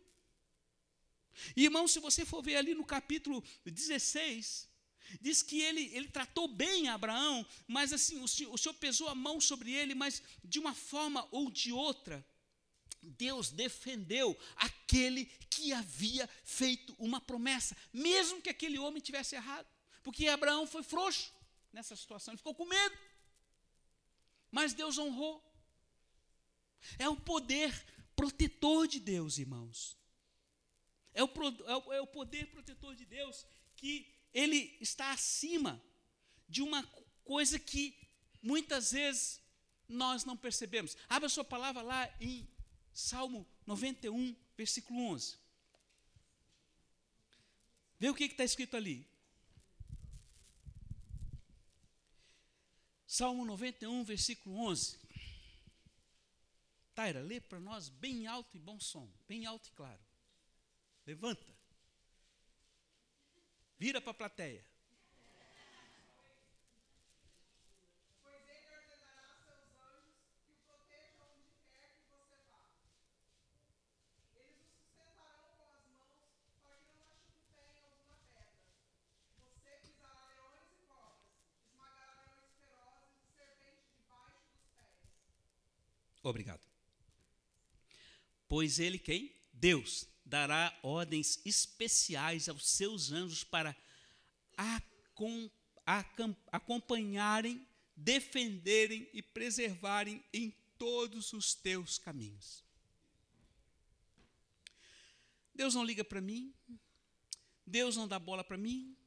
irmão, 1.55 1.87
se 1.87 1.99
você 1.99 2.25
for 2.25 2.41
ver 2.41 2.55
ali 2.55 2.73
no 2.73 2.85
capítulo 2.85 3.43
16, 3.65 4.69
diz 5.19 5.41
que 5.41 5.61
ele, 5.61 5.89
ele 5.93 6.07
tratou 6.07 6.47
bem 6.47 6.87
Abraão, 6.87 7.45
mas 7.67 7.91
assim, 7.91 8.21
o 8.21 8.27
senhor, 8.27 8.53
o 8.53 8.57
senhor 8.57 8.73
pesou 8.75 9.07
a 9.09 9.15
mão 9.15 9.41
sobre 9.41 9.71
ele, 9.71 9.95
mas 9.95 10.21
de 10.43 10.59
uma 10.59 10.73
forma 10.73 11.27
ou 11.31 11.51
de 11.51 11.71
outra, 11.71 12.25
Deus 13.01 13.49
defendeu 13.49 14.37
aquele 14.55 15.25
que 15.49 15.73
havia 15.73 16.29
feito 16.43 16.95
uma 16.99 17.19
promessa, 17.19 17.75
mesmo 17.91 18.41
que 18.41 18.49
aquele 18.49 18.77
homem 18.77 19.01
tivesse 19.01 19.35
errado, 19.35 19.67
porque 20.03 20.27
Abraão 20.27 20.67
foi 20.67 20.83
frouxo 20.83 21.33
nessa 21.73 21.95
situação, 21.95 22.33
ele 22.33 22.37
ficou 22.37 22.55
com 22.55 22.65
medo. 22.65 23.10
Mas 24.51 24.73
Deus 24.73 24.97
honrou. 24.97 25.41
É 26.99 27.07
o 27.07 27.15
poder 27.15 27.71
protetor 28.15 28.87
de 28.87 28.99
Deus, 28.99 29.37
irmãos. 29.37 29.97
É 31.13 31.23
o, 31.23 31.29
é 31.65 31.75
o, 31.75 31.93
é 31.93 32.01
o 32.01 32.07
poder 32.07 32.47
protetor 32.47 32.95
de 32.95 33.05
Deus 33.05 33.45
que 33.75 34.13
ele 34.33 34.77
está 34.79 35.11
acima 35.11 35.81
de 36.47 36.61
uma 36.61 36.83
coisa 37.23 37.57
que 37.57 37.97
muitas 38.41 38.91
vezes 38.91 39.41
nós 39.87 40.25
não 40.25 40.37
percebemos. 40.37 40.95
Abra 41.09 41.29
sua 41.29 41.43
palavra 41.43 41.81
lá 41.81 42.13
em 42.19 42.47
Salmo 42.93 43.47
91, 43.65 44.35
versículo 44.55 44.99
11. 45.11 45.37
Vê 47.99 48.09
o 48.09 48.15
que 48.15 48.25
está 48.25 48.43
escrito 48.43 48.75
ali. 48.75 49.07
Salmo 53.13 53.43
91, 53.43 54.05
versículo 54.05 54.55
11. 54.69 54.97
Taira, 56.95 57.21
lê 57.21 57.41
para 57.41 57.59
nós 57.59 57.89
bem 57.89 58.25
alto 58.25 58.55
e 58.55 58.59
bom 58.59 58.79
som, 58.79 59.11
bem 59.27 59.45
alto 59.45 59.67
e 59.67 59.71
claro. 59.71 59.99
Levanta. 61.05 61.45
Vira 63.77 63.99
para 63.99 64.11
a 64.11 64.13
plateia. 64.13 64.65
Obrigado. 86.23 86.61
Pois 88.47 88.79
ele 88.79 88.99
quem? 88.99 89.33
Deus 89.53 90.07
dará 90.25 90.77
ordens 90.83 91.39
especiais 91.45 92.47
aos 92.47 92.69
seus 92.69 93.11
anjos 93.11 93.43
para 93.43 93.75
acompanharem, 96.51 97.65
defenderem 97.95 99.09
e 99.13 99.21
preservarem 99.21 100.23
em 100.33 100.51
todos 100.77 101.33
os 101.33 101.53
teus 101.53 101.97
caminhos. 101.97 102.63
Deus 105.53 105.75
não 105.75 105.83
liga 105.83 106.03
para 106.03 106.21
mim, 106.21 106.53
Deus 107.65 107.95
não 107.95 108.07
dá 108.07 108.17
bola 108.17 108.43
para 108.43 108.57
mim, 108.57 108.97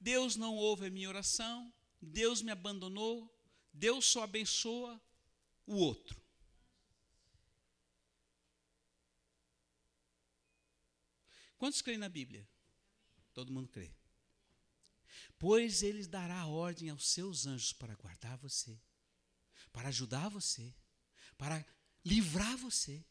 Deus 0.00 0.34
não 0.36 0.56
ouve 0.56 0.86
a 0.86 0.90
minha 0.90 1.08
oração, 1.08 1.72
Deus 2.00 2.42
me 2.42 2.50
abandonou, 2.50 3.32
Deus 3.72 4.06
só 4.06 4.24
abençoa 4.24 5.00
o 5.66 5.76
outro. 5.76 6.19
Quantos 11.60 11.82
creem 11.82 11.98
na 11.98 12.08
Bíblia? 12.08 12.48
Todo 13.34 13.52
mundo 13.52 13.68
crê. 13.68 13.92
Pois 15.38 15.82
ele 15.82 16.06
dará 16.06 16.46
ordem 16.46 16.88
aos 16.88 17.06
seus 17.10 17.44
anjos 17.44 17.70
para 17.70 17.94
guardar 17.96 18.38
você, 18.38 18.80
para 19.70 19.88
ajudar 19.88 20.30
você, 20.30 20.74
para 21.36 21.62
livrar 22.02 22.56
você, 22.56 23.04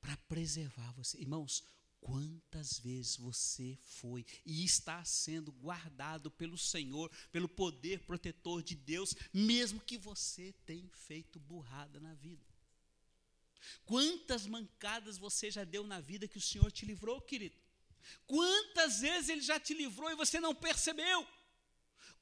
para 0.00 0.16
preservar 0.16 0.90
você. 0.94 1.16
Irmãos, 1.20 1.62
quantas 2.00 2.76
vezes 2.80 3.16
você 3.18 3.78
foi 3.80 4.26
e 4.44 4.64
está 4.64 5.04
sendo 5.04 5.52
guardado 5.52 6.28
pelo 6.28 6.58
Senhor, 6.58 7.08
pelo 7.30 7.48
poder 7.48 8.00
protetor 8.00 8.64
de 8.64 8.74
Deus, 8.74 9.14
mesmo 9.32 9.80
que 9.80 9.96
você 9.96 10.52
tenha 10.66 10.90
feito 10.90 11.38
burrada 11.38 12.00
na 12.00 12.14
vida? 12.14 12.44
Quantas 13.84 14.44
mancadas 14.44 15.16
você 15.16 15.52
já 15.52 15.62
deu 15.62 15.86
na 15.86 16.00
vida 16.00 16.26
que 16.26 16.38
o 16.38 16.40
Senhor 16.40 16.72
te 16.72 16.84
livrou, 16.84 17.20
querido? 17.20 17.61
Quantas 18.26 19.00
vezes 19.00 19.28
ele 19.28 19.40
já 19.40 19.58
te 19.58 19.74
livrou 19.74 20.10
e 20.10 20.16
você 20.16 20.40
não 20.40 20.54
percebeu? 20.54 21.26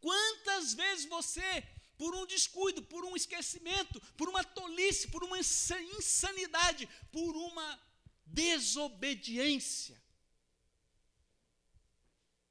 Quantas 0.01 0.74
vezes 0.74 1.05
você, 1.07 1.62
por 1.97 2.14
um 2.14 2.26
descuido, 2.26 2.83
por 2.83 3.05
um 3.05 3.16
esquecimento, 3.16 4.01
por 4.16 4.28
uma 4.28 4.43
tolice, 4.43 5.09
por 5.09 5.22
uma 5.22 5.39
insanidade, 5.39 6.89
por 7.12 7.37
uma 7.37 7.81
desobediência, 8.24 10.01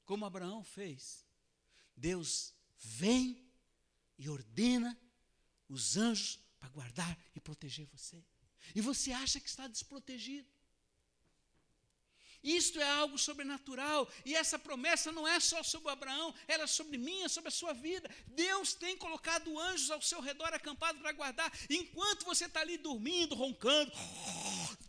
como 0.04 0.24
Abraão 0.24 0.62
fez, 0.64 1.24
Deus 1.96 2.54
vem 2.78 3.48
e 4.18 4.28
ordena 4.28 4.98
os 5.68 5.96
anjos 5.96 6.38
para 6.58 6.68
guardar 6.68 7.18
e 7.34 7.40
proteger 7.40 7.86
você. 7.86 8.22
E 8.74 8.80
você 8.80 9.12
acha 9.12 9.40
que 9.40 9.48
está 9.48 9.66
desprotegido. 9.66 10.48
Isto 12.42 12.80
é 12.80 12.90
algo 12.90 13.18
sobrenatural, 13.18 14.10
e 14.24 14.34
essa 14.34 14.58
promessa 14.58 15.12
não 15.12 15.28
é 15.28 15.38
só 15.38 15.62
sobre 15.62 15.90
Abraão, 15.90 16.34
ela 16.48 16.64
é 16.64 16.66
sobre 16.66 16.96
mim, 16.96 17.22
é 17.22 17.28
sobre 17.28 17.48
a 17.48 17.52
sua 17.52 17.74
vida. 17.74 18.10
Deus 18.28 18.72
tem 18.72 18.96
colocado 18.96 19.58
anjos 19.58 19.90
ao 19.90 20.00
seu 20.00 20.20
redor 20.20 20.54
acampados 20.54 21.02
para 21.02 21.12
guardar, 21.12 21.52
enquanto 21.68 22.24
você 22.24 22.46
está 22.46 22.60
ali 22.60 22.78
dormindo, 22.78 23.34
roncando, 23.34 23.92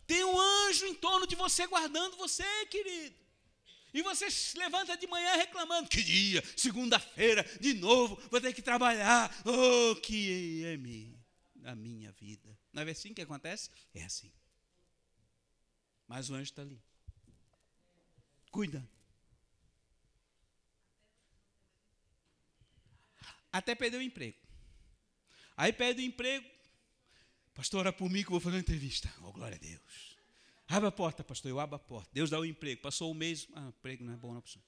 tem 0.07 0.23
um 0.23 0.39
anjo 0.39 0.85
em 0.85 0.93
torno 0.93 1.27
de 1.27 1.35
você 1.35 1.67
guardando 1.67 2.15
você, 2.15 2.45
querido. 2.67 3.19
E 3.93 4.01
você 4.01 4.31
se 4.31 4.57
levanta 4.57 4.95
de 4.95 5.05
manhã 5.05 5.35
reclamando: 5.35 5.89
que 5.89 6.01
dia, 6.01 6.41
segunda-feira, 6.55 7.43
de 7.59 7.73
novo, 7.73 8.15
vou 8.29 8.39
ter 8.39 8.53
que 8.53 8.61
trabalhar. 8.61 9.29
Oh, 9.45 9.95
que 9.97 10.63
é 10.63 10.75
a 11.69 11.75
minha 11.75 12.11
vida. 12.13 12.57
Não 12.71 12.83
é 12.83 12.91
assim 12.91 13.13
que 13.13 13.21
acontece? 13.21 13.69
É 13.93 14.05
assim. 14.05 14.31
Mas 16.07 16.29
o 16.29 16.33
anjo 16.33 16.43
está 16.43 16.61
ali 16.61 16.81
cuidando. 18.51 18.87
Até 23.51 23.75
perder 23.75 23.97
o 23.97 24.01
emprego. 24.01 24.37
Aí 25.57 25.73
perde 25.73 26.01
o 26.01 26.05
emprego. 26.05 26.49
Pastor, 27.53 27.81
ora 27.81 27.93
por 27.93 28.09
mim 28.09 28.21
que 28.21 28.27
eu 28.27 28.31
vou 28.31 28.39
fazer 28.39 28.55
uma 28.55 28.61
entrevista. 28.61 29.13
Oh, 29.21 29.31
glória 29.31 29.55
a 29.55 29.59
Deus. 29.59 30.17
Abre 30.67 30.87
a 30.87 30.91
porta, 30.91 31.23
pastor. 31.23 31.51
Eu 31.51 31.59
abro 31.59 31.75
a 31.75 31.79
porta. 31.79 32.09
Deus 32.13 32.29
dá 32.29 32.39
o 32.39 32.45
emprego. 32.45 32.81
Passou 32.81 33.11
um 33.11 33.13
mês. 33.13 33.47
Ah, 33.53 33.67
emprego 33.67 34.05
não 34.05 34.13
é 34.13 34.15
bom, 34.15 34.33
não, 34.33 34.41
pastor. 34.41 34.61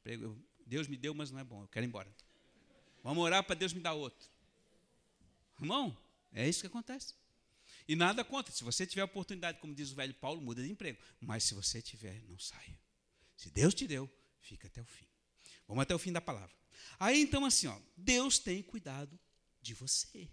Emprego, 0.00 0.38
Deus 0.66 0.86
me 0.88 0.96
deu, 0.96 1.14
mas 1.14 1.30
não 1.30 1.38
é 1.38 1.44
bom. 1.44 1.62
Eu 1.62 1.68
quero 1.68 1.86
ir 1.86 1.88
embora. 1.88 2.14
Vamos 3.02 3.24
orar 3.24 3.42
para 3.42 3.54
Deus 3.54 3.72
me 3.72 3.80
dar 3.80 3.94
outro. 3.94 4.28
Irmão, 5.58 5.96
é 6.32 6.46
isso 6.46 6.60
que 6.60 6.66
acontece. 6.66 7.14
E 7.88 7.96
nada 7.96 8.22
contra. 8.22 8.52
Se 8.52 8.62
você 8.62 8.86
tiver 8.86 9.04
oportunidade, 9.04 9.58
como 9.58 9.74
diz 9.74 9.90
o 9.90 9.94
velho 9.94 10.12
Paulo, 10.14 10.40
muda 10.40 10.62
de 10.62 10.70
emprego. 10.70 11.00
Mas 11.20 11.44
se 11.44 11.54
você 11.54 11.80
tiver, 11.80 12.22
não 12.28 12.38
saia. 12.38 12.85
Se 13.36 13.50
Deus 13.50 13.74
te 13.74 13.86
deu, 13.86 14.10
fica 14.40 14.66
até 14.66 14.80
o 14.80 14.86
fim. 14.86 15.06
Vamos 15.66 15.82
até 15.82 15.94
o 15.94 15.98
fim 15.98 16.12
da 16.12 16.20
palavra. 16.20 16.54
Aí 16.98 17.20
então, 17.20 17.44
assim, 17.44 17.66
ó, 17.66 17.78
Deus 17.96 18.38
tem 18.38 18.62
cuidado 18.62 19.18
de 19.60 19.74
você. 19.74 20.30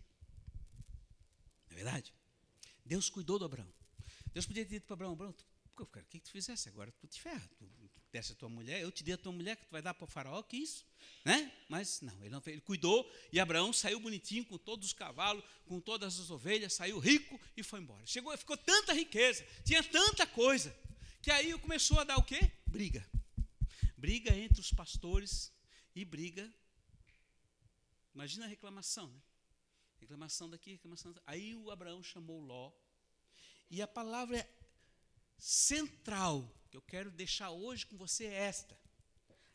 Não 1.68 1.72
é 1.72 1.76
verdade? 1.76 2.14
Deus 2.86 3.10
cuidou 3.10 3.40
do 3.40 3.46
Abraão. 3.46 3.72
Deus 4.34 4.46
podia 4.46 4.64
ter 4.66 4.76
dito 4.76 4.86
para 4.86 4.94
Abraão: 4.94 5.14
Abraão, 5.14 5.36
o 5.78 5.86
que, 6.10 6.20
tu 6.20 6.32
fizesse 6.32 6.70
agora? 6.70 6.92
Tu 6.94 7.08
te 7.08 7.22
ferra. 7.22 7.50
Tu 7.58 7.66
desse 8.14 8.32
a 8.32 8.36
tua 8.36 8.48
mulher, 8.48 8.80
eu 8.80 8.92
te 8.92 9.04
dei 9.04 9.16
a 9.16 9.18
tua 9.18 9.32
mulher 9.32 9.58
que 9.58 9.66
tu 9.66 9.72
vai 9.72 9.82
dar 9.82 9.96
para 9.96 10.06
o 10.06 10.08
faraó, 10.08 10.44
que 10.44 10.56
isso? 10.56 10.86
Né? 11.26 11.52
Mas 11.68 12.00
não, 12.00 12.14
ele 12.22 12.30
não 12.30 12.44
ele 12.46 12.62
cuidou 12.62 13.12
e 13.32 13.40
Abraão 13.40 13.74
saiu 13.74 14.00
bonitinho 14.00 14.46
com 14.46 14.56
todos 14.56 14.90
os 14.90 14.94
cavalos, 14.94 15.44
com 15.66 15.80
todas 15.80 16.20
as 16.20 16.30
ovelhas, 16.30 16.74
saiu 16.74 17.00
rico 17.00 17.42
e 17.58 17.64
foi 17.64 17.80
embora. 17.80 18.06
Chegou, 18.06 18.38
ficou 18.38 18.56
tanta 18.56 18.94
riqueza, 18.94 19.44
tinha 19.66 19.82
tanta 19.82 20.28
coisa, 20.28 20.76
que 21.24 21.32
aí 21.32 21.58
começou 21.58 22.00
a 22.00 22.04
dar 22.04 22.18
o 22.18 22.24
quê? 22.24 22.52
Briga. 22.74 23.08
Briga 23.96 24.36
entre 24.36 24.60
os 24.60 24.72
pastores 24.72 25.54
e 25.96 26.04
briga. 26.04 26.52
Imagina 28.16 28.46
a 28.46 28.48
reclamação, 28.48 29.08
né? 29.08 29.22
Reclamação 30.00 30.50
daqui, 30.50 30.72
reclamação 30.72 31.14
daqui. 31.14 31.24
Aí 31.28 31.56
o 31.56 31.70
Abraão 31.70 32.02
chamou 32.02 32.42
Ló. 32.42 32.72
E 33.70 33.80
a 33.80 33.88
palavra 33.88 34.50
central 35.38 36.52
que 36.72 36.76
eu 36.76 36.82
quero 36.82 37.12
deixar 37.12 37.52
hoje 37.52 37.86
com 37.86 37.96
você 37.96 38.26
é 38.26 38.34
esta. 38.34 38.76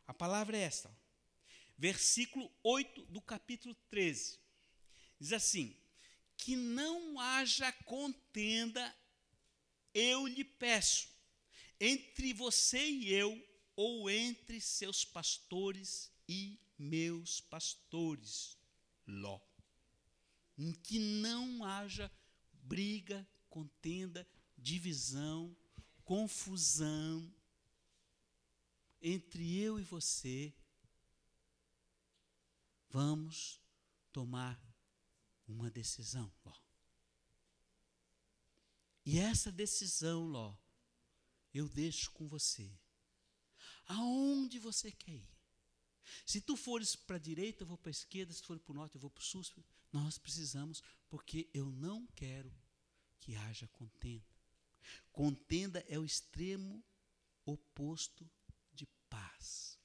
A 0.06 0.14
palavra 0.14 0.56
é 0.56 0.60
esta. 0.60 0.88
Versículo 1.76 2.48
8 2.62 3.04
do 3.06 3.20
capítulo 3.20 3.74
13. 3.90 4.38
Diz 5.18 5.32
assim: 5.32 5.76
Que 6.36 6.54
não 6.54 7.18
haja 7.18 7.72
contenda, 7.84 8.96
eu 9.92 10.24
lhe 10.28 10.44
peço 10.44 11.17
entre 11.80 12.32
você 12.32 12.88
e 12.88 13.12
eu, 13.12 13.44
ou 13.76 14.10
entre 14.10 14.60
seus 14.60 15.04
pastores 15.04 16.10
e 16.28 16.58
meus 16.78 17.40
pastores. 17.40 18.58
Ló. 19.06 19.40
Em 20.56 20.72
que 20.72 20.98
não 20.98 21.64
haja 21.64 22.10
briga, 22.52 23.26
contenda, 23.48 24.28
divisão, 24.56 25.56
confusão 26.04 27.32
entre 29.00 29.56
eu 29.58 29.78
e 29.78 29.84
você. 29.84 30.52
Vamos 32.90 33.60
tomar 34.12 34.60
uma 35.46 35.70
decisão, 35.70 36.32
Ló. 36.44 36.54
E 39.04 39.18
essa 39.18 39.50
decisão, 39.50 40.24
Ló, 40.26 40.56
eu 41.58 41.68
deixo 41.68 42.10
com 42.12 42.26
você. 42.28 42.70
Aonde 43.86 44.58
você 44.58 44.92
quer 44.92 45.16
ir? 45.16 45.38
Se 46.24 46.40
tu 46.40 46.56
fores 46.56 46.96
para 46.96 47.16
a 47.16 47.20
direita, 47.20 47.62
eu 47.62 47.66
vou 47.66 47.76
para 47.76 47.90
a 47.90 47.98
esquerda, 47.98 48.32
se 48.32 48.40
tu 48.40 48.46
for 48.46 48.58
para 48.58 48.72
o 48.72 48.74
norte, 48.74 48.94
eu 48.94 49.00
vou 49.00 49.10
para 49.10 49.20
o 49.20 49.24
sul. 49.24 49.42
Nós 49.92 50.18
precisamos, 50.18 50.82
porque 51.08 51.50
eu 51.52 51.70
não 51.70 52.06
quero 52.08 52.52
que 53.20 53.34
haja 53.36 53.66
contenda. 53.68 54.24
Contenda 55.12 55.84
é 55.88 55.98
o 55.98 56.04
extremo 56.04 56.84
oposto 57.44 58.30
de 58.72 58.86
paz. 59.08 59.78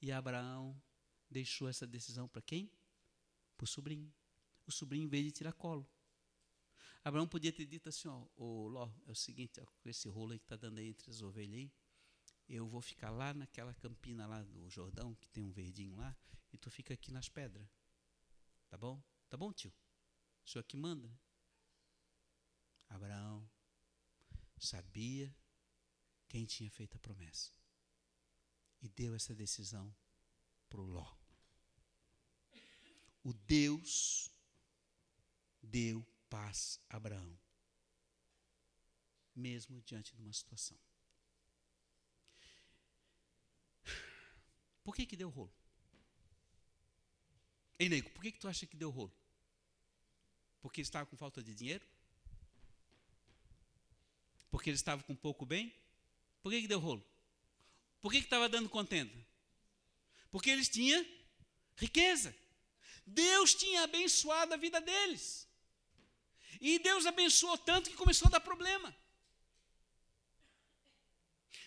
E 0.00 0.10
Abraão 0.12 0.80
deixou 1.28 1.68
essa 1.68 1.86
decisão 1.86 2.28
para 2.28 2.42
quem? 2.42 2.70
Para 3.56 3.64
o 3.64 3.68
sobrinho. 3.68 4.12
O 4.66 4.72
sobrinho, 4.72 5.04
em 5.04 5.08
vez 5.08 5.24
de 5.24 5.32
tirar 5.32 5.52
colo, 5.52 5.88
Abraão 7.02 7.26
podia 7.26 7.52
ter 7.52 7.66
dito 7.66 7.88
assim: 7.88 8.08
ó, 8.08 8.26
oh, 8.36 8.68
Ló, 8.68 8.90
é 9.06 9.10
o 9.10 9.14
seguinte, 9.14 9.60
ó, 9.60 9.64
com 9.64 9.88
esse 9.88 10.08
rolo 10.08 10.32
aí 10.32 10.38
que 10.38 10.44
está 10.44 10.56
dando 10.56 10.78
aí 10.78 10.88
entre 10.88 11.10
as 11.10 11.22
ovelhas 11.22 11.56
aí, 11.56 11.72
eu 12.48 12.66
vou 12.66 12.80
ficar 12.80 13.10
lá 13.10 13.32
naquela 13.32 13.72
campina 13.74 14.26
lá 14.26 14.42
do 14.42 14.68
Jordão, 14.68 15.14
que 15.14 15.28
tem 15.28 15.42
um 15.42 15.52
verdinho 15.52 15.94
lá, 15.96 16.16
e 16.52 16.58
tu 16.58 16.70
fica 16.70 16.92
aqui 16.94 17.10
nas 17.12 17.28
pedras. 17.28 17.66
Tá 18.68 18.76
bom? 18.76 19.02
Tá 19.28 19.36
bom, 19.36 19.52
tio? 19.52 19.72
O 20.44 20.50
senhor 20.50 20.64
que 20.64 20.76
manda. 20.76 21.10
Abraão 22.88 23.48
sabia 24.58 25.34
quem 26.28 26.44
tinha 26.44 26.70
feito 26.70 26.96
a 26.96 27.00
promessa 27.00 27.52
e 28.82 28.88
deu 28.88 29.14
essa 29.14 29.34
decisão 29.34 29.94
para 30.68 30.80
o 30.80 30.84
Ló. 30.84 31.14
O 33.22 33.32
Deus 33.32 34.30
deu 35.62 36.04
paz 36.30 36.80
Abraão, 36.88 37.38
mesmo 39.34 39.82
diante 39.82 40.14
de 40.14 40.22
uma 40.22 40.32
situação. 40.32 40.78
Por 44.84 44.94
que 44.94 45.04
que 45.04 45.16
deu 45.16 45.28
rolo? 45.28 45.52
Ei, 47.78 47.88
nego, 47.88 48.10
por 48.10 48.22
que 48.22 48.32
que 48.32 48.38
tu 48.38 48.48
acha 48.48 48.66
que 48.66 48.76
deu 48.76 48.90
rolo? 48.90 49.12
Porque 50.60 50.80
estava 50.80 51.06
com 51.06 51.16
falta 51.16 51.42
de 51.42 51.54
dinheiro? 51.54 51.86
Porque 54.50 54.70
ele 54.70 54.76
estava 54.76 55.02
com 55.02 55.14
pouco 55.16 55.44
bem? 55.44 55.74
Por 56.42 56.52
que 56.52 56.62
que 56.62 56.68
deu 56.68 56.78
rolo? 56.78 57.04
Por 58.00 58.12
que 58.12 58.18
que 58.18 58.26
estava 58.26 58.48
dando 58.48 58.68
contenda? 58.68 59.14
Porque 60.30 60.50
eles 60.50 60.68
tinham 60.68 61.04
riqueza. 61.76 62.34
Deus 63.04 63.54
tinha 63.54 63.82
abençoado 63.82 64.54
a 64.54 64.56
vida 64.56 64.80
deles. 64.80 65.49
E 66.60 66.78
Deus 66.78 67.06
abençoou 67.06 67.56
tanto 67.56 67.90
que 67.90 67.96
começou 67.96 68.26
a 68.26 68.30
dar 68.30 68.40
problema. 68.40 68.94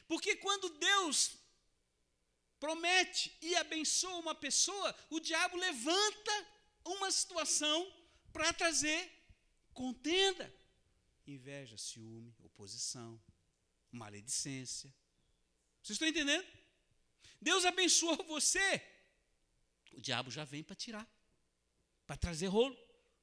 Porque 0.08 0.36
quando 0.36 0.70
Deus 0.78 1.36
promete 2.60 3.36
e 3.42 3.56
abençoa 3.56 4.18
uma 4.18 4.36
pessoa, 4.36 4.96
o 5.10 5.20
diabo 5.20 5.58
levanta 5.58 6.48
uma 6.86 7.10
situação 7.12 7.92
para 8.32 8.54
trazer 8.54 9.12
contenda, 9.74 10.54
inveja, 11.26 11.78
ciúme, 11.78 12.36
oposição, 12.44 13.22
maledicência. 13.92 14.94
Vocês 15.82 15.96
estão 15.96 16.08
entendendo? 16.08 16.48
Deus 17.42 17.66
abençoou 17.66 18.16
você, 18.28 18.82
o 19.94 20.02
diabo 20.02 20.30
já 20.30 20.46
vem 20.46 20.64
para 20.64 20.76
tirar, 20.76 21.08
para 22.06 22.16
trazer 22.16 22.48
rolo, 22.48 22.78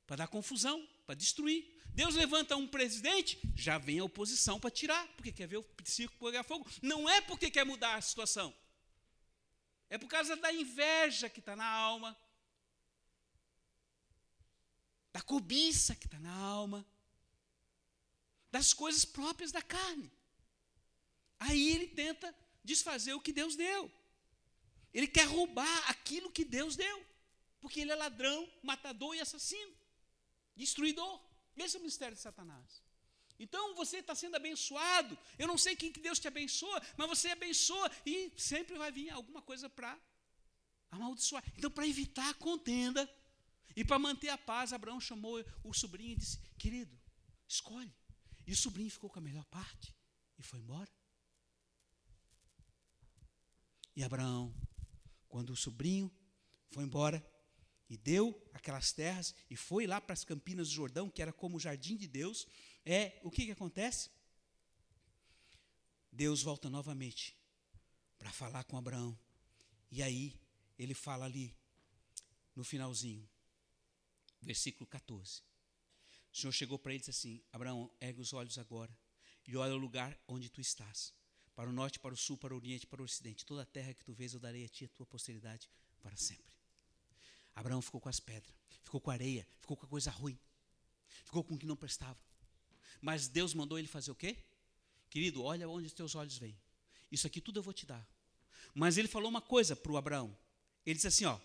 para 0.06 0.16
dar 0.16 0.28
confusão 0.28 0.86
para 1.10 1.16
destruir. 1.16 1.68
Deus 1.92 2.14
levanta 2.14 2.56
um 2.56 2.68
presidente, 2.68 3.40
já 3.56 3.78
vem 3.78 3.98
a 3.98 4.04
oposição 4.04 4.60
para 4.60 4.70
tirar, 4.70 5.08
porque 5.16 5.32
quer 5.32 5.48
ver 5.48 5.56
o 5.56 5.66
circo 5.84 6.16
pegar 6.24 6.44
fogo. 6.44 6.64
Não 6.80 7.10
é 7.10 7.20
porque 7.20 7.50
quer 7.50 7.66
mudar 7.66 7.96
a 7.96 8.00
situação. 8.00 8.54
É 9.88 9.98
por 9.98 10.06
causa 10.06 10.36
da 10.36 10.52
inveja 10.52 11.28
que 11.28 11.40
está 11.40 11.56
na 11.56 11.66
alma, 11.66 12.16
da 15.12 15.20
cobiça 15.20 15.96
que 15.96 16.06
está 16.06 16.20
na 16.20 16.32
alma, 16.32 16.86
das 18.52 18.72
coisas 18.72 19.04
próprias 19.04 19.50
da 19.50 19.60
carne. 19.60 20.12
Aí 21.40 21.72
ele 21.72 21.88
tenta 21.88 22.32
desfazer 22.62 23.14
o 23.14 23.20
que 23.20 23.32
Deus 23.32 23.56
deu. 23.56 23.90
Ele 24.94 25.08
quer 25.08 25.26
roubar 25.26 25.90
aquilo 25.90 26.30
que 26.30 26.44
Deus 26.44 26.76
deu, 26.76 27.04
porque 27.60 27.80
ele 27.80 27.90
é 27.90 27.96
ladrão, 27.96 28.48
matador 28.62 29.16
e 29.16 29.20
assassino 29.20 29.79
destruidor. 30.60 31.14
Esse 31.56 31.76
é 31.76 31.80
o 31.80 31.82
mistério 31.82 32.16
de 32.16 32.22
Satanás. 32.22 32.82
Então 33.44 33.74
você 33.74 33.96
está 33.98 34.14
sendo 34.14 34.36
abençoado. 34.36 35.18
Eu 35.38 35.48
não 35.48 35.58
sei 35.64 35.74
quem 35.74 35.92
que 35.94 36.00
Deus 36.00 36.18
te 36.18 36.28
abençoa, 36.28 36.78
mas 36.96 37.08
você 37.08 37.28
abençoa 37.30 37.90
e 38.04 38.14
sempre 38.36 38.76
vai 38.82 38.90
vir 38.92 39.08
alguma 39.10 39.42
coisa 39.50 39.68
para 39.68 39.98
amaldiçoar. 40.90 41.42
Então, 41.56 41.70
para 41.70 41.86
evitar 41.86 42.28
a 42.28 42.34
contenda 42.34 43.02
e 43.74 43.84
para 43.84 43.98
manter 43.98 44.28
a 44.28 44.38
paz, 44.38 44.72
Abraão 44.72 45.00
chamou 45.00 45.42
o 45.64 45.72
sobrinho 45.72 46.12
e 46.12 46.16
disse: 46.16 46.38
Querido, 46.58 46.94
escolhe. 47.48 47.94
E 48.46 48.52
o 48.52 48.56
sobrinho 48.56 48.90
ficou 48.90 49.08
com 49.08 49.18
a 49.18 49.22
melhor 49.22 49.44
parte 49.46 49.94
e 50.38 50.42
foi 50.42 50.58
embora. 50.58 50.90
E 53.96 54.02
Abraão, 54.02 54.54
quando 55.28 55.50
o 55.50 55.56
sobrinho 55.56 56.10
foi 56.70 56.84
embora 56.84 57.24
e 57.90 57.96
deu 57.96 58.40
aquelas 58.54 58.92
terras 58.92 59.34
e 59.50 59.56
foi 59.56 59.84
lá 59.84 60.00
para 60.00 60.12
as 60.12 60.22
campinas 60.22 60.68
do 60.68 60.74
Jordão, 60.74 61.10
que 61.10 61.20
era 61.20 61.32
como 61.32 61.56
o 61.56 61.60
jardim 61.60 61.96
de 61.96 62.06
Deus, 62.06 62.46
é 62.86 63.18
o 63.24 63.30
que, 63.32 63.44
que 63.44 63.50
acontece? 63.50 64.08
Deus 66.12 66.40
volta 66.40 66.70
novamente 66.70 67.36
para 68.16 68.30
falar 68.30 68.62
com 68.62 68.78
Abraão. 68.78 69.18
E 69.90 70.04
aí 70.04 70.38
ele 70.78 70.94
fala 70.94 71.24
ali 71.24 71.52
no 72.54 72.62
finalzinho, 72.62 73.28
versículo 74.40 74.86
14. 74.86 75.42
O 76.32 76.36
Senhor 76.36 76.52
chegou 76.52 76.78
para 76.78 76.92
ele 76.92 76.98
e 76.98 77.00
disse 77.00 77.10
assim: 77.10 77.42
Abraão, 77.52 77.90
ergue 78.00 78.20
os 78.20 78.32
olhos 78.32 78.56
agora 78.56 78.96
e 79.48 79.56
olha 79.56 79.74
o 79.74 79.78
lugar 79.78 80.16
onde 80.28 80.48
tu 80.48 80.60
estás. 80.60 81.12
Para 81.56 81.68
o 81.68 81.72
norte, 81.72 81.98
para 81.98 82.14
o 82.14 82.16
sul, 82.16 82.38
para 82.38 82.54
o 82.54 82.56
oriente, 82.56 82.86
para 82.86 83.02
o 83.02 83.04
ocidente. 83.04 83.44
Toda 83.44 83.62
a 83.62 83.66
terra 83.66 83.92
que 83.92 84.04
tu 84.04 84.14
vês 84.14 84.32
eu 84.32 84.38
darei 84.38 84.64
a 84.64 84.68
ti 84.68 84.84
e 84.84 84.86
a 84.86 84.88
tua 84.90 85.04
posteridade 85.04 85.68
para 86.00 86.16
sempre. 86.16 86.49
Abraão 87.60 87.80
ficou 87.80 88.00
com 88.00 88.08
as 88.08 88.18
pedras, 88.18 88.54
ficou 88.82 89.00
com 89.00 89.10
a 89.10 89.14
areia, 89.14 89.46
ficou 89.60 89.76
com 89.76 89.86
a 89.86 89.88
coisa 89.88 90.10
ruim, 90.10 90.38
ficou 91.24 91.44
com 91.44 91.54
o 91.54 91.58
que 91.58 91.66
não 91.66 91.76
prestava. 91.76 92.18
Mas 93.00 93.28
Deus 93.28 93.54
mandou 93.54 93.78
ele 93.78 93.88
fazer 93.88 94.10
o 94.10 94.14
quê? 94.14 94.36
Querido, 95.08 95.42
olha 95.42 95.68
onde 95.68 95.86
os 95.86 95.92
teus 95.92 96.14
olhos 96.14 96.36
vêm. 96.38 96.58
Isso 97.10 97.26
aqui 97.26 97.40
tudo 97.40 97.58
eu 97.58 97.62
vou 97.62 97.72
te 97.72 97.86
dar. 97.86 98.06
Mas 98.74 98.96
ele 98.96 99.08
falou 99.08 99.28
uma 99.28 99.40
coisa 99.40 99.74
para 99.74 99.92
o 99.92 99.96
Abraão. 99.96 100.36
Ele 100.84 100.94
disse 100.94 101.08
assim, 101.08 101.24
ó, 101.24 101.38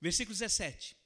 versículo 0.00 0.36
17: 0.36 0.96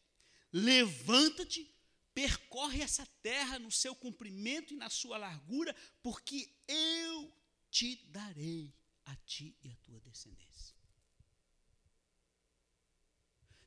Levanta-te, 0.52 1.70
percorre 2.14 2.82
essa 2.82 3.06
terra 3.22 3.58
no 3.58 3.70
seu 3.70 3.94
comprimento 3.94 4.72
e 4.72 4.76
na 4.76 4.90
sua 4.90 5.18
largura, 5.18 5.74
porque 6.02 6.50
eu 6.66 7.32
te 7.70 7.96
darei 8.08 8.74
a 9.04 9.16
ti 9.16 9.56
e 9.62 9.68
a 9.68 9.76
tua 9.76 10.00
descendência. 10.00 10.79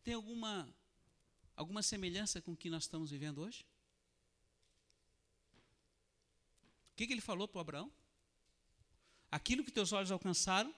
Tem 0.04 0.14
alguma 0.14 0.74
alguma 1.56 1.82
semelhança 1.82 2.41
com 2.41 2.51
o 2.54 2.58
que 2.58 2.70
nós 2.70 2.84
estamos 2.84 3.12
vivendo 3.12 3.41
hoje? 3.41 3.66
O 6.91 6.95
que, 6.95 7.08
que 7.08 7.14
ele 7.14 7.22
falou 7.22 7.47
para 7.47 7.62
Abraão? 7.62 7.91
Aquilo 9.32 9.64
que 9.64 9.72
teus 9.72 9.91
olhos 9.91 10.12
alcançaram 10.12 10.74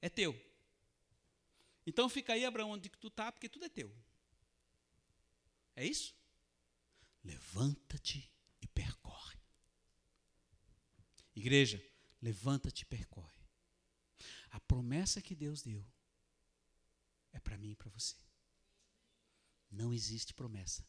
é 0.00 0.08
teu. 0.08 0.34
Então 1.84 2.08
fica 2.08 2.32
aí, 2.32 2.44
Abraão, 2.44 2.70
onde 2.70 2.88
tu 2.88 3.08
está, 3.08 3.32
porque 3.32 3.48
tudo 3.48 3.64
é 3.64 3.68
teu. 3.68 3.92
É 5.74 5.84
isso? 5.84 6.14
Levanta-te 7.24 8.30
e 8.60 8.66
percorre. 8.68 9.38
Igreja, 11.34 11.82
levanta-te 12.22 12.82
e 12.82 12.86
percorre. 12.86 13.40
A 14.50 14.60
promessa 14.60 15.20
que 15.20 15.34
Deus 15.34 15.62
deu 15.62 15.84
é 17.32 17.40
para 17.40 17.58
mim 17.58 17.72
e 17.72 17.76
para 17.76 17.90
você. 17.90 18.25
Não 19.76 19.92
existe 19.92 20.32
promessa 20.32 20.88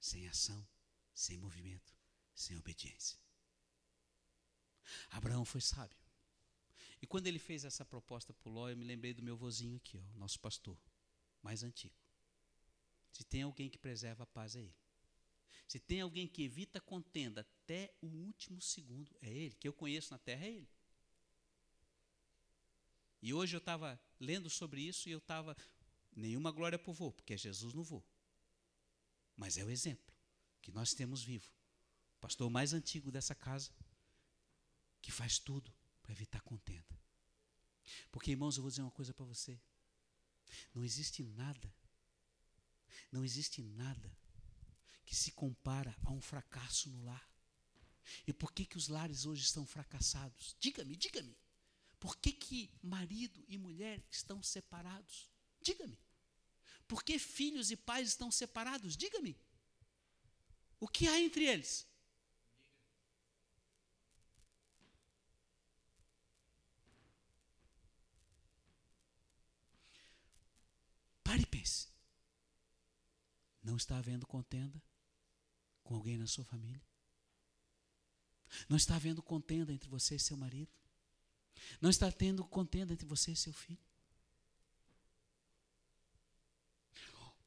sem 0.00 0.26
ação, 0.26 0.66
sem 1.14 1.38
movimento, 1.38 1.94
sem 2.34 2.56
obediência. 2.56 3.16
Abraão 5.10 5.44
foi 5.44 5.60
sábio. 5.60 5.96
E 7.00 7.06
quando 7.06 7.28
ele 7.28 7.38
fez 7.38 7.64
essa 7.64 7.84
proposta 7.84 8.34
para 8.34 8.48
o 8.48 8.52
Ló, 8.52 8.68
eu 8.68 8.76
me 8.76 8.84
lembrei 8.84 9.14
do 9.14 9.22
meu 9.22 9.36
vozinho 9.36 9.76
aqui, 9.76 9.98
ó, 9.98 10.18
nosso 10.18 10.40
pastor, 10.40 10.76
mais 11.40 11.62
antigo. 11.62 11.94
Se 13.12 13.22
tem 13.22 13.42
alguém 13.42 13.70
que 13.70 13.78
preserva 13.78 14.24
a 14.24 14.26
paz, 14.26 14.56
é 14.56 14.60
ele. 14.60 14.76
Se 15.68 15.78
tem 15.78 16.00
alguém 16.00 16.26
que 16.26 16.42
evita 16.42 16.80
contenda 16.80 17.42
até 17.42 17.94
o 18.00 18.06
último 18.06 18.60
segundo, 18.60 19.16
é 19.22 19.30
ele. 19.30 19.54
Que 19.54 19.68
eu 19.68 19.72
conheço 19.72 20.10
na 20.10 20.18
terra, 20.18 20.44
é 20.44 20.50
ele. 20.50 20.68
E 23.22 23.32
hoje 23.32 23.54
eu 23.54 23.58
estava 23.58 24.00
lendo 24.18 24.50
sobre 24.50 24.80
isso 24.80 25.08
e 25.08 25.12
eu 25.12 25.18
estava. 25.18 25.56
Nenhuma 26.14 26.50
glória 26.50 26.78
para 26.78 26.90
o 26.90 26.94
vô, 26.94 27.12
porque 27.12 27.34
é 27.34 27.36
Jesus 27.36 27.72
no 27.72 27.82
vô. 27.82 28.02
Mas 29.36 29.56
é 29.56 29.64
o 29.64 29.70
exemplo 29.70 30.14
que 30.60 30.72
nós 30.72 30.92
temos 30.92 31.22
vivo. 31.22 31.50
O 32.16 32.20
pastor 32.20 32.50
mais 32.50 32.72
antigo 32.72 33.10
dessa 33.10 33.34
casa, 33.34 33.70
que 35.00 35.10
faz 35.10 35.38
tudo 35.38 35.72
para 36.02 36.12
evitar 36.12 36.40
contenda. 36.42 37.00
Porque, 38.10 38.30
irmãos, 38.30 38.56
eu 38.56 38.62
vou 38.62 38.70
dizer 38.70 38.82
uma 38.82 38.90
coisa 38.90 39.14
para 39.14 39.24
você. 39.24 39.58
Não 40.74 40.84
existe 40.84 41.22
nada, 41.22 41.72
não 43.10 43.24
existe 43.24 43.62
nada 43.62 44.16
que 45.04 45.14
se 45.14 45.32
compara 45.32 45.96
a 46.04 46.10
um 46.10 46.20
fracasso 46.20 46.90
no 46.90 47.04
lar. 47.04 47.28
E 48.26 48.32
por 48.32 48.52
que, 48.52 48.64
que 48.64 48.76
os 48.76 48.88
lares 48.88 49.24
hoje 49.24 49.42
estão 49.42 49.64
fracassados? 49.64 50.56
Diga-me, 50.58 50.96
diga-me. 50.96 51.36
Por 51.98 52.16
que, 52.16 52.32
que 52.32 52.70
marido 52.82 53.44
e 53.48 53.58
mulher 53.58 54.04
estão 54.10 54.42
separados? 54.42 55.29
Diga-me. 55.60 55.98
Por 56.88 57.04
que 57.04 57.18
filhos 57.18 57.70
e 57.70 57.76
pais 57.76 58.08
estão 58.08 58.30
separados? 58.30 58.96
Diga-me. 58.96 59.36
O 60.80 60.88
que 60.88 61.06
há 61.06 61.20
entre 61.20 61.44
eles? 61.44 61.86
Pare 71.22 71.42
e 71.42 71.46
pense. 71.46 71.88
Não 73.62 73.76
está 73.76 73.98
havendo 73.98 74.26
contenda 74.26 74.82
com 75.84 75.94
alguém 75.94 76.18
na 76.18 76.26
sua 76.26 76.44
família? 76.44 76.82
Não 78.68 78.76
está 78.76 78.96
havendo 78.96 79.22
contenda 79.22 79.72
entre 79.72 79.88
você 79.88 80.16
e 80.16 80.18
seu 80.18 80.36
marido? 80.36 80.72
Não 81.80 81.90
está 81.90 82.10
tendo 82.10 82.44
contenda 82.44 82.92
entre 82.92 83.06
você 83.06 83.32
e 83.32 83.36
seu 83.36 83.52
filho? 83.52 83.89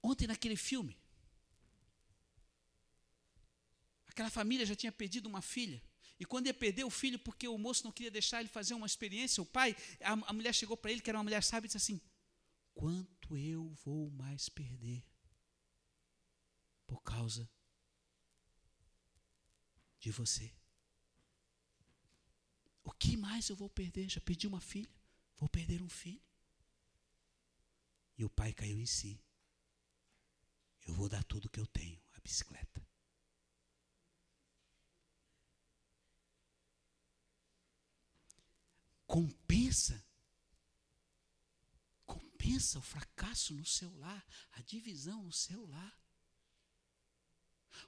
Ontem 0.04 0.28
naquele 0.28 0.58
filme, 0.58 1.00
aquela 4.06 4.30
família 4.30 4.66
já 4.66 4.76
tinha 4.76 4.92
perdido 4.92 5.28
uma 5.28 5.42
filha. 5.42 5.82
E 6.20 6.26
quando 6.26 6.48
ia 6.48 6.54
perder 6.54 6.84
o 6.84 6.90
filho, 6.90 7.18
porque 7.18 7.48
o 7.48 7.58
moço 7.58 7.86
não 7.86 7.92
queria 7.92 8.12
deixar 8.12 8.42
ele 8.42 8.50
fazer 8.50 8.74
uma 8.74 8.86
experiência, 8.86 9.42
o 9.42 9.46
pai, 9.46 9.76
a, 10.02 10.12
a 10.12 10.34
mulher 10.34 10.54
chegou 10.54 10.76
para 10.76 10.92
ele, 10.92 11.02
que 11.02 11.10
era 11.10 11.18
uma 11.18 11.24
mulher 11.24 11.42
sábia, 11.42 11.68
e 11.68 11.70
disse 11.70 11.78
assim: 11.78 12.02
quanto 12.74 13.38
eu 13.38 13.70
vou 13.86 14.12
mais 14.12 14.50
perder 14.50 15.04
por 16.86 17.02
causa 17.02 17.50
de 20.00 20.12
você? 20.12 20.54
O 22.84 22.92
que 22.92 23.16
mais 23.16 23.48
eu 23.48 23.56
vou 23.56 23.70
perder? 23.70 24.10
Já 24.10 24.20
perdi 24.20 24.48
uma 24.48 24.60
filha, 24.60 24.90
vou 25.38 25.48
perder 25.48 25.82
um 25.82 25.90
filho. 25.90 26.22
E 28.18 28.26
o 28.26 28.30
pai 28.30 28.54
caiu 28.54 28.80
em 28.80 28.86
si. 28.86 29.20
Eu 30.86 30.94
vou 30.94 31.08
dar 31.10 31.24
tudo 31.24 31.50
que 31.50 31.60
eu 31.60 31.68
tenho, 31.68 32.02
a 32.14 32.20
bicicleta. 32.20 32.86
Compensa 39.06 40.04
Compensa 42.44 42.78
o 42.78 42.82
fracasso 42.82 43.54
no 43.54 43.66
seu 43.66 43.90
lar, 43.98 44.26
a 44.52 44.62
divisão 44.62 45.24
no 45.24 45.32
seu 45.32 45.66
lar. 45.66 45.98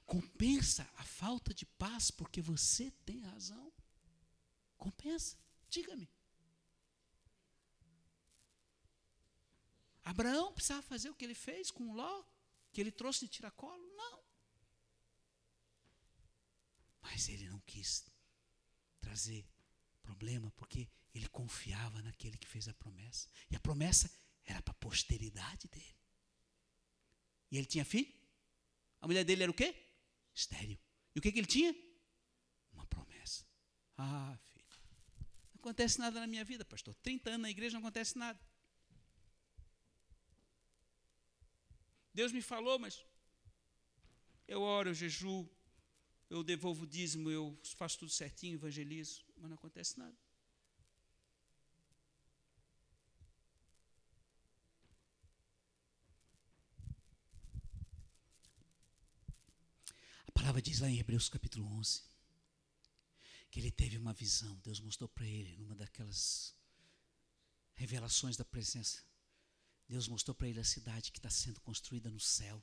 Compensa 0.06 0.90
a 0.96 1.04
falta 1.04 1.52
de 1.52 1.66
paz 1.66 2.10
porque 2.10 2.40
você 2.40 2.90
tem 3.04 3.20
razão. 3.20 3.70
Compensa. 4.78 5.36
Diga-me. 5.68 6.10
Abraão 10.02 10.54
precisava 10.54 10.82
fazer 10.82 11.10
o 11.10 11.14
que 11.14 11.24
ele 11.24 11.34
fez 11.34 11.70
com 11.70 11.92
Ló, 11.92 12.24
que 12.76 12.80
ele 12.82 12.92
trouxe 12.92 13.20
de 13.20 13.28
tiracolo? 13.28 13.82
Não. 13.96 14.22
Mas 17.00 17.26
ele 17.30 17.48
não 17.48 17.58
quis 17.60 18.04
trazer 19.00 19.48
problema 20.02 20.50
porque 20.50 20.86
ele 21.14 21.26
confiava 21.30 22.02
naquele 22.02 22.36
que 22.36 22.46
fez 22.46 22.68
a 22.68 22.74
promessa. 22.74 23.30
E 23.50 23.56
a 23.56 23.60
promessa 23.60 24.10
era 24.44 24.60
para 24.60 24.72
a 24.72 24.74
posteridade 24.74 25.66
dele. 25.68 25.96
E 27.50 27.56
ele 27.56 27.64
tinha 27.64 27.82
filho? 27.82 28.12
A 29.00 29.06
mulher 29.06 29.24
dele 29.24 29.44
era 29.44 29.50
o 29.50 29.54
quê? 29.54 29.74
Estéreo. 30.34 30.78
E 31.14 31.18
o 31.18 31.22
que, 31.22 31.32
que 31.32 31.38
ele 31.38 31.46
tinha? 31.46 31.74
Uma 32.74 32.86
promessa. 32.88 33.46
Ah, 33.96 34.36
filho. 34.52 34.66
Não 35.54 35.60
acontece 35.60 35.98
nada 35.98 36.20
na 36.20 36.26
minha 36.26 36.44
vida, 36.44 36.62
pastor. 36.62 36.94
30 36.96 37.30
anos 37.30 37.40
na 37.40 37.50
igreja 37.50 37.80
não 37.80 37.86
acontece 37.86 38.18
nada. 38.18 38.38
Deus 42.18 42.32
me 42.32 42.40
falou, 42.40 42.78
mas 42.78 43.04
eu 44.48 44.62
oro, 44.62 44.88
eu 44.88 44.94
jejuo, 44.94 45.46
eu 46.30 46.42
devolvo 46.42 46.84
o 46.84 46.86
dízimo, 46.86 47.30
eu 47.30 47.44
faço 47.76 47.98
tudo 47.98 48.10
certinho, 48.10 48.54
evangelizo, 48.54 49.22
mas 49.36 49.50
não 49.50 49.56
acontece 49.56 49.98
nada. 49.98 50.16
A 60.26 60.32
palavra 60.32 60.62
diz 60.62 60.80
lá 60.80 60.88
em 60.88 60.98
Hebreus 60.98 61.28
capítulo 61.28 61.66
11 61.66 62.02
que 63.50 63.60
ele 63.60 63.70
teve 63.70 63.98
uma 63.98 64.14
visão, 64.14 64.58
Deus 64.64 64.80
mostrou 64.80 65.08
para 65.08 65.26
ele, 65.26 65.54
numa 65.58 65.74
daquelas 65.74 66.54
revelações 67.74 68.38
da 68.38 68.44
presença. 68.44 69.04
Deus 69.88 70.08
mostrou 70.08 70.34
para 70.34 70.48
ele 70.48 70.60
a 70.60 70.64
cidade 70.64 71.12
que 71.12 71.18
está 71.18 71.30
sendo 71.30 71.60
construída 71.60 72.10
no 72.10 72.20
céu. 72.20 72.62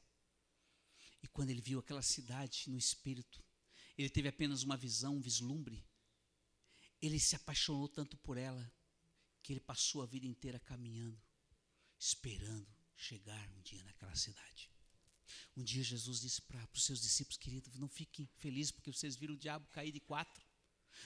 E 1.22 1.28
quando 1.28 1.50
ele 1.50 1.62
viu 1.62 1.80
aquela 1.80 2.02
cidade 2.02 2.70
no 2.70 2.78
espírito, 2.78 3.44
ele 3.98 4.10
teve 4.10 4.28
apenas 4.28 4.64
uma 4.64 4.76
visão, 4.76 5.16
um 5.18 5.22
vislumbre. 5.22 5.86
Ele 7.02 7.20
se 7.20 7.36
apaixonou 7.36 7.88
tanto 7.88 8.18
por 8.18 8.38
ela 8.38 8.72
que 9.42 9.54
ele 9.54 9.60
passou 9.60 10.02
a 10.02 10.06
vida 10.06 10.26
inteira 10.26 10.60
caminhando, 10.60 11.22
esperando 11.98 12.68
chegar 12.96 13.50
um 13.52 13.62
dia 13.62 13.84
naquela 13.84 14.16
cidade. 14.16 14.72
Um 15.56 15.64
dia 15.64 15.84
Jesus 15.84 16.22
disse 16.22 16.42
para 16.42 16.68
os 16.74 16.84
seus 16.84 17.02
discípulos, 17.02 17.38
queridos, 17.38 17.78
não 17.78 17.88
fiquem 17.88 18.26
felizes 18.38 18.72
porque 18.72 18.92
vocês 18.92 19.16
viram 19.16 19.36
o 19.36 19.38
diabo 19.38 19.68
cair 19.68 19.92
de 19.92 20.00
quatro. 20.00 20.46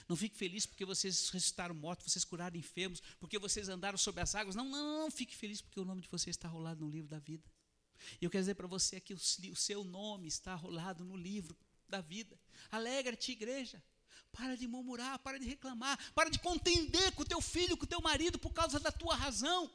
Não 0.08 0.16
fique 0.16 0.36
feliz 0.36 0.66
porque 0.66 0.84
vocês 0.84 1.30
ressuscitaram 1.30 1.74
mortos, 1.74 2.12
vocês 2.12 2.24
curaram 2.24 2.56
enfermos, 2.56 3.00
porque 3.18 3.38
vocês 3.38 3.68
andaram 3.68 3.96
sobre 3.96 4.20
as 4.20 4.34
águas. 4.34 4.54
Não, 4.54 4.64
não, 4.64 5.02
não, 5.02 5.10
fique 5.10 5.34
feliz 5.34 5.60
porque 5.60 5.80
o 5.80 5.84
nome 5.84 6.02
de 6.02 6.08
vocês 6.08 6.36
está 6.36 6.48
rolado 6.48 6.84
no 6.84 6.90
livro 6.90 7.08
da 7.08 7.18
vida. 7.18 7.50
E 8.20 8.24
eu 8.24 8.30
quero 8.30 8.42
dizer 8.42 8.54
para 8.54 8.66
você 8.66 9.00
que 9.00 9.14
o, 9.14 9.16
o 9.16 9.56
seu 9.56 9.84
nome 9.84 10.28
está 10.28 10.54
rolado 10.54 11.04
no 11.04 11.16
livro 11.16 11.56
da 11.88 12.00
vida. 12.00 12.38
Alegra-te, 12.70 13.32
igreja. 13.32 13.82
Para 14.30 14.56
de 14.56 14.68
murmurar, 14.68 15.18
para 15.20 15.38
de 15.38 15.46
reclamar, 15.46 15.98
para 16.12 16.30
de 16.30 16.38
contender 16.38 17.12
com 17.12 17.22
o 17.22 17.26
teu 17.26 17.40
filho, 17.40 17.76
com 17.76 17.84
o 17.84 17.88
teu 17.88 18.00
marido 18.00 18.38
por 18.38 18.52
causa 18.52 18.78
da 18.78 18.92
tua 18.92 19.14
razão. 19.16 19.70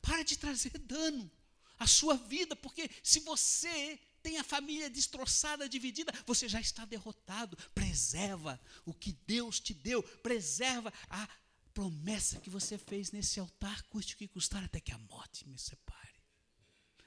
Para 0.00 0.22
de 0.22 0.38
trazer 0.38 0.76
dano 0.78 1.30
à 1.78 1.86
sua 1.86 2.16
vida, 2.16 2.56
porque 2.56 2.90
se 3.02 3.20
você 3.20 4.00
tem 4.24 4.38
a 4.38 4.42
família 4.42 4.88
destroçada, 4.88 5.68
dividida, 5.68 6.10
você 6.24 6.48
já 6.48 6.58
está 6.58 6.86
derrotado. 6.86 7.58
Preserva 7.74 8.58
o 8.86 8.94
que 8.94 9.12
Deus 9.26 9.60
te 9.60 9.74
deu, 9.74 10.02
preserva 10.02 10.90
a 11.10 11.28
promessa 11.74 12.40
que 12.40 12.48
você 12.48 12.78
fez 12.78 13.12
nesse 13.12 13.38
altar, 13.38 13.82
custe 13.82 14.14
o 14.14 14.16
que 14.16 14.26
custar, 14.26 14.64
até 14.64 14.80
que 14.80 14.92
a 14.92 14.98
morte 14.98 15.46
me 15.46 15.58
separe. 15.58 16.22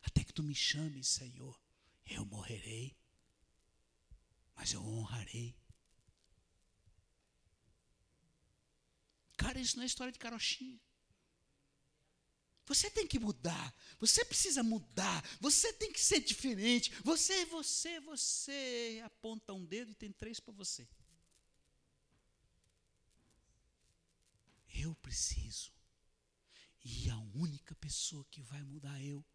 Até 0.04 0.24
que 0.24 0.32
tu 0.32 0.44
me 0.44 0.54
chames, 0.54 1.08
Senhor. 1.08 1.60
Eu 2.06 2.24
morrerei, 2.24 2.96
mas 4.56 4.72
eu 4.72 4.86
honrarei. 4.86 5.58
Cara, 9.36 9.60
isso 9.60 9.76
não 9.76 9.84
é 9.84 9.88
história 9.88 10.14
de 10.14 10.20
carochinha. 10.20 10.80
Você 12.68 12.92
tem 12.92 13.08
que 13.08 13.18
mudar. 13.18 13.74
Você 13.98 14.26
precisa 14.26 14.62
mudar. 14.62 15.24
Você 15.40 15.72
tem 15.74 15.92
que 15.92 16.00
ser 16.00 16.20
diferente. 16.20 16.92
Você, 17.04 17.46
você, 17.46 18.00
você 18.02 19.02
aponta 19.06 19.54
um 19.54 19.66
dedo 19.66 19.92
e 19.92 19.96
tem 19.96 20.12
três 20.12 20.40
para 20.40 20.54
você. 20.54 20.86
Eu 24.68 24.94
preciso. 24.96 25.72
E 26.84 27.10
a 27.10 27.18
única 27.34 27.74
pessoa 27.76 28.26
que 28.30 28.42
vai 28.42 28.62
mudar 28.64 29.02
eu, 29.02 29.26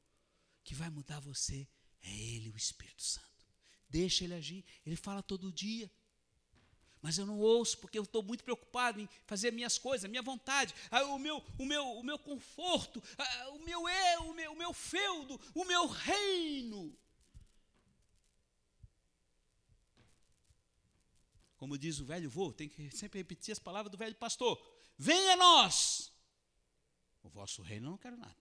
que 0.63 0.75
vai 0.75 0.91
mudar 0.91 1.19
você, 1.21 1.67
é 2.03 2.15
Ele, 2.15 2.51
o 2.51 2.57
Espírito 2.57 3.03
Santo. 3.03 3.47
Deixa 3.89 4.25
Ele 4.25 4.35
agir. 4.35 4.65
Ele 4.85 4.97
fala 4.97 5.23
todo 5.23 5.51
dia 5.51 5.91
mas 7.03 7.19
eu 7.19 7.27
não 7.27 7.39
ouço 7.41 7.77
porque 7.79 7.99
eu 7.99 8.05
estou 8.05 8.23
muito 8.23 8.45
preocupado 8.45 9.01
em 9.01 9.09
fazer 9.27 9.51
minhas 9.51 9.77
coisas, 9.77 10.09
minha 10.09 10.23
vontade, 10.23 10.73
o, 11.09 11.19
meu, 11.19 11.45
o, 11.59 11.67
meu, 11.67 11.85
o 11.99 12.03
meu 12.05 12.17
conforto, 12.17 13.03
o 13.55 13.59
meu 13.59 13.89
eu, 13.89 14.31
o 14.31 14.35
meu, 14.35 14.53
o 14.53 14.57
meu 14.57 14.73
feudo, 14.73 15.39
o 15.53 15.65
meu 15.65 15.89
reino. 15.89 16.97
Como 21.57 21.77
diz 21.77 21.99
o 21.99 22.05
velho 22.05 22.31
vô, 22.31 22.53
tem 22.53 22.69
que 22.69 22.91
sempre 22.97 23.19
repetir 23.19 23.53
as 23.53 23.59
palavras 23.59 23.91
do 23.91 23.99
velho 23.99 24.15
pastor: 24.15 24.61
venha 24.97 25.37
nós, 25.37 26.13
o 27.23 27.29
vosso 27.29 27.63
reino 27.63 27.87
eu 27.87 27.91
não 27.91 27.99
quero 27.99 28.17
nada, 28.17 28.37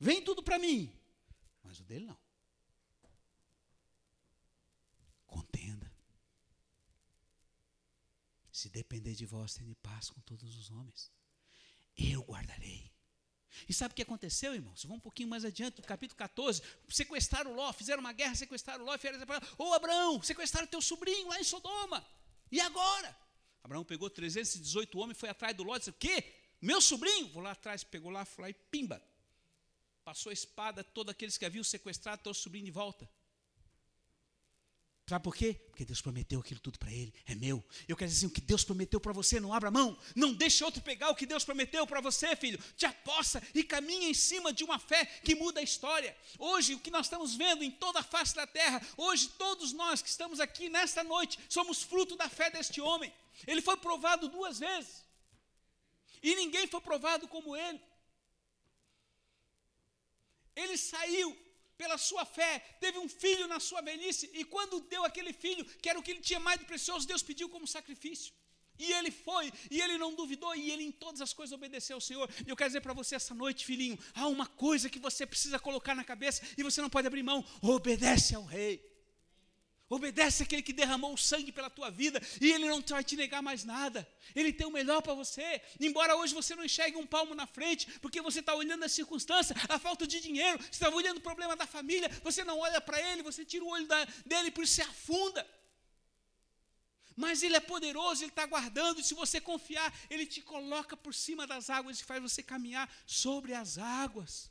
vem 0.00 0.22
tudo 0.22 0.42
para 0.42 0.58
mim, 0.58 0.90
mas 1.62 1.78
o 1.78 1.84
dele 1.84 2.06
não. 2.06 2.27
Se 8.58 8.68
depender 8.68 9.14
de 9.14 9.24
vós, 9.24 9.54
tende 9.54 9.72
paz 9.76 10.10
com 10.10 10.20
todos 10.22 10.56
os 10.56 10.68
homens. 10.68 11.12
Eu 11.96 12.22
guardarei. 12.22 12.90
E 13.68 13.72
sabe 13.72 13.92
o 13.92 13.94
que 13.94 14.02
aconteceu, 14.02 14.52
irmãos? 14.52 14.82
Vamos 14.82 14.98
um 14.98 15.00
pouquinho 15.00 15.28
mais 15.28 15.44
adiante, 15.44 15.80
capítulo 15.80 16.18
14. 16.18 16.60
Sequestraram 16.88 17.54
Ló, 17.54 17.72
fizeram 17.72 18.00
uma 18.00 18.12
guerra, 18.12 18.34
sequestraram 18.34 18.84
Ló. 18.84 18.96
Ô 19.56 19.72
Abraão, 19.74 20.20
sequestraram 20.20 20.66
teu 20.66 20.82
sobrinho 20.82 21.28
lá 21.28 21.38
em 21.38 21.44
Sodoma. 21.44 22.04
E 22.50 22.60
agora? 22.60 23.16
Abraão 23.62 23.84
pegou 23.84 24.10
318 24.10 24.98
homens, 24.98 25.16
foi 25.16 25.28
atrás 25.28 25.56
do 25.56 25.62
Ló 25.62 25.76
e 25.76 25.78
disse: 25.78 25.90
O 25.90 25.92
quê? 25.92 26.34
Meu 26.60 26.80
sobrinho? 26.80 27.28
Vou 27.28 27.40
lá 27.44 27.52
atrás, 27.52 27.84
pegou 27.84 28.10
lá, 28.10 28.24
foi 28.24 28.42
lá 28.42 28.50
e 28.50 28.54
pimba. 28.54 29.00
Passou 30.02 30.30
a 30.30 30.32
espada, 30.32 30.82
todos 30.82 31.12
aqueles 31.12 31.38
que 31.38 31.44
haviam 31.44 31.62
sequestrado 31.62 32.24
teu 32.24 32.34
sobrinho 32.34 32.64
de 32.64 32.72
volta. 32.72 33.08
Sabe 35.08 35.24
por 35.24 35.34
quê? 35.34 35.54
Porque 35.70 35.86
Deus 35.86 36.02
prometeu 36.02 36.38
aquilo 36.38 36.60
tudo 36.60 36.78
para 36.78 36.92
ele, 36.92 37.14
é 37.24 37.34
meu. 37.34 37.64
Eu 37.88 37.96
quero 37.96 38.10
dizer 38.10 38.18
assim, 38.18 38.26
o 38.26 38.30
que 38.30 38.42
Deus 38.42 38.62
prometeu 38.62 39.00
para 39.00 39.10
você, 39.10 39.40
não 39.40 39.54
abra 39.54 39.70
mão, 39.70 39.98
não 40.14 40.34
deixe 40.34 40.62
outro 40.62 40.82
pegar 40.82 41.08
o 41.08 41.14
que 41.14 41.24
Deus 41.24 41.46
prometeu 41.46 41.86
para 41.86 42.02
você, 42.02 42.36
filho. 42.36 42.62
Te 42.76 42.84
aposta 42.84 43.42
e 43.54 43.64
caminha 43.64 44.10
em 44.10 44.12
cima 44.12 44.52
de 44.52 44.64
uma 44.64 44.78
fé 44.78 45.06
que 45.06 45.34
muda 45.34 45.60
a 45.60 45.62
história. 45.62 46.14
Hoje, 46.38 46.74
o 46.74 46.78
que 46.78 46.90
nós 46.90 47.06
estamos 47.06 47.34
vendo 47.34 47.64
em 47.64 47.70
toda 47.70 48.00
a 48.00 48.02
face 48.02 48.34
da 48.34 48.46
terra, 48.46 48.86
hoje 48.98 49.28
todos 49.38 49.72
nós 49.72 50.02
que 50.02 50.10
estamos 50.10 50.40
aqui 50.40 50.68
nesta 50.68 51.02
noite, 51.02 51.38
somos 51.48 51.82
fruto 51.82 52.14
da 52.14 52.28
fé 52.28 52.50
deste 52.50 52.78
homem. 52.78 53.10
Ele 53.46 53.62
foi 53.62 53.78
provado 53.78 54.28
duas 54.28 54.58
vezes. 54.58 55.06
E 56.22 56.34
ninguém 56.34 56.66
foi 56.66 56.82
provado 56.82 57.26
como 57.28 57.56
ele. 57.56 57.80
Ele 60.54 60.76
saiu 60.76 61.34
pela 61.78 61.96
sua 61.96 62.24
fé, 62.26 62.58
teve 62.80 62.98
um 62.98 63.08
filho 63.08 63.46
na 63.46 63.60
sua 63.60 63.80
velhice, 63.80 64.28
e 64.34 64.44
quando 64.44 64.80
deu 64.80 65.04
aquele 65.04 65.32
filho, 65.32 65.64
que 65.64 65.88
era 65.88 65.98
o 65.98 66.02
que 66.02 66.10
ele 66.10 66.20
tinha 66.20 66.40
mais 66.40 66.58
de 66.58 66.66
precioso, 66.66 67.06
Deus 67.06 67.22
pediu 67.22 67.48
como 67.48 67.66
sacrifício. 67.66 68.32
E 68.78 68.92
ele 68.92 69.10
foi, 69.10 69.52
e 69.70 69.80
ele 69.80 69.98
não 69.98 70.14
duvidou, 70.14 70.54
e 70.54 70.70
ele 70.70 70.84
em 70.84 70.92
todas 70.92 71.20
as 71.20 71.32
coisas 71.32 71.52
obedeceu 71.52 71.96
ao 71.96 72.00
Senhor. 72.00 72.30
E 72.46 72.48
eu 72.48 72.56
quero 72.56 72.70
dizer 72.70 72.80
para 72.80 72.92
você 72.92 73.16
essa 73.16 73.34
noite, 73.34 73.64
filhinho, 73.64 73.98
há 74.14 74.28
uma 74.28 74.46
coisa 74.46 74.88
que 74.88 75.00
você 75.00 75.26
precisa 75.26 75.58
colocar 75.58 75.94
na 75.96 76.04
cabeça 76.04 76.42
e 76.56 76.62
você 76.62 76.80
não 76.80 76.88
pode 76.88 77.06
abrir 77.06 77.24
mão: 77.24 77.44
obedece 77.60 78.36
ao 78.36 78.44
Rei. 78.44 78.87
Obedece 79.90 80.42
aquele 80.42 80.60
que 80.60 80.72
derramou 80.72 81.14
o 81.14 81.18
sangue 81.18 81.50
pela 81.50 81.70
tua 81.70 81.90
vida 81.90 82.20
e 82.42 82.52
ele 82.52 82.68
não 82.68 82.82
vai 82.82 83.02
te 83.02 83.16
negar 83.16 83.42
mais 83.42 83.64
nada. 83.64 84.06
Ele 84.34 84.52
tem 84.52 84.66
o 84.66 84.70
melhor 84.70 85.00
para 85.00 85.14
você. 85.14 85.62
Embora 85.80 86.14
hoje 86.14 86.34
você 86.34 86.54
não 86.54 86.64
enxergue 86.64 86.98
um 86.98 87.06
palmo 87.06 87.34
na 87.34 87.46
frente, 87.46 87.98
porque 88.00 88.20
você 88.20 88.40
está 88.40 88.54
olhando 88.54 88.84
a 88.84 88.88
circunstância, 88.88 89.56
a 89.66 89.78
falta 89.78 90.06
de 90.06 90.20
dinheiro, 90.20 90.58
você 90.58 90.68
está 90.68 90.90
olhando 90.90 91.18
o 91.18 91.22
problema 91.22 91.56
da 91.56 91.66
família, 91.66 92.10
você 92.22 92.44
não 92.44 92.58
olha 92.58 92.82
para 92.82 93.00
ele, 93.00 93.22
você 93.22 93.46
tira 93.46 93.64
o 93.64 93.68
olho 93.68 93.86
da, 93.86 94.04
dele, 94.26 94.50
por 94.50 94.64
isso 94.64 94.74
você 94.74 94.82
afunda. 94.82 95.46
Mas 97.16 97.42
ele 97.42 97.56
é 97.56 97.60
poderoso, 97.60 98.22
ele 98.22 98.30
está 98.30 98.44
guardando, 98.44 99.00
e 99.00 99.04
se 99.04 99.14
você 99.14 99.40
confiar, 99.40 99.92
ele 100.10 100.26
te 100.26 100.42
coloca 100.42 100.96
por 100.96 101.14
cima 101.14 101.46
das 101.46 101.70
águas 101.70 101.98
e 101.98 102.04
faz 102.04 102.22
você 102.22 102.42
caminhar 102.42 102.88
sobre 103.06 103.54
as 103.54 103.78
águas. 103.78 104.50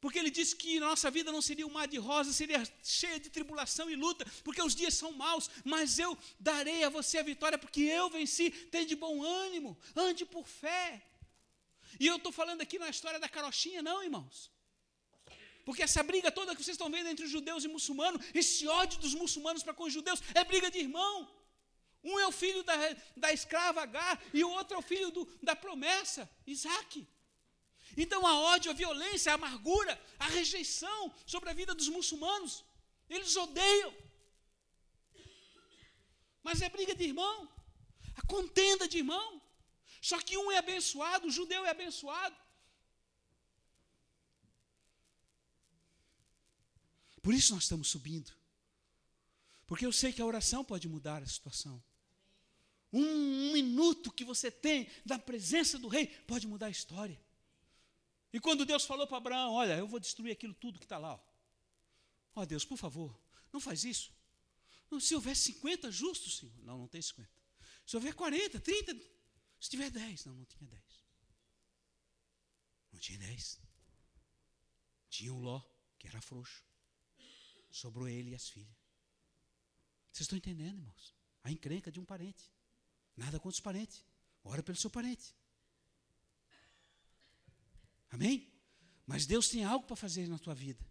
Porque 0.00 0.18
ele 0.18 0.30
disse 0.30 0.54
que 0.54 0.78
nossa 0.78 1.10
vida 1.10 1.32
não 1.32 1.42
seria 1.42 1.66
um 1.66 1.70
mar 1.70 1.88
de 1.88 1.98
rosa, 1.98 2.32
seria 2.32 2.62
cheia 2.82 3.18
de 3.18 3.30
tribulação 3.30 3.90
e 3.90 3.96
luta, 3.96 4.24
porque 4.44 4.62
os 4.62 4.74
dias 4.74 4.94
são 4.94 5.10
maus, 5.12 5.50
mas 5.64 5.98
eu 5.98 6.16
darei 6.38 6.84
a 6.84 6.88
você 6.88 7.18
a 7.18 7.22
vitória, 7.22 7.58
porque 7.58 7.80
eu 7.80 8.08
venci. 8.08 8.50
Tem 8.50 8.86
de 8.86 8.94
bom 8.94 9.22
ânimo, 9.22 9.76
ande 9.96 10.24
por 10.24 10.46
fé. 10.46 11.02
E 11.98 12.06
eu 12.06 12.16
estou 12.16 12.30
falando 12.30 12.60
aqui 12.60 12.78
na 12.78 12.88
história 12.88 13.18
da 13.18 13.28
carochinha, 13.28 13.82
não, 13.82 14.02
irmãos. 14.02 14.52
Porque 15.64 15.82
essa 15.82 16.02
briga 16.02 16.30
toda 16.30 16.54
que 16.54 16.62
vocês 16.62 16.76
estão 16.76 16.90
vendo 16.90 17.08
entre 17.08 17.24
os 17.24 17.30
judeus 17.30 17.64
e 17.64 17.68
muçulmanos, 17.68 18.24
esse 18.32 18.66
ódio 18.68 19.00
dos 19.00 19.14
muçulmanos 19.14 19.62
para 19.62 19.74
com 19.74 19.84
os 19.84 19.92
judeus, 19.92 20.22
é 20.34 20.44
briga 20.44 20.70
de 20.70 20.78
irmão. 20.78 21.28
Um 22.04 22.18
é 22.20 22.26
o 22.26 22.32
filho 22.32 22.62
da, 22.62 22.74
da 23.16 23.32
escrava 23.32 23.82
Agar 23.82 24.22
e 24.32 24.44
o 24.44 24.50
outro 24.50 24.76
é 24.76 24.78
o 24.78 24.82
filho 24.82 25.10
do, 25.10 25.28
da 25.42 25.56
promessa, 25.56 26.30
Isaac. 26.46 27.06
Então 28.04 28.24
a 28.24 28.34
ódio, 28.52 28.70
a 28.70 28.74
violência, 28.82 29.32
a 29.32 29.34
amargura, 29.34 30.00
a 30.20 30.28
rejeição 30.28 31.12
sobre 31.26 31.50
a 31.50 31.52
vida 31.52 31.74
dos 31.74 31.88
muçulmanos, 31.88 32.64
eles 33.10 33.34
odeiam. 33.36 33.92
Mas 36.40 36.62
é 36.62 36.68
briga 36.68 36.94
de 36.94 37.02
irmão, 37.02 37.36
a 38.14 38.22
contenda 38.34 38.86
de 38.86 38.98
irmão. 38.98 39.42
Só 40.00 40.16
que 40.20 40.38
um 40.38 40.48
é 40.52 40.58
abençoado, 40.58 41.26
o 41.26 41.30
judeu 41.38 41.66
é 41.66 41.70
abençoado. 41.70 42.36
Por 47.20 47.34
isso 47.34 47.52
nós 47.52 47.64
estamos 47.64 47.88
subindo. 47.88 48.32
Porque 49.66 49.84
eu 49.84 49.92
sei 49.92 50.12
que 50.12 50.22
a 50.22 50.26
oração 50.26 50.64
pode 50.64 50.88
mudar 50.88 51.20
a 51.20 51.26
situação. 51.26 51.82
Um, 52.92 53.02
um 53.48 53.52
minuto 53.52 54.12
que 54.12 54.24
você 54.24 54.52
tem 54.52 54.88
da 55.04 55.18
presença 55.18 55.80
do 55.80 55.88
rei 55.88 56.06
pode 56.06 56.46
mudar 56.46 56.66
a 56.66 56.70
história. 56.70 57.20
E 58.32 58.40
quando 58.40 58.66
Deus 58.66 58.84
falou 58.84 59.06
para 59.06 59.16
Abraão: 59.16 59.52
Olha, 59.52 59.76
eu 59.76 59.86
vou 59.86 59.98
destruir 59.98 60.32
aquilo 60.32 60.54
tudo 60.54 60.78
que 60.78 60.84
está 60.84 60.98
lá. 60.98 61.14
Ó 62.34 62.42
oh, 62.42 62.46
Deus, 62.46 62.64
por 62.64 62.76
favor, 62.76 63.18
não 63.52 63.60
faz 63.60 63.84
isso. 63.84 64.12
Não, 64.90 65.00
se 65.00 65.14
houver 65.14 65.36
50 65.36 65.90
justos, 65.90 66.38
Senhor. 66.38 66.54
Não, 66.62 66.78
não 66.78 66.88
tem 66.88 67.02
50. 67.02 67.30
Se 67.86 67.96
houver 67.96 68.14
40, 68.14 68.60
30, 68.60 68.94
se 69.60 69.70
tiver 69.70 69.90
10. 69.90 70.24
Não, 70.26 70.34
não 70.34 70.44
tinha 70.44 70.68
10. 70.68 70.82
Não 72.92 73.00
tinha 73.00 73.18
10. 73.18 73.60
Tinha 75.10 75.32
o 75.32 75.40
Ló, 75.40 75.62
que 75.98 76.06
era 76.06 76.20
frouxo. 76.20 76.64
Sobrou 77.70 78.08
ele 78.08 78.30
e 78.30 78.34
as 78.34 78.48
filhas. 78.48 78.76
Vocês 80.12 80.24
estão 80.24 80.38
entendendo, 80.38 80.78
irmãos? 80.78 81.14
A 81.44 81.50
encrenca 81.50 81.92
de 81.92 82.00
um 82.00 82.04
parente. 82.04 82.50
Nada 83.16 83.38
contra 83.38 83.56
os 83.56 83.60
parentes. 83.60 84.04
Ora 84.42 84.62
pelo 84.62 84.76
seu 84.76 84.90
parente. 84.90 85.34
Amém? 88.18 88.52
Mas 89.06 89.26
Deus 89.26 89.48
tem 89.48 89.62
algo 89.62 89.86
para 89.86 89.94
fazer 89.94 90.26
na 90.28 90.38
tua 90.38 90.54
vida. 90.54 90.84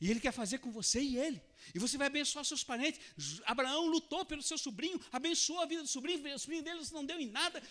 E 0.00 0.10
Ele 0.10 0.18
quer 0.18 0.32
fazer 0.32 0.58
com 0.58 0.70
você 0.72 1.00
e 1.00 1.16
ele. 1.16 1.40
E 1.72 1.78
você 1.78 1.96
vai 1.96 2.08
abençoar 2.08 2.44
seus 2.44 2.64
parentes. 2.64 3.00
Abraão 3.44 3.86
lutou 3.86 4.24
pelo 4.24 4.42
seu 4.42 4.58
sobrinho, 4.58 5.00
abençoou 5.12 5.60
a 5.60 5.66
vida 5.66 5.82
do 5.82 5.88
sobrinho, 5.88 6.34
o 6.34 6.38
sobrinho 6.38 6.64
deles 6.64 6.90
não 6.90 7.04
deu 7.06 7.20
em 7.20 7.30
nada. 7.30 7.62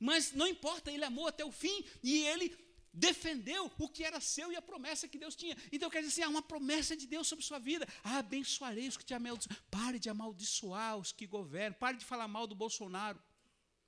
Mas 0.00 0.32
não 0.32 0.48
importa, 0.48 0.90
ele 0.90 1.04
amou 1.04 1.28
até 1.28 1.44
o 1.44 1.52
fim 1.52 1.84
e 2.02 2.24
ele 2.24 2.56
defendeu 2.92 3.70
o 3.78 3.88
que 3.88 4.02
era 4.02 4.20
seu 4.20 4.50
e 4.50 4.56
a 4.56 4.62
promessa 4.62 5.06
que 5.06 5.16
Deus 5.16 5.36
tinha. 5.36 5.56
Então 5.70 5.88
quer 5.88 6.00
dizer 6.00 6.12
assim, 6.14 6.22
há 6.22 6.28
uma 6.28 6.42
promessa 6.42 6.96
de 6.96 7.06
Deus 7.06 7.28
sobre 7.28 7.44
sua 7.44 7.60
vida. 7.60 7.86
Ah, 8.02 8.18
abençoarei 8.18 8.88
os 8.88 8.96
que 8.96 9.04
te 9.04 9.14
amaldiçoam. 9.14 9.56
Pare 9.70 9.98
de 10.00 10.10
amaldiçoar 10.10 10.96
os 10.96 11.12
que 11.12 11.26
governam. 11.26 11.78
Pare 11.78 11.96
de 11.96 12.04
falar 12.04 12.26
mal 12.26 12.48
do 12.48 12.56
Bolsonaro. 12.56 13.20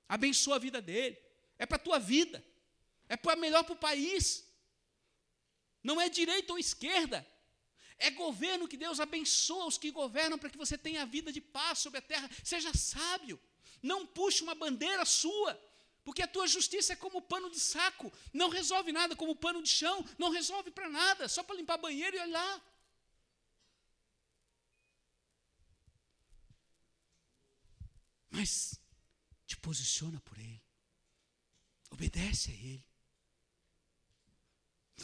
Abençoa 0.07 0.55
a 0.55 0.59
vida 0.59 0.81
dele. 0.81 1.17
É 1.57 1.65
para 1.65 1.75
a 1.75 1.79
tua 1.79 1.99
vida. 1.99 2.41
É 3.13 3.17
para 3.23 3.35
melhor 3.43 3.63
para 3.65 3.77
o 3.77 3.83
país. 3.89 4.23
Não 5.87 5.99
é 5.99 6.07
direita 6.07 6.53
ou 6.53 6.59
esquerda. 6.65 7.19
É 7.97 8.09
governo 8.09 8.69
que 8.71 8.77
Deus 8.83 9.01
abençoa 9.05 9.65
os 9.71 9.77
que 9.77 9.91
governam 9.91 10.37
para 10.39 10.51
que 10.53 10.61
você 10.63 10.77
tenha 10.77 11.05
vida 11.05 11.29
de 11.37 11.41
paz 11.41 11.79
sobre 11.79 11.99
a 11.99 12.07
terra. 12.11 12.29
Seja 12.51 12.71
sábio. 12.73 13.37
Não 13.91 13.99
puxe 14.17 14.43
uma 14.43 14.55
bandeira 14.55 15.03
sua. 15.03 15.51
Porque 16.05 16.23
a 16.23 16.31
tua 16.35 16.47
justiça 16.47 16.93
é 16.93 16.95
como 16.95 17.21
pano 17.21 17.49
de 17.55 17.59
saco, 17.59 18.11
não 18.33 18.49
resolve 18.49 18.91
nada, 18.91 19.13
como 19.15 19.35
pano 19.35 19.61
de 19.61 19.69
chão, 19.69 19.97
não 20.17 20.29
resolve 20.31 20.71
para 20.71 20.89
nada, 20.89 21.27
só 21.27 21.43
para 21.43 21.57
limpar 21.57 21.77
banheiro 21.77 22.15
e 22.15 22.19
olhar. 22.19 22.55
Mas 28.31 28.79
te 29.45 29.55
posiciona 29.57 30.19
por 30.21 30.39
Ele, 30.39 30.63
obedece 31.91 32.49
a 32.49 32.55
Ele, 32.55 32.90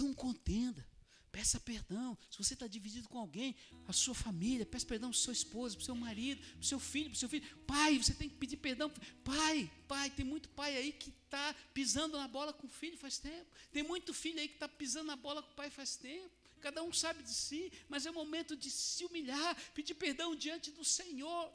não 0.04 0.14
contenda. 0.14 0.86
Peça 1.32 1.60
perdão. 1.60 2.18
Se 2.32 2.38
você 2.38 2.54
está 2.54 2.66
dividido 2.66 3.08
com 3.10 3.20
alguém, 3.20 3.56
a 3.88 3.94
sua 3.94 4.16
família, 4.16 4.66
peça 4.66 4.86
perdão 4.86 5.10
para 5.10 5.18
o 5.18 5.20
seu 5.20 5.34
esposo, 5.34 5.76
para 5.76 5.84
o 5.84 5.86
seu 5.86 5.96
marido, 5.96 6.42
para 6.42 6.62
o 6.62 6.66
seu 6.66 6.80
filho, 6.80 7.10
para 7.12 7.16
o 7.16 7.20
seu 7.20 7.30
filho. 7.30 7.46
Pai, 7.66 7.98
você 7.98 8.14
tem 8.14 8.30
que 8.30 8.36
pedir 8.36 8.58
perdão. 8.58 8.90
Pai, 9.24 9.72
pai, 9.88 10.10
tem 10.10 10.26
muito 10.26 10.50
pai 10.50 10.76
aí 10.76 10.92
que 10.92 11.10
está 11.10 11.54
pisando 11.74 12.18
na 12.18 12.28
bola 12.28 12.54
com 12.54 12.66
o 12.66 12.70
filho 12.70 12.98
faz 12.98 13.20
tempo. 13.20 13.52
Tem 13.72 13.84
muito 13.84 14.14
filho 14.14 14.40
aí 14.40 14.48
que 14.48 14.56
está 14.56 14.68
pisando 14.68 15.08
na 15.08 15.16
bola 15.16 15.44
com 15.44 15.52
o 15.52 15.56
pai 15.56 15.70
faz 15.70 15.96
tempo. 15.96 16.32
Cada 16.60 16.82
um 16.82 16.92
sabe 16.92 17.22
de 17.22 17.34
si, 17.34 17.72
mas 17.88 18.06
é 18.06 18.12
o 18.12 18.14
momento 18.14 18.56
de 18.56 18.72
se 18.72 19.06
humilhar, 19.06 19.56
pedir 19.74 19.94
perdão 19.94 20.36
diante 20.36 20.72
do 20.72 20.84
Senhor. 20.84 21.54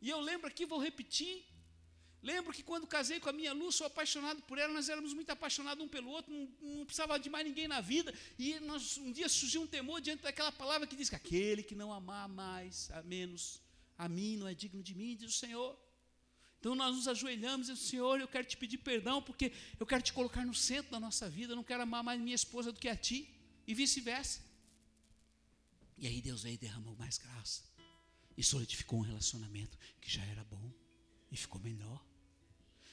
E 0.00 0.08
eu 0.08 0.20
lembro 0.20 0.48
aqui, 0.48 0.64
vou 0.66 0.80
repetir, 0.80 1.44
Lembro 2.22 2.52
que 2.52 2.62
quando 2.62 2.86
casei 2.86 3.18
com 3.18 3.30
a 3.30 3.32
minha 3.32 3.52
Lu, 3.52 3.72
sou 3.72 3.86
apaixonado 3.86 4.42
por 4.42 4.58
ela, 4.58 4.72
nós 4.72 4.88
éramos 4.88 5.14
muito 5.14 5.30
apaixonados 5.30 5.82
um 5.82 5.88
pelo 5.88 6.10
outro, 6.10 6.32
não, 6.32 6.48
não 6.60 6.84
precisava 6.84 7.18
de 7.18 7.30
mais 7.30 7.46
ninguém 7.46 7.66
na 7.66 7.80
vida. 7.80 8.14
E 8.38 8.60
nós, 8.60 8.98
um 8.98 9.10
dia 9.10 9.28
surgiu 9.28 9.62
um 9.62 9.66
temor 9.66 10.00
diante 10.00 10.22
daquela 10.22 10.52
palavra 10.52 10.86
que 10.86 10.94
diz 10.94 11.08
que 11.08 11.16
aquele 11.16 11.62
que 11.62 11.74
não 11.74 11.92
amar 11.92 12.28
mais, 12.28 12.90
a 12.90 13.02
menos, 13.02 13.62
a 13.96 14.08
mim 14.08 14.36
não 14.36 14.46
é 14.46 14.54
digno 14.54 14.82
de 14.82 14.94
mim, 14.94 15.16
diz 15.16 15.34
o 15.34 15.38
Senhor. 15.38 15.78
Então 16.58 16.74
nós 16.74 16.94
nos 16.94 17.08
ajoelhamos 17.08 17.68
e 17.68 17.72
dizemos, 17.72 17.90
Senhor, 17.90 18.20
eu 18.20 18.28
quero 18.28 18.46
te 18.46 18.56
pedir 18.56 18.78
perdão, 18.78 19.22
porque 19.22 19.50
eu 19.78 19.86
quero 19.86 20.02
te 20.02 20.12
colocar 20.12 20.44
no 20.44 20.54
centro 20.54 20.90
da 20.90 21.00
nossa 21.00 21.28
vida, 21.28 21.52
eu 21.52 21.56
não 21.56 21.64
quero 21.64 21.82
amar 21.82 22.04
mais 22.04 22.20
minha 22.20 22.34
esposa 22.34 22.70
do 22.70 22.78
que 22.78 22.88
a 22.88 22.94
ti, 22.94 23.34
e 23.66 23.72
vice-versa. 23.72 24.42
E 25.96 26.06
aí 26.06 26.20
Deus 26.20 26.42
veio 26.42 26.54
e 26.54 26.58
derramou 26.58 26.94
mais 26.96 27.16
graça, 27.16 27.62
e 28.36 28.44
solidificou 28.44 28.98
um 28.98 29.02
relacionamento 29.02 29.78
que 30.02 30.10
já 30.10 30.22
era 30.26 30.44
bom, 30.44 30.70
e 31.32 31.36
ficou 31.36 31.58
melhor. 31.62 32.09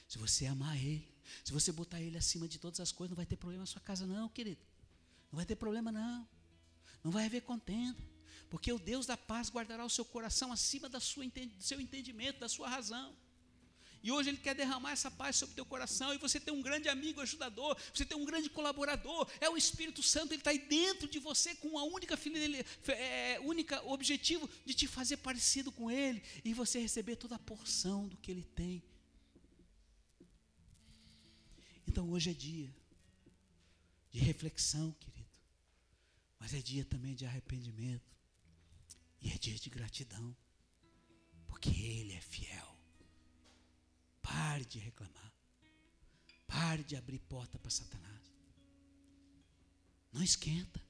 Se 0.08 0.16
você 0.16 0.46
amar 0.46 0.76
Ele, 0.76 1.06
se 1.44 1.52
você 1.52 1.70
botar 1.70 2.00
Ele 2.00 2.16
acima 2.16 2.48
de 2.48 2.58
todas 2.58 2.80
as 2.80 2.90
coisas, 2.90 3.10
não 3.10 3.16
vai 3.16 3.26
ter 3.26 3.36
problema 3.36 3.62
na 3.62 3.66
sua 3.66 3.80
casa, 3.80 4.06
não, 4.06 4.28
querido. 4.30 4.60
Não 5.30 5.36
vai 5.36 5.44
ter 5.44 5.54
problema, 5.54 5.92
não. 5.92 6.26
Não 7.04 7.10
vai 7.10 7.26
haver 7.26 7.42
contenda. 7.42 7.98
Porque 8.48 8.72
o 8.72 8.78
Deus 8.78 9.04
da 9.04 9.16
paz 9.16 9.50
guardará 9.50 9.84
o 9.84 9.90
seu 9.90 10.06
coração 10.06 10.50
acima 10.50 10.88
da 10.88 10.98
sua, 10.98 11.24
do 11.26 11.62
seu 11.62 11.78
entendimento, 11.78 12.40
da 12.40 12.48
sua 12.48 12.68
razão. 12.68 13.14
E 14.02 14.10
hoje 14.10 14.30
Ele 14.30 14.38
quer 14.38 14.54
derramar 14.54 14.92
essa 14.92 15.10
paz 15.10 15.36
sobre 15.36 15.52
o 15.52 15.56
teu 15.56 15.66
coração. 15.66 16.14
E 16.14 16.18
você 16.18 16.40
tem 16.40 16.54
um 16.54 16.62
grande 16.62 16.88
amigo 16.88 17.20
ajudador, 17.20 17.76
você 17.92 18.06
tem 18.06 18.16
um 18.16 18.24
grande 18.24 18.48
colaborador. 18.48 19.28
É 19.38 19.50
o 19.50 19.58
Espírito 19.58 20.02
Santo, 20.02 20.32
Ele 20.32 20.40
está 20.40 20.50
aí 20.50 20.58
dentro 20.58 21.06
de 21.06 21.18
você 21.18 21.54
com 21.56 21.78
a 21.78 21.84
única, 21.84 22.18
é, 22.92 23.38
única 23.40 23.82
objetivo 23.84 24.48
de 24.64 24.72
te 24.72 24.86
fazer 24.86 25.18
parecido 25.18 25.70
com 25.70 25.90
Ele. 25.90 26.22
E 26.42 26.54
você 26.54 26.78
receber 26.78 27.16
toda 27.16 27.34
a 27.34 27.38
porção 27.38 28.08
do 28.08 28.16
que 28.16 28.30
Ele 28.30 28.44
tem 28.44 28.82
então 31.88 32.10
hoje 32.10 32.30
é 32.30 32.34
dia 32.34 32.70
de 34.10 34.18
reflexão, 34.18 34.92
querido. 34.92 35.38
Mas 36.38 36.52
é 36.52 36.60
dia 36.60 36.84
também 36.84 37.14
de 37.14 37.24
arrependimento. 37.24 38.14
E 39.20 39.30
é 39.30 39.38
dia 39.38 39.56
de 39.56 39.70
gratidão. 39.70 40.36
Porque 41.46 41.70
Ele 41.70 42.12
é 42.12 42.20
fiel. 42.20 42.78
Pare 44.20 44.64
de 44.66 44.78
reclamar. 44.78 45.32
Pare 46.46 46.84
de 46.84 46.94
abrir 46.94 47.18
porta 47.20 47.58
para 47.58 47.70
Satanás. 47.70 48.32
Não 50.12 50.22
esquenta. 50.22 50.80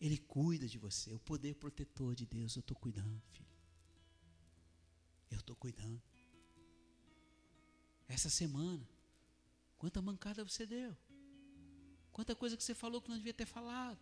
Ele 0.00 0.18
cuida 0.18 0.66
de 0.68 0.78
você. 0.78 1.12
O 1.14 1.18
poder 1.18 1.54
protetor 1.54 2.14
de 2.14 2.26
Deus, 2.26 2.56
eu 2.56 2.60
estou 2.60 2.76
cuidando, 2.76 3.22
filho. 3.30 3.48
Eu 5.30 5.38
estou 5.38 5.56
cuidando. 5.56 6.02
Essa 8.06 8.28
semana, 8.28 8.86
Quanta 9.84 10.00
mancada 10.00 10.42
você 10.42 10.64
deu. 10.64 10.96
Quanta 12.10 12.34
coisa 12.34 12.56
que 12.56 12.64
você 12.64 12.74
falou 12.74 13.02
que 13.02 13.10
não 13.10 13.18
devia 13.18 13.34
ter 13.34 13.44
falado. 13.44 14.00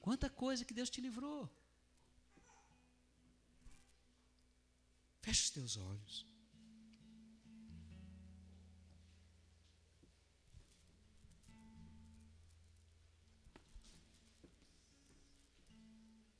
Quanta 0.00 0.30
coisa 0.30 0.64
que 0.64 0.72
Deus 0.72 0.88
te 0.88 0.98
livrou. 0.98 1.46
Feche 5.20 5.42
os 5.42 5.50
teus 5.50 5.76
olhos. 5.76 6.26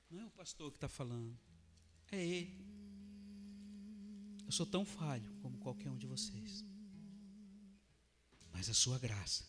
Não 0.09 0.22
é 0.22 0.24
o 0.24 0.30
pastor 0.30 0.70
que 0.70 0.78
está 0.78 0.88
falando, 0.88 1.38
é 2.11 2.26
ele. 2.26 2.66
Eu 4.46 4.53
sou 4.53 4.64
tão 4.64 4.86
falho 4.86 5.30
como 5.42 5.59
qualquer 5.59 5.90
um 5.90 5.99
de 5.99 6.07
vocês 6.07 6.68
mas 8.59 8.69
a 8.69 8.75
sua 8.75 8.99
graça 8.99 9.45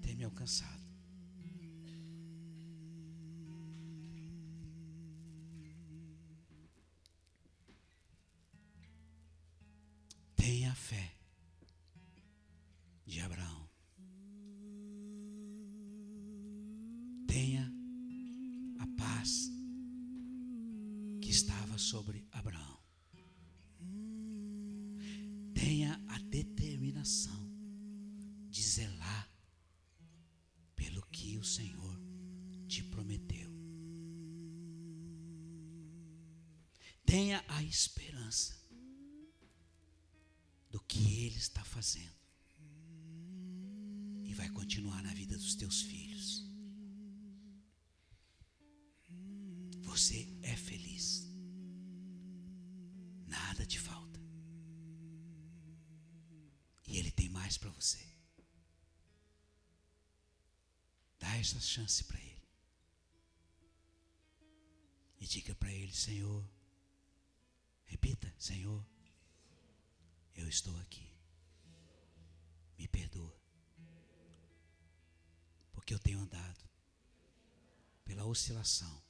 tem 0.00 0.16
me 0.16 0.24
alcançado. 0.24 0.80
Tenha 10.34 10.74
fé 10.74 11.14
de 13.04 13.20
Abraão. 13.20 13.68
Tenha 17.26 17.70
a 18.78 18.86
paz 18.96 19.50
que 21.20 21.28
estava 21.28 21.76
sobre 21.76 22.26
Abraão. 22.32 22.61
O 31.42 31.44
Senhor 31.44 32.00
te 32.66 32.82
prometeu. 32.84 33.50
Tenha 37.04 37.44
a 37.48 37.62
esperança 37.62 38.56
do 40.70 40.80
que 40.80 41.24
Ele 41.26 41.36
está 41.36 41.62
fazendo 41.64 42.16
e 44.24 44.32
vai 44.32 44.48
continuar 44.50 45.02
na 45.02 45.12
vida 45.12 45.36
dos 45.36 45.54
teus 45.54 45.82
filhos. 45.82 46.02
você 49.92 50.26
é 50.40 50.56
feliz. 50.56 51.28
Nada 53.26 53.66
te 53.66 53.78
falta. 53.78 54.18
E 56.86 56.96
Ele 56.96 57.10
tem 57.10 57.28
mais 57.28 57.58
para 57.58 57.68
você. 57.70 58.21
Essa 61.42 61.60
chance 61.60 62.04
para 62.04 62.18
Ele. 62.18 62.42
E 65.20 65.26
diga 65.26 65.54
para 65.54 65.72
Ele: 65.72 65.92
Senhor, 65.92 66.48
repita, 67.84 68.32
Senhor, 68.38 68.84
eu 70.34 70.48
estou 70.48 70.76
aqui. 70.80 71.12
Me 72.78 72.88
perdoa. 72.88 73.36
Porque 75.72 75.94
eu 75.94 75.98
tenho 75.98 76.20
andado 76.20 76.64
pela 78.04 78.24
oscilação 78.24 79.02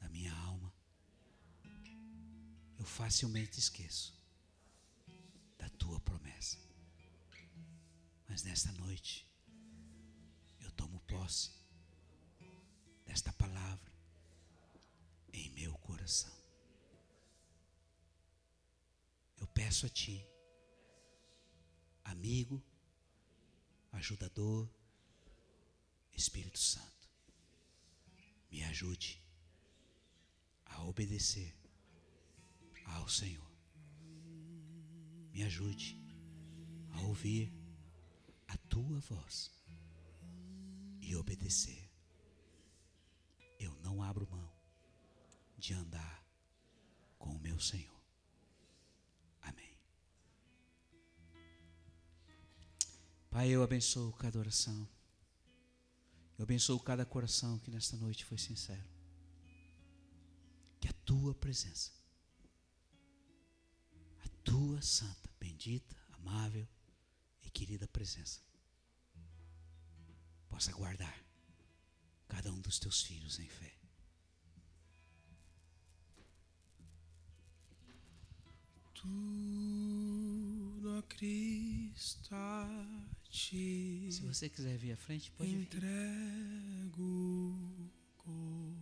da 0.00 0.08
minha 0.08 0.34
alma. 0.34 0.72
Eu 2.78 2.84
facilmente 2.84 3.58
esqueço 3.58 4.14
da 5.58 5.68
tua 5.70 6.00
promessa. 6.00 6.58
Mas 8.28 8.42
nesta 8.42 8.70
noite, 8.72 9.25
tomo 10.76 11.00
posse 11.00 11.50
desta 13.04 13.32
palavra 13.32 13.92
em 15.32 15.50
meu 15.50 15.72
coração. 15.78 16.34
Eu 19.38 19.46
peço 19.48 19.86
a 19.86 19.88
Ti, 19.88 20.26
amigo, 22.04 22.62
ajudador, 23.92 24.68
Espírito 26.12 26.58
Santo, 26.58 27.08
me 28.50 28.62
ajude 28.64 29.22
a 30.66 30.82
obedecer 30.84 31.54
ao 32.86 33.08
Senhor. 33.08 33.46
Me 35.32 35.42
ajude 35.42 36.00
a 36.92 37.00
ouvir 37.02 37.52
a 38.48 38.56
tua 38.56 38.98
voz 39.00 39.55
e 41.06 41.14
obedecer. 41.14 41.88
Eu 43.60 43.72
não 43.76 44.02
abro 44.02 44.28
mão 44.28 44.52
de 45.56 45.72
andar 45.72 46.26
com 47.16 47.30
o 47.30 47.38
meu 47.38 47.60
Senhor. 47.60 48.02
Amém. 49.40 49.78
Pai, 53.30 53.48
eu 53.48 53.62
abençoo 53.62 54.12
cada 54.14 54.38
oração. 54.38 54.86
Eu 56.36 56.42
abençoo 56.42 56.78
cada 56.80 57.06
coração 57.06 57.58
que 57.60 57.70
nesta 57.70 57.96
noite 57.96 58.24
foi 58.24 58.36
sincero. 58.36 58.84
Que 60.80 60.88
a 60.88 60.92
tua 61.04 61.34
presença, 61.34 61.92
a 64.24 64.28
tua 64.42 64.82
santa, 64.82 65.30
bendita, 65.38 65.96
amável 66.14 66.66
e 67.42 67.48
querida 67.48 67.86
presença, 67.88 68.40
possa 70.48 70.72
guardar 70.72 71.24
cada 72.28 72.52
um 72.52 72.60
dos 72.60 72.78
teus 72.78 73.02
filhos 73.02 73.38
em 73.38 73.48
fé. 73.48 73.72
Tudo 78.94 80.98
a 80.98 81.02
Cristo 81.02 82.34
ti. 83.36 84.08
Se 84.10 84.22
você 84.22 84.48
quiser 84.48 84.78
vir 84.78 84.92
à 84.92 84.96
frente, 84.96 85.30
pode 85.32 85.50
vir. 85.50 85.62
Entrego 85.62 85.82
corpo 88.16 88.72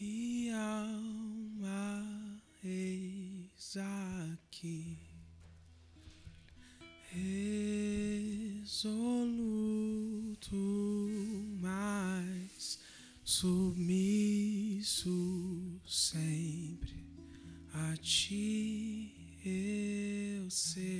e 0.00 0.50
alma, 0.50 2.42
eis 2.64 3.76
aqui. 3.76 4.98
Resoluto, 7.12 9.45
submisso 13.28 15.10
sempre 15.84 16.94
a 17.72 17.96
ti 17.96 19.12
eu 19.44 20.48
seguirei. 20.48 20.95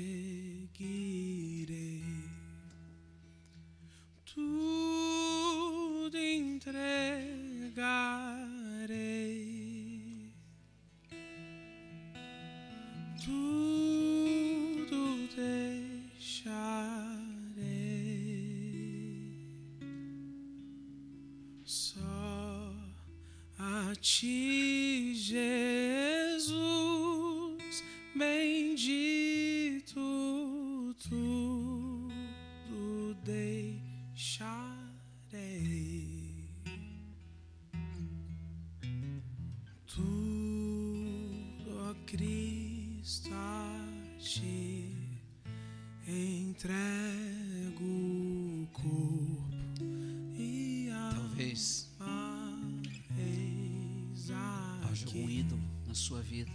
Sua 56.07 56.22
vida 56.22 56.52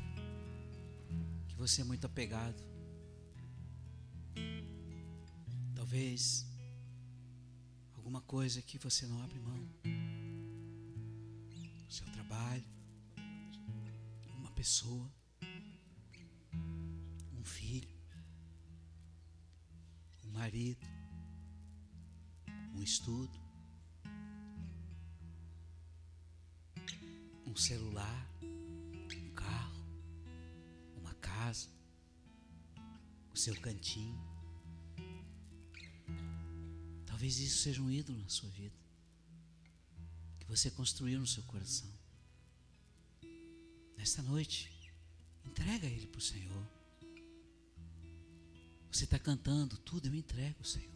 que 1.50 1.56
você 1.56 1.82
é 1.82 1.84
muito 1.84 2.06
apegado. 2.06 2.64
Talvez 5.76 6.46
alguma 7.98 8.22
coisa 8.22 8.62
que 8.62 8.78
você 8.78 9.06
não 9.06 9.22
abre 9.22 9.38
mão. 9.40 9.68
Seu 11.90 12.10
trabalho, 12.14 12.64
uma 14.38 14.52
pessoa, 14.52 15.12
seja 37.62 37.82
um 37.82 37.92
ídolo 37.92 38.18
na 38.20 38.30
sua 38.30 38.50
vida, 38.50 38.76
que 40.40 40.46
você 40.48 40.72
construiu 40.72 41.20
no 41.20 41.28
seu 41.28 41.44
coração. 41.44 41.90
Nesta 43.96 44.22
noite, 44.24 44.72
entrega 45.46 45.86
ele 45.86 46.08
para 46.08 46.18
o 46.18 46.22
Senhor. 46.22 46.68
Você 48.92 49.04
está 49.04 49.20
cantando, 49.20 49.78
tudo 49.78 50.08
eu 50.08 50.16
entrego, 50.16 50.66
Senhor. 50.66 50.90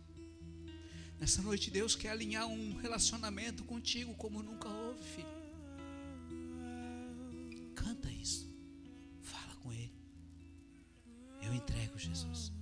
Nessa 1.19 1.41
noite, 1.41 1.69
Deus 1.69 1.95
quer 1.95 2.09
alinhar 2.09 2.47
um 2.47 2.75
relacionamento 2.77 3.63
contigo 3.63 4.13
como 4.15 4.41
nunca 4.41 4.67
houve, 4.67 5.03
filho. 5.03 5.35
Canta 7.75 8.11
isso. 8.11 8.49
Fala 9.21 9.55
com 9.57 9.71
Ele. 9.71 9.93
Eu 11.41 11.53
entrego, 11.53 11.97
Jesus. 11.97 12.54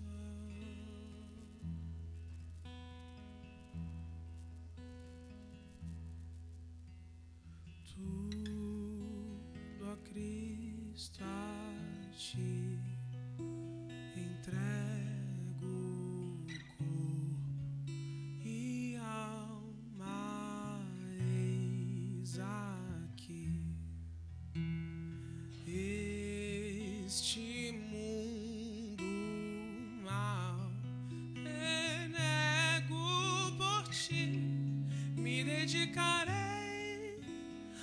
Dedicarei 35.83 37.19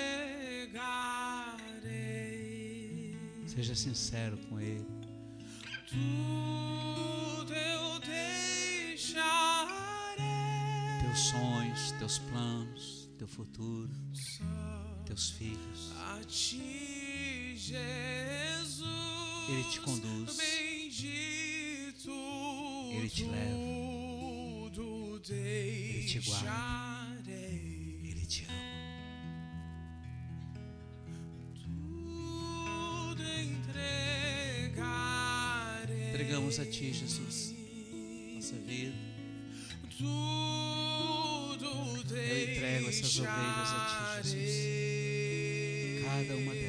Seja 3.46 3.74
sincero 3.74 4.38
com 4.48 4.60
Ele. 4.60 4.86
Tudo 5.88 7.52
eu 7.54 7.98
deixarei. 8.00 9.18
Teus 11.02 11.18
sonhos, 11.18 11.92
teus 11.92 12.18
planos, 12.18 13.08
teu 13.18 13.26
futuro, 13.26 13.90
Só 14.12 15.02
teus 15.06 15.30
filhos. 15.30 15.92
a 15.96 16.20
ti, 16.24 17.54
Jesus. 17.56 18.88
Ele 19.48 19.64
te 19.64 19.80
conduz. 19.80 20.36
Bendito. 21.00 22.10
Ele 22.92 23.08
te 23.08 23.24
leva. 23.24 23.56
Tudo 24.74 25.32
Ele 25.32 26.04
te 26.04 26.18
guarda. 26.20 27.30
Ele 27.30 28.26
te 28.26 28.44
ama. 28.44 28.54
Tudo 31.62 33.22
entregarei. 33.22 34.08
Entregamos 36.10 36.58
a 36.58 36.66
Ti, 36.66 36.92
Jesus, 36.92 37.54
nossa 38.34 38.56
vida. 38.56 38.96
Tudo 39.96 41.66
Eu 42.16 42.50
entrego 42.50 42.88
essas 42.88 43.18
ovelhas 43.20 43.70
a 43.70 44.20
Ti, 44.22 44.28
Jesus. 44.28 46.04
Cada 46.04 46.34
uma 46.34 46.52
delas. 46.54 46.67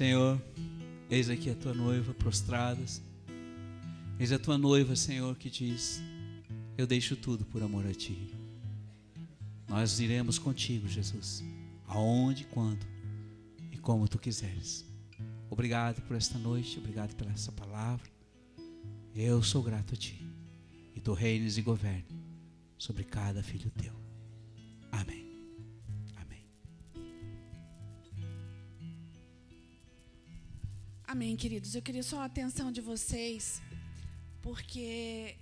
Senhor, 0.00 0.40
eis 1.10 1.28
aqui 1.28 1.50
a 1.50 1.54
tua 1.54 1.74
noiva 1.74 2.14
prostradas. 2.14 3.02
Eis 4.18 4.32
a 4.32 4.38
tua 4.38 4.56
noiva, 4.56 4.96
Senhor, 4.96 5.36
que 5.36 5.50
diz: 5.50 6.00
Eu 6.78 6.86
deixo 6.86 7.14
tudo 7.14 7.44
por 7.44 7.62
amor 7.62 7.86
a 7.86 7.92
ti. 7.92 8.34
Nós 9.68 10.00
iremos 10.00 10.38
contigo, 10.38 10.88
Jesus, 10.88 11.44
aonde, 11.86 12.44
quando 12.44 12.86
e 13.70 13.76
como 13.76 14.08
tu 14.08 14.18
quiseres. 14.18 14.86
Obrigado 15.50 16.00
por 16.06 16.16
esta 16.16 16.38
noite, 16.38 16.78
obrigado 16.78 17.14
pela 17.14 17.32
essa 17.32 17.52
palavra. 17.52 18.10
Eu 19.14 19.42
sou 19.42 19.62
grato 19.62 19.92
a 19.92 19.98
ti. 19.98 20.26
E 20.96 21.00
tu 21.02 21.12
reines 21.12 21.58
e 21.58 21.60
governe 21.60 22.06
sobre 22.78 23.04
cada 23.04 23.42
filho 23.42 23.70
teu. 23.72 23.79
Amém, 31.30 31.36
queridos. 31.36 31.76
Eu 31.76 31.82
queria 31.82 32.02
só 32.02 32.22
a 32.22 32.24
atenção 32.24 32.72
de 32.72 32.80
vocês, 32.80 33.62
porque 34.42 35.36